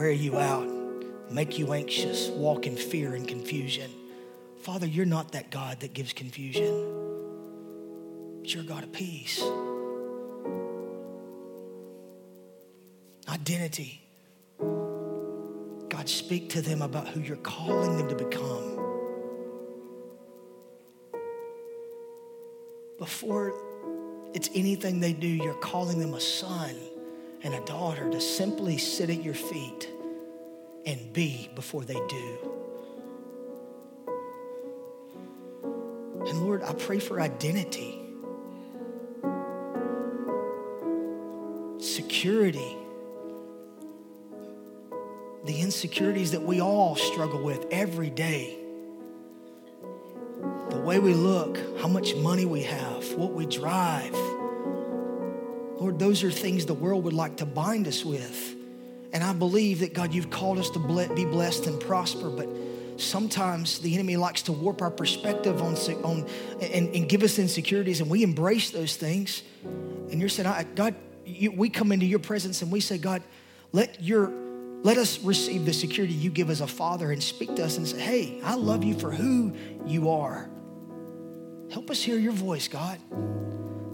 Wear 0.00 0.10
you 0.10 0.38
out, 0.38 0.66
make 1.30 1.58
you 1.58 1.74
anxious, 1.74 2.28
walk 2.28 2.66
in 2.66 2.74
fear 2.74 3.14
and 3.14 3.28
confusion. 3.28 3.90
Father, 4.62 4.86
you're 4.86 5.04
not 5.04 5.32
that 5.32 5.50
God 5.50 5.80
that 5.80 5.92
gives 5.92 6.14
confusion, 6.14 6.72
but 8.40 8.54
you're 8.54 8.62
a 8.62 8.66
God 8.66 8.82
of 8.82 8.92
peace. 8.94 9.44
Identity. 13.28 14.00
God, 15.90 16.08
speak 16.08 16.48
to 16.48 16.62
them 16.62 16.80
about 16.80 17.06
who 17.06 17.20
you're 17.20 17.36
calling 17.36 17.98
them 17.98 18.08
to 18.08 18.14
become. 18.14 18.78
Before 22.96 23.52
it's 24.32 24.48
anything 24.54 24.98
they 24.98 25.12
do, 25.12 25.28
you're 25.28 25.52
calling 25.60 25.98
them 25.98 26.14
a 26.14 26.20
son 26.20 26.74
and 27.42 27.54
a 27.54 27.60
daughter 27.64 28.10
to 28.10 28.20
simply 28.20 28.78
sit 28.78 29.10
at 29.10 29.22
your 29.22 29.34
feet 29.34 29.88
and 30.86 31.12
be 31.12 31.50
before 31.54 31.84
they 31.84 31.94
do. 31.94 32.38
And 36.26 36.42
Lord, 36.42 36.62
I 36.62 36.74
pray 36.74 36.98
for 36.98 37.20
identity, 37.20 37.98
security, 41.78 42.76
the 45.44 45.60
insecurities 45.60 46.32
that 46.32 46.42
we 46.42 46.60
all 46.60 46.94
struggle 46.94 47.42
with 47.42 47.66
every 47.70 48.10
day. 48.10 48.56
The 50.68 50.78
way 50.78 50.98
we 50.98 51.14
look, 51.14 51.58
how 51.80 51.88
much 51.88 52.14
money 52.14 52.44
we 52.44 52.62
have, 52.62 53.14
what 53.14 53.32
we 53.32 53.46
drive. 53.46 54.14
Lord, 55.80 55.98
those 55.98 56.22
are 56.22 56.30
things 56.30 56.66
the 56.66 56.74
world 56.74 57.04
would 57.04 57.14
like 57.14 57.38
to 57.38 57.46
bind 57.46 57.88
us 57.88 58.04
with. 58.04 58.54
And 59.12 59.24
I 59.24 59.32
believe 59.32 59.80
that, 59.80 59.94
God, 59.94 60.12
you've 60.12 60.30
called 60.30 60.58
us 60.58 60.68
to 60.70 60.78
be 61.14 61.24
blessed 61.24 61.66
and 61.66 61.80
prosper, 61.80 62.28
but 62.28 62.48
sometimes 62.98 63.78
the 63.78 63.94
enemy 63.94 64.16
likes 64.16 64.42
to 64.42 64.52
warp 64.52 64.82
our 64.82 64.90
perspective 64.90 65.62
on, 65.62 65.74
on 66.04 66.28
and, 66.60 66.94
and 66.94 67.08
give 67.08 67.22
us 67.22 67.38
insecurities, 67.38 68.00
and 68.00 68.10
we 68.10 68.22
embrace 68.22 68.70
those 68.70 68.96
things. 68.96 69.42
And 69.64 70.20
you're 70.20 70.28
saying, 70.28 70.66
God, 70.74 70.94
you, 71.24 71.50
we 71.50 71.70
come 71.70 71.92
into 71.92 72.06
your 72.06 72.18
presence 72.18 72.60
and 72.60 72.70
we 72.70 72.80
say, 72.80 72.98
God, 72.98 73.22
let 73.72 74.02
your 74.02 74.32
let 74.82 74.96
us 74.96 75.18
receive 75.20 75.66
the 75.66 75.74
security 75.74 76.14
you 76.14 76.30
give 76.30 76.48
as 76.48 76.62
a 76.62 76.66
father 76.66 77.12
and 77.12 77.22
speak 77.22 77.54
to 77.56 77.64
us 77.64 77.76
and 77.76 77.86
say, 77.86 78.00
Hey, 78.00 78.40
I 78.42 78.54
love 78.54 78.82
you 78.82 78.98
for 78.98 79.10
who 79.10 79.54
you 79.84 80.10
are. 80.10 80.48
Help 81.70 81.90
us 81.90 82.02
hear 82.02 82.18
your 82.18 82.32
voice, 82.32 82.66
God. 82.66 82.98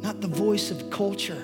Not 0.01 0.21
the 0.21 0.29
voice 0.29 0.71
of 0.71 0.89
culture, 0.91 1.43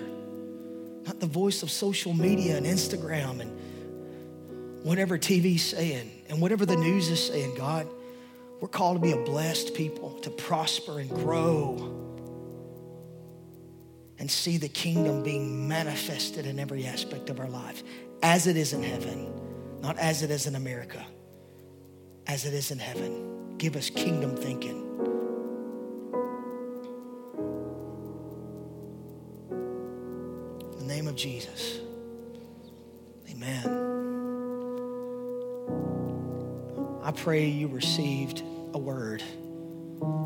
not 1.04 1.20
the 1.20 1.26
voice 1.26 1.62
of 1.62 1.70
social 1.70 2.12
media 2.12 2.56
and 2.56 2.66
Instagram 2.66 3.40
and 3.40 4.84
whatever 4.84 5.18
TV's 5.18 5.62
saying 5.62 6.10
and 6.28 6.40
whatever 6.40 6.64
the 6.66 6.76
news 6.76 7.08
is 7.08 7.26
saying, 7.26 7.54
God. 7.56 7.88
We're 8.62 8.68
called 8.68 8.98
to 8.98 9.00
be 9.00 9.10
a 9.10 9.16
blessed 9.16 9.74
people, 9.74 10.20
to 10.20 10.30
prosper 10.30 11.00
and 11.00 11.10
grow 11.10 12.02
and 14.20 14.30
see 14.30 14.56
the 14.56 14.68
kingdom 14.68 15.24
being 15.24 15.66
manifested 15.66 16.46
in 16.46 16.60
every 16.60 16.86
aspect 16.86 17.28
of 17.28 17.40
our 17.40 17.48
life 17.48 17.82
as 18.22 18.46
it 18.46 18.56
is 18.56 18.72
in 18.72 18.80
heaven, 18.80 19.32
not 19.80 19.98
as 19.98 20.22
it 20.22 20.30
is 20.30 20.46
in 20.46 20.54
America, 20.54 21.04
as 22.28 22.44
it 22.44 22.54
is 22.54 22.70
in 22.70 22.78
heaven. 22.78 23.58
Give 23.58 23.74
us 23.74 23.90
kingdom 23.90 24.36
thinking. 24.36 24.81
Name 31.02 31.08
of 31.08 31.16
Jesus. 31.16 31.80
Amen. 33.30 33.66
I 37.02 37.10
pray 37.10 37.46
you 37.46 37.66
received 37.66 38.42
a 38.72 38.78
word. 38.78 39.22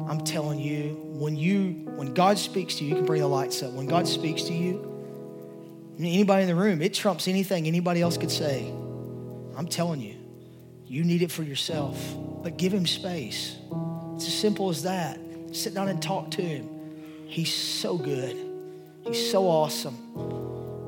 I'm 0.09 0.21
telling 0.21 0.59
you, 0.59 0.95
when 1.19 1.37
you 1.37 1.71
when 1.97 2.13
God 2.13 2.39
speaks 2.39 2.75
to 2.77 2.85
you, 2.85 2.91
you 2.91 2.97
can 2.97 3.07
bring 3.07 3.23
the 3.23 3.27
lights 3.27 3.63
up. 3.63 3.73
When 3.73 3.87
God 3.87 4.07
speaks 4.07 4.43
to 4.45 4.53
you, 4.53 4.93
Anybody 5.99 6.43
in 6.43 6.49
the 6.49 6.55
room, 6.55 6.83
it 6.83 6.93
trumps 6.93 7.27
anything 7.27 7.67
anybody 7.67 8.03
else 8.03 8.19
could 8.19 8.31
say. 8.31 8.71
I'm 9.57 9.67
telling 9.67 10.03
you, 10.03 10.15
you 10.85 11.05
need 11.05 11.23
it 11.23 11.33
for 11.33 11.43
yourself, 11.43 11.99
but 12.43 12.59
give 12.59 12.75
him 12.75 12.85
space. 12.85 13.57
It's 14.15 14.27
as 14.27 14.35
simple 14.39 14.69
as 14.69 14.83
that. 14.83 15.19
Sit 15.53 15.73
down 15.73 15.89
and 15.89 16.03
talk 16.03 16.33
to 16.33 16.43
him. 16.43 16.69
He's 17.27 17.53
so 17.53 17.97
good. 17.97 18.37
He's 19.07 19.31
so 19.31 19.49
awesome. 19.49 20.36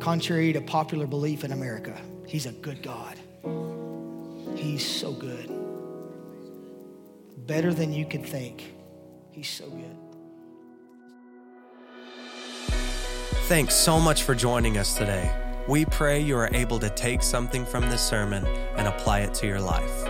Contrary 0.09 0.55
to 0.55 0.61
popular 0.63 1.07
belief 1.07 1.45
in 1.45 1.53
America, 1.53 1.95
he's 2.27 2.47
a 2.47 2.53
good 2.53 2.83
God. 2.83 3.15
He's 4.57 4.83
so 4.83 5.13
good. 5.13 5.53
Better 7.47 7.75
than 7.75 7.93
you 7.93 8.07
could 8.07 8.25
think. 8.25 8.73
He's 9.33 9.51
so 9.51 9.69
good. 9.69 9.99
Thanks 13.49 13.75
so 13.75 14.01
much 14.01 14.23
for 14.23 14.35
joining 14.35 14.79
us 14.79 14.97
today. 14.97 15.31
We 15.69 15.85
pray 15.85 16.21
you 16.21 16.39
are 16.39 16.49
able 16.55 16.79
to 16.79 16.89
take 16.89 17.23
something 17.23 17.67
from 17.67 17.91
this 17.91 18.01
sermon 18.01 18.47
and 18.79 18.89
apply 18.89 19.21
it 19.21 19.35
to 19.35 19.47
your 19.47 19.61
life. 19.61 20.09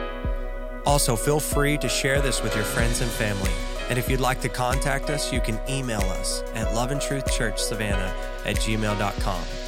Also, 0.86 1.16
feel 1.16 1.40
free 1.40 1.76
to 1.76 1.88
share 1.88 2.22
this 2.22 2.40
with 2.40 2.54
your 2.54 2.62
friends 2.62 3.00
and 3.00 3.10
family. 3.10 3.50
And 3.88 3.98
if 3.98 4.08
you'd 4.08 4.20
like 4.20 4.40
to 4.42 4.48
contact 4.48 5.10
us, 5.10 5.32
you 5.32 5.40
can 5.40 5.58
email 5.68 6.02
us 6.02 6.44
at 6.54 6.68
loveandtruthchurchsavannah 6.68 8.12
at 8.44 8.54
gmail.com. 8.58 9.67